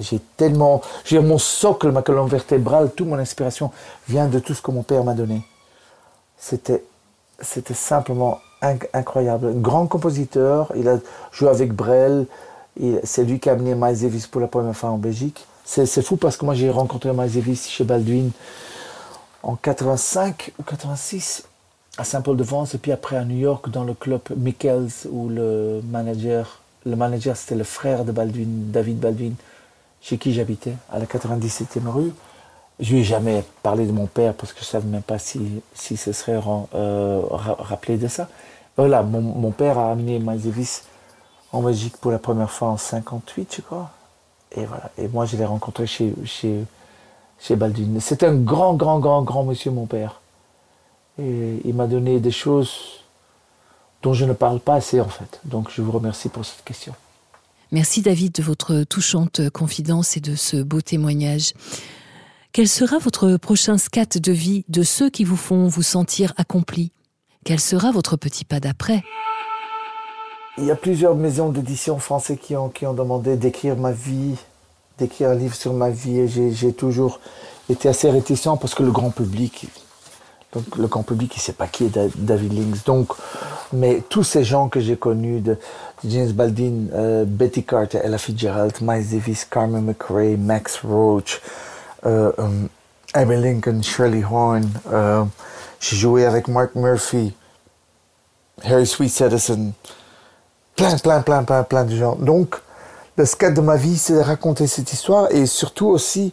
j'ai 0.00 0.18
tellement. 0.36 0.80
J'ai 1.04 1.20
mon 1.20 1.38
socle, 1.38 1.92
ma 1.92 2.02
colonne 2.02 2.26
vertébrale, 2.26 2.90
toute 2.90 3.06
mon 3.06 3.18
inspiration 3.18 3.70
vient 4.08 4.26
de 4.26 4.40
tout 4.40 4.54
ce 4.54 4.62
que 4.62 4.72
mon 4.72 4.82
père 4.82 5.04
m'a 5.04 5.14
donné. 5.14 5.42
C'était, 6.38 6.82
c'était 7.38 7.74
simplement 7.74 8.40
incroyable. 8.92 9.48
Un 9.48 9.60
grand 9.60 9.86
compositeur, 9.86 10.72
il 10.74 10.88
a 10.88 10.98
joué 11.30 11.50
avec 11.50 11.72
Brel, 11.72 12.26
c'est 13.04 13.24
lui 13.24 13.38
qui 13.38 13.50
a 13.50 13.52
amené 13.52 13.74
Miles 13.74 14.00
Davis 14.00 14.26
pour 14.26 14.40
la 14.40 14.48
première 14.48 14.74
fois 14.74 14.90
en 14.90 14.98
Belgique. 14.98 15.46
C'est, 15.64 16.02
fou 16.02 16.16
parce 16.16 16.36
que 16.36 16.44
moi 16.44 16.54
j'ai 16.54 16.70
rencontré 16.70 17.12
Miles 17.12 17.30
Davis 17.30 17.68
chez 17.68 17.84
Baldwin 17.84 18.30
en 19.42 19.54
85 19.54 20.52
ou 20.58 20.62
86 20.62 21.44
à 21.96 22.04
Saint-Paul-de-Vence 22.04 22.74
et 22.74 22.78
puis 22.78 22.90
après 22.90 23.16
à 23.16 23.24
New 23.24 23.36
York 23.36 23.70
dans 23.70 23.84
le 23.84 23.94
club 23.94 24.22
Michaels 24.36 24.90
où 25.10 25.28
le 25.28 25.80
manager 25.84 26.60
le 26.86 26.96
manager, 26.96 27.36
c'était 27.36 27.54
le 27.54 27.64
frère 27.64 28.04
de 28.04 28.12
Baldwin, 28.12 28.70
David 28.70 28.98
Baldwin, 28.98 29.34
chez 30.00 30.18
qui 30.18 30.32
j'habitais, 30.32 30.74
à 30.90 30.98
la 30.98 31.06
97e 31.06 31.86
rue. 31.86 32.12
Je 32.78 32.92
lui 32.92 33.00
ai 33.00 33.04
jamais 33.04 33.44
parlé 33.62 33.86
de 33.86 33.92
mon 33.92 34.06
père 34.06 34.32
parce 34.34 34.52
que 34.52 34.60
je 34.60 34.64
ne 34.64 34.70
savais 34.70 34.88
même 34.88 35.02
pas 35.02 35.18
si, 35.18 35.62
ce 35.74 36.12
serait 36.12 36.40
euh, 36.74 37.22
rappelé 37.30 37.98
de 37.98 38.08
ça. 38.08 38.28
Voilà, 38.76 39.02
mon, 39.02 39.20
mon 39.20 39.50
père 39.50 39.78
a 39.78 39.92
amené 39.92 40.18
Miles 40.18 40.40
Davis 40.40 40.84
en 41.52 41.62
Belgique 41.62 41.96
pour 41.98 42.10
la 42.10 42.18
première 42.18 42.50
fois 42.50 42.68
en 42.68 42.76
58, 42.76 43.56
je 43.56 43.60
crois. 43.60 43.90
Et 44.52 44.64
voilà. 44.64 44.90
Et 44.96 45.08
moi, 45.08 45.26
je 45.26 45.36
l'ai 45.36 45.44
rencontré 45.44 45.86
chez, 45.86 46.14
chez, 46.24 46.64
chez 47.38 47.56
Baldwin. 47.56 48.00
C'était 48.00 48.26
un 48.26 48.36
grand, 48.36 48.74
grand, 48.74 48.98
grand, 48.98 49.22
grand 49.22 49.44
monsieur, 49.44 49.70
mon 49.70 49.86
père. 49.86 50.20
Et 51.18 51.60
il 51.64 51.74
m'a 51.74 51.86
donné 51.86 52.18
des 52.20 52.30
choses 52.30 52.99
dont 54.02 54.14
je 54.14 54.24
ne 54.24 54.32
parle 54.32 54.60
pas 54.60 54.74
assez 54.74 55.00
en 55.00 55.08
fait. 55.08 55.40
Donc 55.44 55.68
je 55.70 55.82
vous 55.82 55.92
remercie 55.92 56.28
pour 56.28 56.44
cette 56.44 56.64
question. 56.64 56.94
Merci 57.72 58.02
David 58.02 58.32
de 58.32 58.42
votre 58.42 58.82
touchante 58.82 59.48
confidence 59.50 60.16
et 60.16 60.20
de 60.20 60.34
ce 60.34 60.56
beau 60.56 60.80
témoignage. 60.80 61.52
Quel 62.52 62.66
sera 62.66 62.98
votre 62.98 63.36
prochain 63.36 63.78
scat 63.78 64.18
de 64.20 64.32
vie 64.32 64.64
de 64.68 64.82
ceux 64.82 65.08
qui 65.08 65.22
vous 65.22 65.36
font 65.36 65.68
vous 65.68 65.84
sentir 65.84 66.32
accompli? 66.36 66.90
Quel 67.44 67.60
sera 67.60 67.92
votre 67.92 68.16
petit 68.16 68.44
pas 68.44 68.58
d'après? 68.58 69.02
Il 70.58 70.64
y 70.64 70.72
a 70.72 70.76
plusieurs 70.76 71.14
maisons 71.14 71.50
d'édition 71.50 71.98
françaises 71.98 72.38
qui 72.42 72.56
ont, 72.56 72.68
qui 72.68 72.86
ont 72.86 72.92
demandé 72.92 73.36
d'écrire 73.36 73.76
ma 73.76 73.92
vie, 73.92 74.34
d'écrire 74.98 75.30
un 75.30 75.36
livre 75.36 75.54
sur 75.54 75.72
ma 75.72 75.90
vie 75.90 76.18
et 76.18 76.28
j'ai 76.28 76.72
toujours 76.72 77.20
été 77.68 77.88
assez 77.88 78.10
réticent 78.10 78.58
parce 78.60 78.74
que 78.74 78.82
le 78.82 78.90
grand 78.90 79.10
public, 79.10 79.68
donc 80.52 80.76
le 80.76 80.86
grand 80.86 81.02
public, 81.02 81.32
il 81.36 81.38
ne 81.38 81.42
sait 81.42 81.52
pas 81.52 81.66
qui 81.66 81.84
est 81.84 81.98
David 82.16 82.52
Links. 82.52 82.84
Donc 82.84 83.12
Mais 83.72 84.02
tous 84.08 84.24
ces 84.24 84.42
gens 84.44 84.68
que 84.68 84.80
j'ai 84.80 84.96
connus, 84.96 85.40
de, 85.40 85.56
James 86.04 86.32
Baldwin, 86.32 86.88
euh, 86.92 87.24
Betty 87.24 87.62
Carter, 87.62 88.00
Ella 88.02 88.18
Fitzgerald, 88.18 88.72
Miles 88.80 89.10
Davis, 89.10 89.44
Carmen 89.44 89.84
McRae, 89.84 90.36
Max 90.36 90.80
Roach, 90.82 91.40
euh, 92.06 92.32
Abraham 93.14 93.42
Lincoln, 93.42 93.82
Shirley 93.82 94.24
Horn. 94.24 94.68
euh, 94.92 95.24
j'ai 95.80 95.96
joué 95.96 96.26
avec 96.26 96.46
Mark 96.48 96.74
Murphy, 96.74 97.34
Harry 98.62 98.86
Sweet 98.86 99.20
Edison, 99.22 99.72
plein, 100.76 100.96
plein, 100.98 101.22
plein, 101.22 101.42
plein, 101.42 101.62
plein 101.62 101.84
de 101.84 101.96
gens. 101.96 102.16
Donc, 102.16 102.56
le 103.16 103.24
skate 103.24 103.54
de 103.54 103.60
ma 103.60 103.76
vie, 103.76 103.96
c'est 103.96 104.14
de 104.14 104.20
raconter 104.20 104.66
cette 104.66 104.92
histoire 104.92 105.30
et 105.30 105.46
surtout 105.46 105.88
aussi 105.88 106.32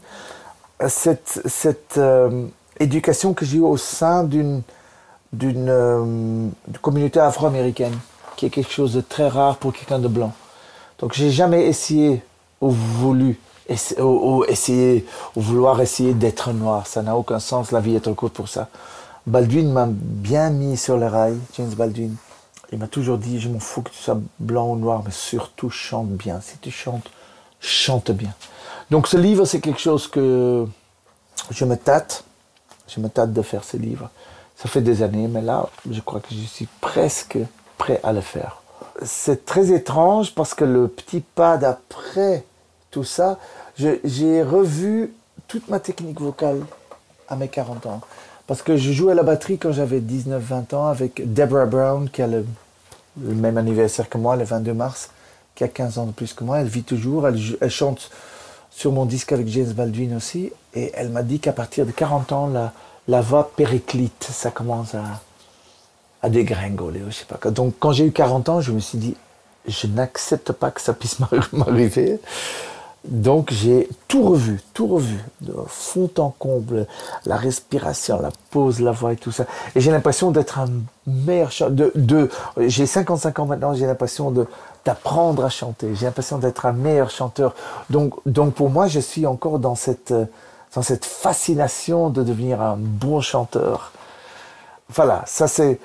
euh, 0.81 0.89
cette, 0.89 1.97
euh, 1.97 2.45
éducation 2.79 3.33
que 3.33 3.45
j'ai 3.45 3.57
eue 3.57 3.61
au 3.61 3.77
sein 3.77 4.23
d'une 4.23 4.61
euh, 5.43 6.03
d'une 6.03 6.77
communauté 6.81 7.19
afro-américaine, 7.19 7.97
qui 8.35 8.45
est 8.45 8.49
quelque 8.49 8.71
chose 8.71 8.93
de 8.93 9.01
très 9.01 9.27
rare 9.27 9.57
pour 9.57 9.73
quelqu'un 9.73 9.99
de 9.99 10.07
blanc. 10.07 10.33
Donc, 10.99 11.13
j'ai 11.13 11.31
jamais 11.31 11.67
essayé 11.67 12.23
ou 12.61 12.69
voulu 12.69 13.39
ou 13.99 14.45
essayer 14.47 15.05
ou 15.35 15.41
vouloir 15.41 15.81
essayer 15.81 16.13
d'être 16.13 16.53
noir. 16.53 16.87
Ça 16.87 17.01
n'a 17.01 17.15
aucun 17.17 17.39
sens. 17.39 17.71
La 17.71 17.81
vie 17.81 17.95
est 17.95 17.99
trop 17.99 18.13
courte 18.13 18.33
pour 18.33 18.47
ça. 18.47 18.69
Baldwin 19.25 19.71
m'a 19.71 19.87
bien 19.89 20.49
mis 20.49 20.77
sur 20.77 20.97
les 20.97 21.07
rails, 21.07 21.37
James 21.57 21.73
Baldwin. 21.73 22.15
Il 22.71 22.79
m'a 22.79 22.87
toujours 22.87 23.17
dit, 23.17 23.39
je 23.39 23.49
m'en 23.49 23.59
fous 23.59 23.81
que 23.81 23.89
tu 23.89 23.97
sois 23.97 24.19
blanc 24.39 24.69
ou 24.69 24.75
noir, 24.77 25.01
mais 25.05 25.11
surtout 25.11 25.69
chante 25.69 26.07
bien. 26.07 26.39
Si 26.41 26.57
tu 26.57 26.71
chantes, 26.71 27.09
chante 27.59 28.11
bien. 28.11 28.33
Donc 28.89 29.07
ce 29.07 29.17
livre, 29.17 29.45
c'est 29.45 29.59
quelque 29.59 29.81
chose 29.81 30.07
que 30.07 30.65
je 31.51 31.65
me 31.65 31.75
tâte. 31.75 32.23
Je 32.87 32.99
me 32.99 33.09
tâte 33.09 33.33
de 33.33 33.41
faire 33.41 33.63
ce 33.63 33.77
livre. 33.77 34.09
Ça 34.55 34.67
fait 34.67 34.81
des 34.81 35.03
années, 35.03 35.27
mais 35.27 35.41
là, 35.41 35.67
je 35.89 36.01
crois 36.01 36.19
que 36.19 36.27
je 36.31 36.39
suis 36.45 36.67
presque 36.81 37.37
prêt 37.77 37.99
à 38.03 38.13
le 38.13 38.21
faire. 38.21 38.61
C'est 39.03 39.45
très 39.45 39.71
étrange 39.71 40.33
parce 40.33 40.53
que 40.53 40.65
le 40.65 40.87
petit 40.87 41.21
pas 41.21 41.57
d'après 41.57 42.43
tout 42.89 43.03
ça, 43.03 43.37
j'ai 43.77 44.41
revu 44.41 45.13
toute 45.47 45.67
ma 45.69 45.79
technique 45.79 46.19
vocale 46.19 46.61
à 47.29 47.35
mes 47.35 47.47
40 47.47 47.85
ans. 47.85 48.01
Parce 48.47 48.61
que 48.61 48.77
je 48.77 48.91
jouais 48.93 49.11
à 49.11 49.15
la 49.15 49.23
batterie 49.23 49.57
quand 49.57 49.73
j'avais 49.73 49.99
19-20 49.99 50.73
ans 50.73 50.87
avec 50.87 51.33
Deborah 51.33 51.65
Brown, 51.65 52.09
qui 52.09 52.21
a 52.21 52.27
le, 52.27 52.45
même 53.17 53.57
anniversaire 53.57 54.09
que 54.09 54.17
moi, 54.17 54.35
le 54.35 54.45
22 54.45 54.73
mars, 54.73 55.09
qui 55.53 55.63
a 55.63 55.67
15 55.67 55.97
ans 55.99 56.05
de 56.05 56.11
plus 56.13 56.33
que 56.33 56.43
moi. 56.43 56.59
Elle 56.59 56.67
vit 56.67 56.83
toujours, 56.83 57.27
elle, 57.27 57.37
jou- 57.37 57.57
elle 57.61 57.69
chante 57.69 58.09
sur 58.77 58.91
mon 58.91 59.05
disque 59.05 59.31
avec 59.31 59.47
James 59.47 59.73
Baldwin 59.73 60.15
aussi. 60.15 60.51
Et 60.75 60.91
elle 60.93 61.09
m'a 61.09 61.23
dit 61.23 61.39
qu'à 61.39 61.51
partir 61.51 61.83
de 61.83 61.91
40 61.91 62.31
ans, 62.31 62.51
la, 63.07 63.21
voix 63.21 63.49
périclite, 63.55 64.29
ça 64.31 64.51
commence 64.51 64.93
à, 64.93 65.01
à 66.21 66.29
dégringoler, 66.29 67.01
je 67.09 67.15
sais 67.15 67.25
pas. 67.25 67.49
Donc 67.49 67.73
quand 67.79 67.91
j'ai 67.91 68.05
eu 68.05 68.11
40 68.11 68.49
ans, 68.49 68.61
je 68.61 68.71
me 68.71 68.79
suis 68.79 68.99
dit, 68.99 69.15
je 69.67 69.87
n'accepte 69.87 70.51
pas 70.51 70.69
que 70.69 70.79
ça 70.79 70.93
puisse 70.93 71.19
m'arri- 71.19 71.39
m'arriver. 71.53 72.19
Donc 73.03 73.51
j'ai 73.51 73.89
tout 74.07 74.21
revu, 74.21 74.61
tout 74.75 74.85
revu, 74.85 75.17
de 75.41 75.53
fond 75.65 76.11
en 76.19 76.29
comble, 76.29 76.85
la 77.25 77.37
respiration, 77.37 78.21
la 78.21 78.29
pose, 78.51 78.79
la 78.79 78.91
voix 78.91 79.13
et 79.13 79.15
tout 79.15 79.31
ça. 79.31 79.45
Et 79.75 79.81
j'ai 79.81 79.89
l'impression 79.89 80.29
d'être 80.29 80.59
un 80.59 80.67
meilleur. 81.07 81.49
De, 81.71 81.91
de, 81.95 82.29
j'ai 82.59 82.85
55 82.85 83.39
ans 83.39 83.45
maintenant, 83.47 83.73
j'ai 83.73 83.87
l'impression 83.87 84.29
de 84.29 84.45
d'apprendre 84.87 85.43
à 85.43 85.49
chanter. 85.49 85.93
J'ai 85.95 86.05
l'impression 86.05 86.37
d'être 86.37 86.65
un 86.65 86.71
meilleur 86.71 87.09
chanteur. 87.09 87.53
Donc, 87.89 88.13
donc 88.25 88.53
pour 88.53 88.69
moi, 88.69 88.87
je 88.87 89.01
suis 89.01 89.25
encore 89.25 89.59
dans 89.59 89.75
cette, 89.75 90.11
euh, 90.11 90.25
dans 90.73 90.81
cette 90.81 91.03
fascination 91.03 92.09
de 92.09 92.23
devenir 92.23 92.61
un 92.61 92.77
bon 92.77 93.19
chanteur. 93.19 93.91
Voilà, 94.87 95.23
ça 95.25 95.49
c'est, 95.49 95.79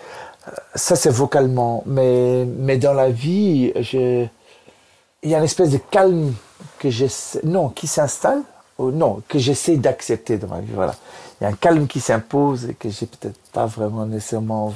ça 0.77 0.95
c'est 0.95 1.11
vocalement. 1.11 1.83
Mais, 1.85 2.45
mais 2.45 2.77
dans 2.79 2.93
la 2.93 3.11
vie, 3.11 3.73
il 3.93 5.31
y 5.31 5.35
a 5.35 5.39
une 5.39 5.45
espèce 5.45 5.71
de 5.71 5.79
calme 5.79 6.33
que 6.79 6.89
j'essaie, 6.89 7.41
non, 7.43 7.71
qui 7.71 7.89
s'installe, 7.89 8.43
non, 8.79 9.21
que 9.29 9.41
j'essaie 9.41 9.79
d'accepter 9.79 10.39
dans 10.39 10.47
ma 10.47 10.61
vie. 10.61 10.73
Voilà. 10.75 10.95
Il 11.41 11.45
y 11.45 11.47
a 11.49 11.51
un 11.51 11.55
calme 11.55 11.89
qui 11.89 11.99
s'impose 11.99 12.67
et 12.67 12.75
que 12.75 12.89
j'ai 12.89 13.07
peut-être 13.07 13.39
pas 13.53 13.67
vraiment 13.67 14.07
nécessairement 14.07 14.73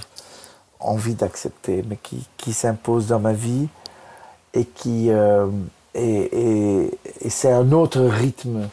envie 0.81 1.15
d'accepter, 1.15 1.85
mais 1.89 1.97
qui, 1.97 2.27
qui 2.37 2.53
s'impose 2.53 3.07
dans 3.07 3.21
ma 3.21 3.33
vie 3.33 3.69
et 4.57 4.65
qui 4.65 5.11
euh, 5.11 5.47
c'est 7.29 7.53
un 7.53 7.73
autre 7.73 8.01
rythme 8.01 8.69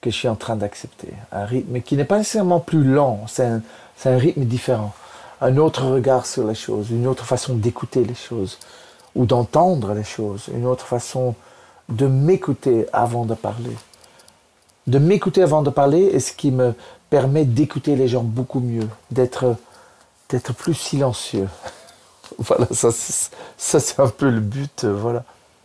que 0.00 0.10
je 0.10 0.16
suis 0.16 0.28
en 0.28 0.36
train 0.36 0.56
d'accepter, 0.56 1.08
un 1.32 1.44
rythme 1.44 1.80
qui 1.80 1.96
n'est 1.96 2.04
pas 2.04 2.18
nécessairement 2.18 2.60
plus 2.60 2.84
lent, 2.84 3.24
c'est 3.26 3.44
un, 3.44 3.62
un 4.04 4.16
rythme 4.16 4.44
différent, 4.44 4.94
un 5.40 5.56
autre 5.56 5.84
regard 5.84 6.26
sur 6.26 6.46
les 6.46 6.54
choses, 6.54 6.90
une 6.90 7.06
autre 7.06 7.24
façon 7.24 7.54
d'écouter 7.54 8.04
les 8.04 8.14
choses 8.14 8.58
ou 9.14 9.26
d'entendre 9.26 9.94
les 9.94 10.04
choses, 10.04 10.48
une 10.54 10.66
autre 10.66 10.86
façon 10.86 11.34
de 11.88 12.06
m'écouter 12.06 12.86
avant 12.92 13.24
de 13.24 13.34
parler. 13.34 13.76
De 14.86 14.98
m'écouter 14.98 15.42
avant 15.42 15.62
de 15.62 15.70
parler 15.70 16.04
est 16.04 16.20
ce 16.20 16.32
qui 16.32 16.50
me 16.50 16.74
permet 17.10 17.44
d'écouter 17.44 17.96
les 17.96 18.08
gens 18.08 18.22
beaucoup 18.22 18.60
mieux, 18.60 18.88
d'être 19.10 19.56
plus 20.56 20.74
silencieux. 20.74 21.48
Voilà, 22.38 22.66
ça, 22.72 22.90
c'est- 22.92 23.30
ça 23.56 23.80
c'est 23.80 24.00
un 24.00 24.08
peu 24.08 24.28
le 24.30 24.40
but, 24.40 24.84
euh, 24.84 24.94
voilà. 24.94 25.24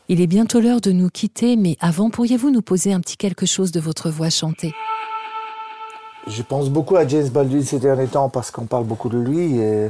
Il 0.09 0.19
est 0.21 0.27
bientôt 0.27 0.59
l'heure 0.59 0.81
de 0.81 0.91
nous 0.91 1.09
quitter, 1.09 1.55
mais 1.55 1.77
avant, 1.79 2.09
pourriez-vous 2.09 2.51
nous 2.51 2.61
poser 2.61 2.91
un 2.93 2.99
petit 2.99 3.15
quelque 3.17 3.45
chose 3.45 3.71
de 3.71 3.79
votre 3.79 4.09
voix 4.09 4.29
chantée? 4.29 4.73
Je 6.27 6.41
pense 6.41 6.69
beaucoup 6.69 6.95
à 6.95 7.07
James 7.07 7.27
Baldwin 7.29 7.63
ces 7.63 7.79
derniers 7.79 8.07
temps 8.07 8.29
parce 8.29 8.49
qu'on 8.51 8.65
parle 8.65 8.85
beaucoup 8.85 9.09
de 9.09 9.17
lui 9.17 9.57
et, 9.57 9.85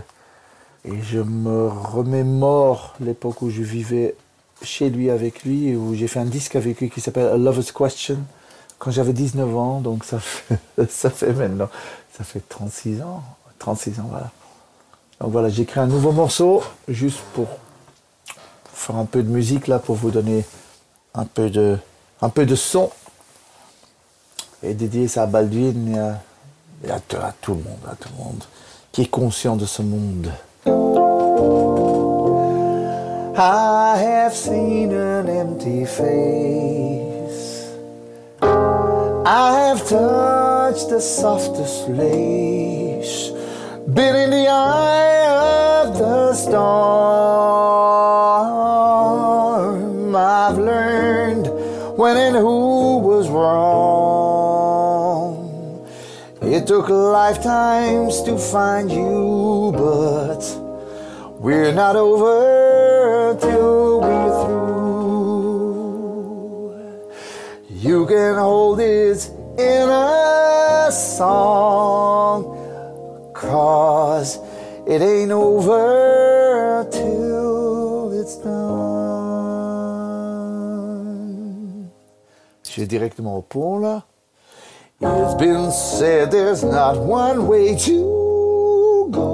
et 0.86 1.02
je 1.04 1.20
me 1.20 1.68
remémore 1.68 2.96
l'époque 3.00 3.42
où 3.44 3.50
je 3.50 3.62
vivais 3.62 4.16
chez 4.64 4.90
lui 4.90 5.10
avec 5.10 5.44
lui 5.44 5.76
où 5.76 5.94
j'ai 5.94 6.08
fait 6.08 6.20
un 6.20 6.26
disque 6.26 6.56
avec 6.56 6.80
lui 6.80 6.90
qui 6.90 7.02
s'appelle 7.02 7.28
A 7.28 7.38
Lover's 7.38 7.72
Question 7.72 8.18
quand 8.80 8.92
j'avais 8.92 9.14
19 9.14 9.56
ans, 9.56 9.80
donc 9.82 10.04
ça 10.04 10.20
fait, 10.20 10.58
ça 10.90 11.10
fait 11.10 11.34
maintenant, 11.34 11.70
ça 12.18 12.24
fait 12.24 12.42
36 12.50 13.02
ans, 13.02 13.24
36 13.60 14.00
ans, 14.00 14.08
voilà. 14.10 14.32
Donc 15.24 15.32
voilà, 15.32 15.48
j'ai 15.48 15.64
créé 15.64 15.82
un 15.82 15.88
nouveau 15.88 16.12
morceau 16.12 16.62
juste 16.90 17.22
pour 17.34 17.48
faire 18.74 18.98
un 18.98 19.06
peu 19.06 19.24
de 19.24 19.30
musique 19.30 19.68
là, 19.68 19.80
pour 19.80 19.96
vous 19.96 20.12
donner 20.12 20.44
un 21.16 21.24
peu 21.24 21.50
de, 21.50 21.78
un 22.22 22.28
peu 22.28 22.46
de 22.46 22.56
son 22.56 22.90
et 24.62 24.74
dédier 24.74 25.08
ça 25.08 25.24
à 25.24 25.26
Baldwin 25.26 25.96
et 26.84 26.92
à, 26.92 26.96
à 26.96 27.28
à 27.28 27.32
tout 27.40 27.54
le 27.54 27.62
monde, 27.62 27.80
à 27.90 27.96
tout 27.96 28.10
le 28.18 28.22
monde 28.22 28.44
qui 28.92 29.04
est 29.04 29.10
conscient 29.10 29.56
de 29.56 29.66
ce 29.66 29.82
monde. 29.82 30.30
I 33.36 33.96
have 33.98 34.34
seen 34.34 34.94
an 34.94 35.30
empty 35.30 35.86
face. 35.86 37.70
I 38.42 39.70
have 39.70 39.88
touched 39.88 40.90
the 40.90 41.00
softest 41.00 41.88
lace, 41.88 43.32
been 43.88 44.16
in 44.16 44.30
the 44.30 44.48
eye 44.48 45.84
of 45.84 45.98
the 45.98 46.34
storm. 46.34 46.94
I've 50.16 50.58
learned 50.58 51.48
when 51.98 52.16
and 52.18 52.36
who 52.36 53.00
was 53.00 53.28
wrong. 53.30 54.24
It 56.42 56.66
took 56.68 56.88
lifetimes 56.90 58.22
to 58.24 58.38
find 58.38 58.92
you, 58.92 59.72
but 59.74 60.44
we're 61.40 61.74
not 61.74 61.96
over 61.96 63.36
till 63.40 64.02
we're 64.02 64.44
through. 64.46 64.74
You 67.70 68.06
can 68.06 68.36
hold 68.36 68.80
it 68.80 69.30
in 69.58 69.90
a 69.90 70.90
song, 70.92 72.53
cause 73.54 74.40
it 74.88 75.00
ain't 75.00 75.32
over 75.32 76.88
till 76.92 78.12
it's 78.20 78.38
done. 78.38 78.64
Je 82.64 82.82
vais 82.82 82.88
directement 82.88 83.38
au 83.38 83.44
pont 83.44 83.78
là. 83.78 84.02
It's 85.02 85.36
been 85.36 85.72
said 85.72 86.32
there's 86.32 86.64
not 86.64 86.98
one 86.98 87.46
way 87.48 87.76
to 87.76 89.10
go. 89.12 89.30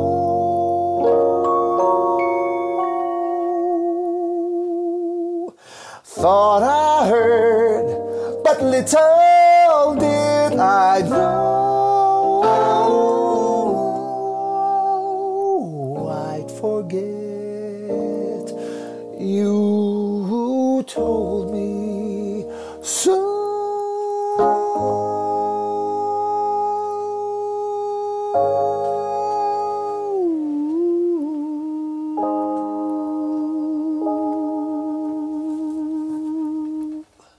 Thought 6.03 6.63
I 6.63 7.07
heard, 7.07 7.86
but 8.43 8.61
little 8.61 9.95
did 9.95 10.59
I 10.59 11.01
know 11.07 11.59
told 20.94 21.52
me 21.52 22.44
so. 22.82 23.30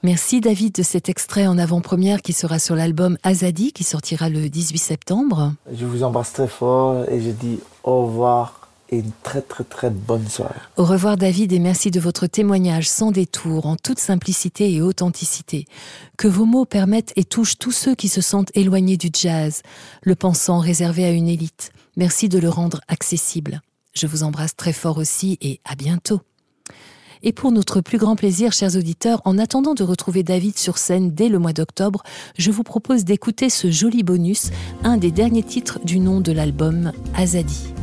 Merci 0.03 0.41
David 0.41 0.75
de 0.75 0.83
cet 0.83 1.09
extrait 1.09 1.47
en 1.47 1.59
avant-première 1.59 2.23
qui 2.23 2.33
sera 2.33 2.59
sur 2.59 2.75
l'album 2.75 3.19
Azadi 3.23 3.73
qui 3.73 3.85
sortira 3.85 4.29
le 4.29 4.49
18 4.49 4.79
septembre. 4.79 5.53
Je 5.73 5.85
vous 5.85 6.03
embrasse 6.03 6.33
très 6.33 6.49
fort 6.49 7.05
et 7.09 7.21
je 7.21 7.31
dis 7.31 7.61
au 7.85 8.07
revoir 8.07 8.60
et 8.91 8.99
une 8.99 9.13
très 9.23 9.43
très 9.43 9.65
très 9.65 9.91
bonne 9.91 10.29
soirée. 10.29 10.55
Au 10.77 10.85
revoir 10.85 11.17
David 11.17 11.53
et 11.53 11.59
merci 11.59 11.91
de 11.91 12.01
votre 12.01 12.27
témoignage 12.27 12.89
sans 12.89 13.11
détour, 13.13 13.67
en 13.67 13.77
toute 13.77 13.99
simplicité 13.99 14.73
et 14.73 14.83
authenticité. 14.83 15.67
Que 16.17 16.29
vos 16.29 16.45
mots 16.45 16.65
permettent 16.65 17.13
et 17.17 17.25
touchent 17.25 17.59
tous 17.59 17.73
ceux 17.73 17.95
qui 17.95 18.09
se 18.09 18.21
sentent 18.21 18.51
éloignés 18.55 18.97
du 18.97 19.11
jazz, 19.13 19.63
le 20.03 20.15
pensant 20.15 20.59
réservé 20.59 21.05
à 21.05 21.11
une 21.11 21.29
élite. 21.29 21.73
Merci 21.97 22.29
de 22.29 22.39
le 22.39 22.49
rendre 22.49 22.81
accessible. 22.89 23.63
Je 23.95 24.07
vous 24.07 24.23
embrasse 24.23 24.57
très 24.57 24.73
fort 24.73 24.99
aussi 24.99 25.39
et 25.41 25.61
à 25.65 25.75
bientôt. 25.75 26.21
Et 27.23 27.33
pour 27.33 27.53
notre 27.53 27.81
plus 27.81 27.99
grand 27.99 28.17
plaisir, 28.17 28.53
chers 28.53 28.77
auditeurs, 28.77 29.21
en 29.25 29.37
attendant 29.37 29.75
de 29.75 29.83
retrouver 29.83 30.23
David 30.23 30.57
sur 30.59 30.79
scène 30.79 31.11
dès 31.11 31.29
le 31.29 31.39
mois 31.39 31.53
d'octobre, 31.53 32.03
je 32.39 32.51
vous 32.51 32.63
propose 32.63 33.05
d'écouter 33.05 33.51
ce 33.51 33.71
joli 33.71 34.03
bonus, 34.03 34.51
un 34.85 34.97
des 34.97 35.11
derniers 35.11 35.43
titres 35.43 35.81
du 35.85 35.99
nom 35.99 36.21
de 36.21 36.33
l'album, 36.33 36.93
Azadi. 37.15 37.75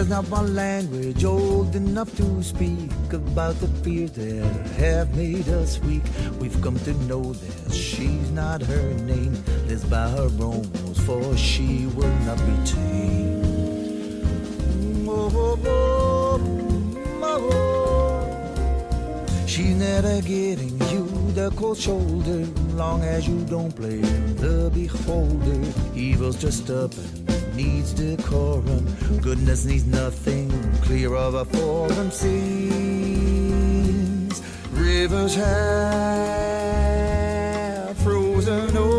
There's 0.00 0.08
not 0.08 0.30
one 0.30 0.54
language 0.54 1.24
old 1.26 1.76
enough 1.76 2.16
to 2.16 2.42
speak 2.42 2.90
about 3.12 3.60
the 3.60 3.68
fears 3.84 4.12
that 4.12 4.66
have 4.78 5.14
made 5.14 5.46
us 5.50 5.78
weak. 5.80 6.02
We've 6.40 6.58
come 6.62 6.78
to 6.78 6.94
know 7.04 7.34
that 7.34 7.74
she's 7.74 8.30
not 8.30 8.62
her 8.62 8.94
name. 8.94 9.34
Lives 9.66 9.84
by 9.84 10.08
her 10.08 10.30
own 10.40 10.62
rules, 10.72 10.98
for 11.00 11.36
she 11.36 11.84
will 11.88 12.16
not 12.20 12.38
be 12.38 12.56
tamed. 12.64 13.44
Oh, 15.06 15.30
oh, 15.34 15.60
oh, 15.66 16.40
oh, 17.22 17.50
oh. 17.52 19.46
She's 19.46 19.76
never 19.76 20.22
getting 20.22 20.80
you 20.88 21.04
the 21.32 21.52
cold 21.56 21.76
shoulder, 21.76 22.46
long 22.72 23.02
as 23.02 23.28
you 23.28 23.38
don't 23.44 23.76
play 23.76 23.98
the 23.98 24.70
beholder. 24.72 25.60
Evil's 25.94 26.40
just 26.40 26.64
stubborn 26.64 27.29
needs 27.62 27.92
decorum. 27.92 28.84
Goodness 29.20 29.64
needs 29.66 29.84
nothing 29.86 30.50
clear 30.82 31.14
of 31.14 31.34
a 31.34 31.44
forum 31.44 32.10
seas. 32.10 32.40
Rivers 34.72 35.34
have 35.34 35.46
frozen 37.98 38.76
over 38.76 38.89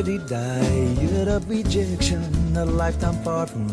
Want 0.00 0.08
a 0.08 0.18
steady 0.18 0.28
diet 0.28 1.28
of 1.28 1.50
rejection, 1.50 2.22
a 2.56 2.64
lifetime 2.64 3.22
far 3.22 3.46
from 3.46 3.68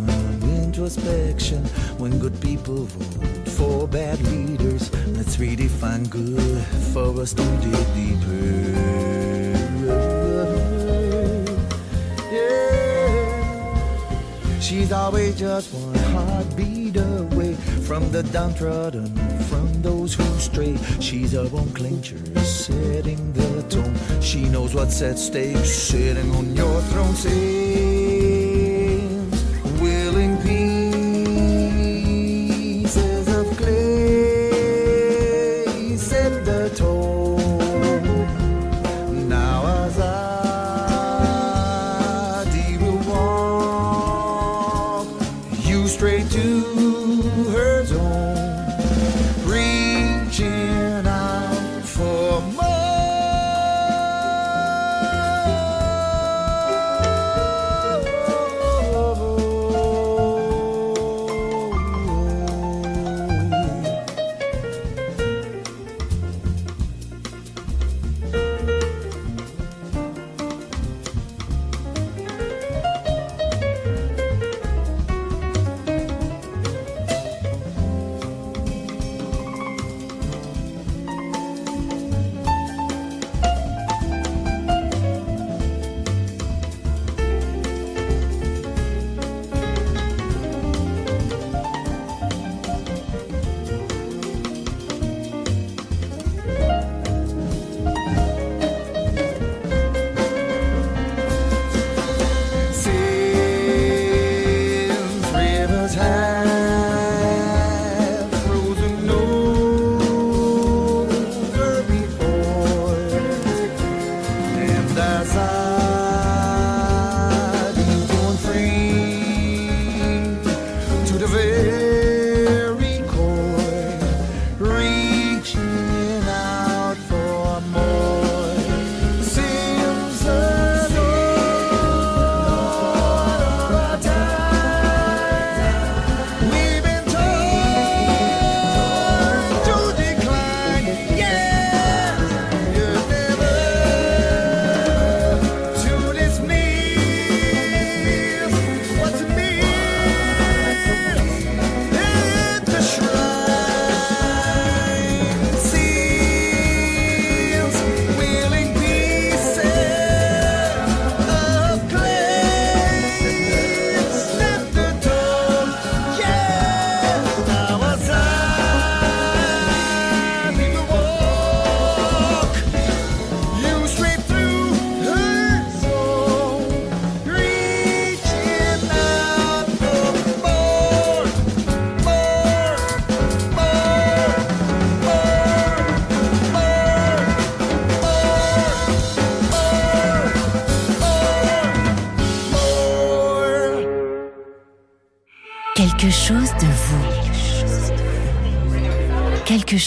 introspection. 0.66 1.64
When 1.98 2.20
good 2.20 2.38
people 2.42 2.84
vote 2.84 3.48
for 3.48 3.88
bad 3.88 4.20
leaders, 4.28 4.92
let's 5.16 5.38
redefine 5.38 6.10
good 6.10 6.66
for 6.92 7.22
us 7.22 7.34
to 7.34 7.44
dig 7.62 7.94
deeper. 7.96 9.37
She's 14.88 14.94
always 14.94 15.38
just 15.38 15.74
one 15.74 15.96
heartbeat 16.16 16.96
away 16.96 17.56
from 17.84 18.10
the 18.10 18.24
downtrodden, 18.24 19.14
from 19.50 19.82
those 19.82 20.14
who 20.14 20.24
stray. 20.40 20.78
She's 21.02 21.34
a 21.34 21.44
bone 21.44 21.74
clincher, 21.74 22.18
setting 22.46 23.34
the 23.34 23.64
tone. 23.64 24.22
She 24.22 24.46
knows 24.46 24.74
what's 24.74 25.02
at 25.02 25.20
stake, 25.20 25.58
sitting 25.66 26.34
on 26.34 26.56
your 26.56 26.80
throne. 26.84 27.16
Sings 27.16 28.17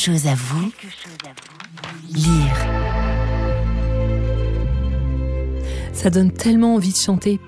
chose 0.01 0.27
à 0.27 0.35
vous. 0.35 0.73
Lire. 2.11 2.57
Ça 5.93 6.09
donne 6.09 6.33
tellement 6.33 6.77
envie 6.77 6.93
de 6.93 6.97
chanter. 6.97 7.39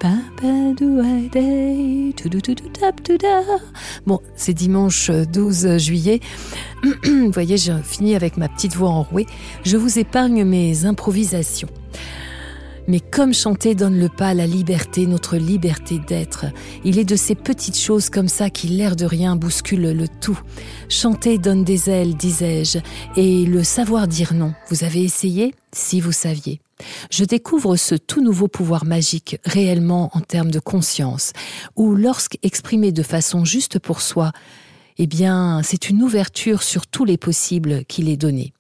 Bon, 4.05 4.21
c'est 4.37 4.53
dimanche 4.53 5.11
12 5.11 5.79
juillet. 5.79 6.21
Vous 7.05 7.33
voyez, 7.33 7.57
j'ai 7.57 7.73
fini 7.83 8.15
avec 8.15 8.37
ma 8.37 8.51
petite 8.51 8.77
voix 8.77 8.91
enrouée. 8.91 9.27
Je 9.65 9.79
vous 9.79 9.99
épargne 9.99 10.45
mes 10.45 10.85
improvisations. 10.85 11.69
Mais 12.89 13.01
comme 13.01 13.33
chanter 13.33 13.75
donne 13.75 13.99
le 13.99 14.09
pas 14.09 14.29
à 14.29 14.35
la 14.35 14.47
liberté, 14.47 15.07
notre 15.07 15.37
liberté 15.37 16.01
d'être, 16.01 16.47
il 16.85 16.99
est 16.99 17.05
de 17.05 17.17
ces 17.17 17.35
petites 17.35 17.79
choses 17.79 18.11
comme 18.11 18.29
ça 18.29 18.51
qui, 18.51 18.69
l'air 18.69 18.97
de 18.97 19.05
rien, 19.05 19.37
bousculent 19.37 19.93
le 19.93 20.09
tout. 20.09 20.41
Chanter 20.89 21.39
donne 21.39 21.63
des 21.63 21.89
ailes, 21.89 22.17
disais-je, 22.17 22.79
et 23.17 23.45
le 23.45 23.63
savoir 23.63 24.09
dire 24.09 24.35
non. 24.35 24.53
Vous 24.69 24.85
avez 24.85 25.03
essayé? 25.03 25.55
Si 25.73 26.01
vous 26.01 26.13
saviez. 26.13 26.61
Je 27.11 27.25
découvre 27.25 27.77
ce 27.77 27.95
tout 27.95 28.23
nouveau 28.23 28.49
pouvoir 28.49 28.85
magique, 28.85 29.39
réellement 29.45 30.11
en 30.15 30.21
termes 30.21 30.51
de 30.51 30.59
conscience, 30.59 31.33
où 31.77 31.95
lorsqu'exprimé 31.95 32.93
de 32.93 33.03
façon 33.03 33.45
juste 33.45 33.79
pour 33.79 34.01
soi, 34.01 34.33
eh 34.99 35.07
bien, 35.07 35.63
c'est 35.63 35.89
une 35.89 36.03
ouverture 36.03 36.63
sur 36.63 36.87
tous 36.87 37.05
les 37.05 37.17
possibles 37.17 37.85
qu'il 37.87 38.09
est 38.09 38.17
donné. 38.17 38.53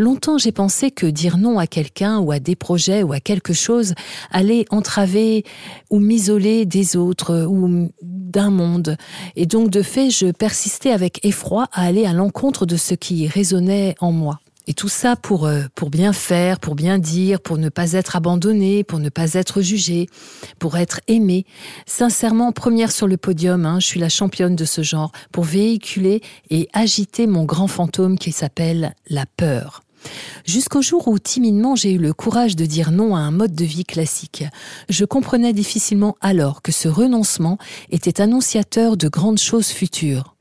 Longtemps, 0.00 0.38
j'ai 0.38 0.50
pensé 0.50 0.90
que 0.90 1.04
dire 1.04 1.36
non 1.36 1.58
à 1.58 1.66
quelqu'un 1.66 2.20
ou 2.20 2.32
à 2.32 2.38
des 2.38 2.56
projets 2.56 3.02
ou 3.02 3.12
à 3.12 3.20
quelque 3.20 3.52
chose 3.52 3.92
allait 4.30 4.64
entraver 4.70 5.44
ou 5.90 5.98
m'isoler 5.98 6.64
des 6.64 6.96
autres 6.96 7.44
ou 7.44 7.90
d'un 8.00 8.48
monde. 8.48 8.96
Et 9.36 9.44
donc, 9.44 9.68
de 9.68 9.82
fait, 9.82 10.08
je 10.08 10.30
persistais 10.30 10.92
avec 10.92 11.22
effroi 11.22 11.68
à 11.70 11.82
aller 11.82 12.06
à 12.06 12.14
l'encontre 12.14 12.64
de 12.64 12.78
ce 12.78 12.94
qui 12.94 13.28
résonnait 13.28 13.94
en 14.00 14.10
moi. 14.10 14.40
Et 14.66 14.72
tout 14.72 14.88
ça 14.88 15.16
pour, 15.16 15.44
euh, 15.44 15.64
pour 15.74 15.90
bien 15.90 16.14
faire, 16.14 16.60
pour 16.60 16.76
bien 16.76 16.98
dire, 16.98 17.38
pour 17.38 17.58
ne 17.58 17.68
pas 17.68 17.92
être 17.92 18.16
abandonné, 18.16 18.84
pour 18.84 19.00
ne 19.00 19.10
pas 19.10 19.34
être 19.34 19.60
jugé, 19.60 20.06
pour 20.58 20.78
être 20.78 21.00
aimé. 21.08 21.44
Sincèrement, 21.84 22.52
première 22.52 22.90
sur 22.90 23.06
le 23.06 23.18
podium, 23.18 23.66
hein, 23.66 23.80
je 23.80 23.86
suis 23.86 24.00
la 24.00 24.08
championne 24.08 24.56
de 24.56 24.64
ce 24.64 24.82
genre, 24.82 25.12
pour 25.30 25.44
véhiculer 25.44 26.22
et 26.48 26.70
agiter 26.72 27.26
mon 27.26 27.44
grand 27.44 27.66
fantôme 27.66 28.16
qui 28.16 28.32
s'appelle 28.32 28.94
la 29.10 29.26
peur. 29.26 29.82
Jusqu'au 30.44 30.82
jour 30.82 31.08
où 31.08 31.18
timidement 31.18 31.76
j'ai 31.76 31.92
eu 31.92 31.98
le 31.98 32.12
courage 32.12 32.56
de 32.56 32.66
dire 32.66 32.90
non 32.90 33.14
à 33.14 33.20
un 33.20 33.30
mode 33.30 33.54
de 33.54 33.64
vie 33.64 33.84
classique. 33.84 34.44
Je 34.88 35.04
comprenais 35.04 35.52
difficilement 35.52 36.16
alors 36.20 36.62
que 36.62 36.72
ce 36.72 36.88
renoncement 36.88 37.58
était 37.90 38.20
annonciateur 38.20 38.96
de 38.96 39.08
grandes 39.08 39.38
choses 39.38 39.68
futures. 39.68 40.34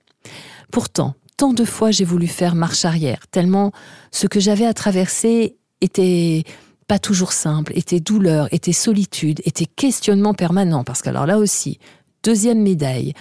Pourtant, 0.71 1.15
tant 1.37 1.53
de 1.53 1.65
fois 1.65 1.91
j'ai 1.91 2.05
voulu 2.05 2.27
faire 2.27 2.55
marche 2.55 2.85
arrière, 2.85 3.27
tellement 3.31 3.71
ce 4.11 4.27
que 4.27 4.39
j'avais 4.39 4.65
à 4.65 4.73
traverser 4.73 5.57
était 5.81 6.43
pas 6.87 6.99
toujours 6.99 7.33
simple, 7.33 7.71
était 7.75 7.99
douleur, 7.99 8.47
était 8.51 8.73
solitude, 8.73 9.41
était 9.45 9.67
questionnement 9.67 10.33
permanent, 10.33 10.83
parce 10.83 11.03
que 11.03 11.09
alors 11.09 11.27
là 11.27 11.37
aussi, 11.37 11.77
deuxième 12.23 12.61
médaille, 12.61 13.13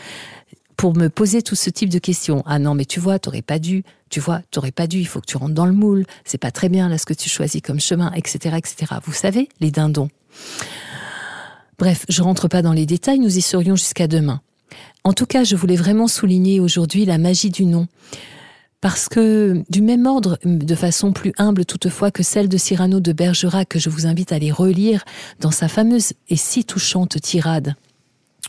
pour 0.79 0.97
me 0.97 1.09
poser 1.09 1.43
tout 1.43 1.57
ce 1.57 1.71
type 1.71 1.91
de 1.91 1.99
questions. 1.99 2.45
Ah 2.47 2.61
non, 2.61 2.75
mais 2.75 2.85
tu 2.85 3.01
vois, 3.01 3.19
t'aurais 3.19 3.43
pas 3.43 3.59
dû, 3.59 3.83
tu 4.11 4.21
vois, 4.21 4.43
t'aurais 4.53 4.71
pas 4.71 4.87
dû, 4.87 4.99
il 5.01 5.07
faut 5.09 5.21
que 5.21 5.27
tu 5.27 5.37
rentres 5.37 5.53
dans 5.53 5.67
le 5.67 5.73
moule, 5.73 6.07
c'est 6.25 6.39
pas 6.39 6.53
très 6.53 6.69
bien 6.69 6.89
là 6.89 6.97
ce 6.99 7.05
que 7.05 7.15
tu 7.15 7.29
choisis 7.29 7.61
comme 7.61 7.81
chemin, 7.81 8.13
etc., 8.13 8.57
etc. 8.57 8.95
Vous 9.05 9.13
savez, 9.13 9.49
les 9.61 9.73
dindons. 9.73 10.09
Bref, 11.79 12.07
je 12.09 12.23
rentre 12.23 12.47
pas 12.47 12.63
dans 12.63 12.73
les 12.73 12.87
détails, 12.87 13.19
nous 13.19 13.37
y 13.37 13.43
serions 13.43 13.75
jusqu'à 13.75 14.07
demain. 14.07 14.41
En 15.03 15.13
tout 15.13 15.27
cas, 15.27 15.43
je 15.43 15.57
voulais 15.57 15.77
vraiment 15.77 16.07
souligner 16.07 16.61
aujourd'hui 16.61 17.05
la 17.05 17.19
magie 17.19 17.51
du 17.51 17.67
nom. 17.67 17.89
Parce 18.81 19.09
que, 19.09 19.65
du 19.69 19.83
même 19.83 20.07
ordre, 20.07 20.39
de 20.45 20.75
façon 20.77 21.13
plus 21.13 21.33
humble 21.39 21.65
toutefois 21.65 22.13
que 22.13 22.23
celle 22.23 22.49
de 22.49 22.57
Cyrano 22.57 23.01
de 23.01 23.13
Bergerac, 23.13 23.69
que 23.69 23.81
je 23.81 23.91
vous 23.91 24.07
invite 24.07 24.31
à 24.31 24.39
les 24.39 24.53
relire 24.53 25.05
dans 25.41 25.51
sa 25.51 25.67
fameuse 25.67 26.13
et 26.29 26.37
si 26.37 26.65
touchante 26.65 27.21
tirade, 27.21 27.75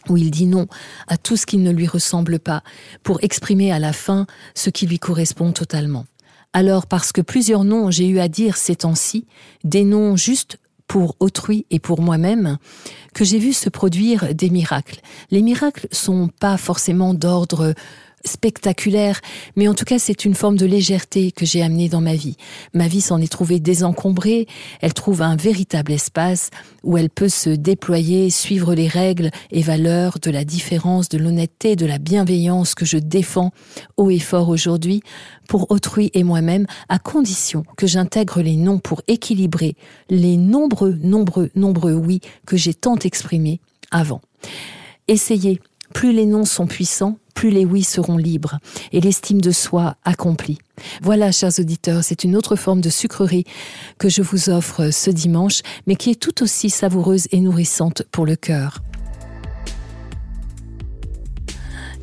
où 0.07 0.17
il 0.17 0.31
dit 0.31 0.45
non 0.45 0.67
à 1.07 1.17
tout 1.17 1.35
ce 1.35 1.45
qui 1.45 1.57
ne 1.57 1.71
lui 1.71 1.87
ressemble 1.87 2.39
pas, 2.39 2.63
pour 3.03 3.19
exprimer 3.23 3.71
à 3.71 3.79
la 3.79 3.93
fin 3.93 4.27
ce 4.55 4.69
qui 4.69 4.87
lui 4.87 4.99
correspond 4.99 5.51
totalement. 5.51 6.05
Alors, 6.53 6.87
parce 6.87 7.11
que 7.11 7.21
plusieurs 7.21 7.63
noms 7.63 7.91
j'ai 7.91 8.07
eu 8.07 8.19
à 8.19 8.27
dire 8.27 8.57
ces 8.57 8.75
temps-ci, 8.75 9.25
des 9.63 9.83
noms 9.83 10.15
justes 10.15 10.57
pour 10.87 11.15
autrui 11.19 11.67
et 11.69 11.79
pour 11.79 12.01
moi-même, 12.01 12.57
que 13.13 13.23
j'ai 13.23 13.37
vu 13.37 13.53
se 13.53 13.69
produire 13.69 14.33
des 14.33 14.49
miracles. 14.49 15.01
Les 15.29 15.43
miracles 15.43 15.87
sont 15.91 16.29
pas 16.39 16.57
forcément 16.57 17.13
d'ordre 17.13 17.75
spectaculaire, 18.26 19.20
mais 19.55 19.67
en 19.67 19.74
tout 19.74 19.86
cas 19.86 19.99
c'est 19.99 20.26
une 20.26 20.36
forme 20.36 20.57
de 20.57 20.65
légèreté 20.65 21.32
que 21.32 21.45
j'ai 21.45 21.61
amenée 21.61 21.89
dans 21.89 22.01
ma 22.01 22.15
vie. 22.15 22.38
Ma 22.74 22.88
vie 22.88 23.01
s'en 23.01 23.20
est 23.20 23.32
trouvée 23.32 23.59
désencombrée, 23.59 24.47
elle 24.82 24.93
trouve 24.93 25.22
un 25.22 25.36
véritable 25.36 25.91
espace 25.91 26.49
où 26.84 26.97
elle 26.97 27.09
peut 27.09 27.30
se 27.30 27.49
déployer, 27.49 28.30
suivre 28.30 28.74
les 28.74 28.88
règles 28.88 29.32
et 29.51 29.61
valeurs 29.61 30.17
de 30.22 30.32
la 30.32 30.43
différence, 30.43 31.09
de 31.09 31.17
l'honnêteté, 31.17 31.76
de 31.76 31.86
la 31.86 31.97
bienveillance 31.97 32.76
que 32.76 32.86
je 32.86 32.97
défends 32.97 33.51
haut 33.97 34.09
et 34.09 34.20
fort 34.20 34.49
aujourd'hui 34.49 35.01
pour 35.47 35.72
autrui 35.72 36.11
et 36.13 36.24
moi-même, 36.24 36.67
à 36.89 36.99
condition 36.99 37.63
que 37.76 37.88
j'intègre 37.88 38.41
les 38.41 38.55
noms 38.55 38.78
pour 38.78 39.01
équilibrer 39.07 39.76
les 40.09 40.38
nombreux, 40.38 40.97
nombreux, 41.01 41.49
nombreux 41.55 41.93
oui 41.93 42.22
que 42.45 42.55
j'ai 42.55 42.74
tant 42.74 42.97
exprimés 42.97 43.59
avant. 43.91 44.22
Essayez, 45.07 45.59
plus 45.93 46.13
les 46.13 46.25
noms 46.25 46.45
sont 46.45 46.67
puissants, 46.67 47.17
plus 47.33 47.49
les 47.49 47.65
oui 47.65 47.83
seront 47.83 48.17
libres 48.17 48.59
et 48.91 49.01
l'estime 49.01 49.41
de 49.41 49.51
soi 49.51 49.95
accomplie. 50.03 50.57
Voilà, 51.01 51.31
chers 51.31 51.57
auditeurs, 51.59 52.03
c'est 52.03 52.23
une 52.23 52.35
autre 52.35 52.55
forme 52.55 52.81
de 52.81 52.89
sucrerie 52.89 53.45
que 53.97 54.09
je 54.09 54.21
vous 54.21 54.49
offre 54.49 54.89
ce 54.91 55.09
dimanche, 55.09 55.61
mais 55.87 55.95
qui 55.95 56.11
est 56.11 56.19
tout 56.19 56.43
aussi 56.43 56.69
savoureuse 56.69 57.27
et 57.31 57.39
nourrissante 57.39 58.03
pour 58.11 58.25
le 58.25 58.35
cœur. 58.35 58.81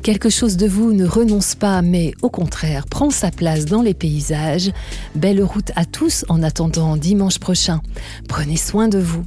Quelque 0.07 0.29
chose 0.29 0.55
de 0.55 0.67
vous 0.67 0.93
ne 0.93 1.05
renonce 1.05 1.53
pas, 1.55 1.81
mais 1.81 2.13
au 2.21 2.29
contraire 2.29 2.87
prend 2.87 3.09
sa 3.09 3.29
place 3.29 3.65
dans 3.65 3.81
les 3.81 3.93
paysages. 3.93 4.71
Belle 5.15 5.43
route 5.43 5.71
à 5.75 5.83
tous 5.83 6.23
en 6.29 6.43
attendant 6.43 6.95
dimanche 6.95 7.39
prochain. 7.39 7.81
Prenez 8.29 8.55
soin 8.57 8.87
de 8.87 8.99
vous. 8.99 9.25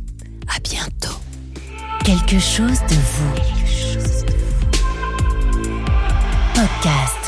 À 0.48 0.58
bientôt. 0.60 1.18
Quelque 2.02 2.38
chose 2.38 2.80
de 2.88 2.94
vous. 2.94 3.59
Podcast. 6.60 7.19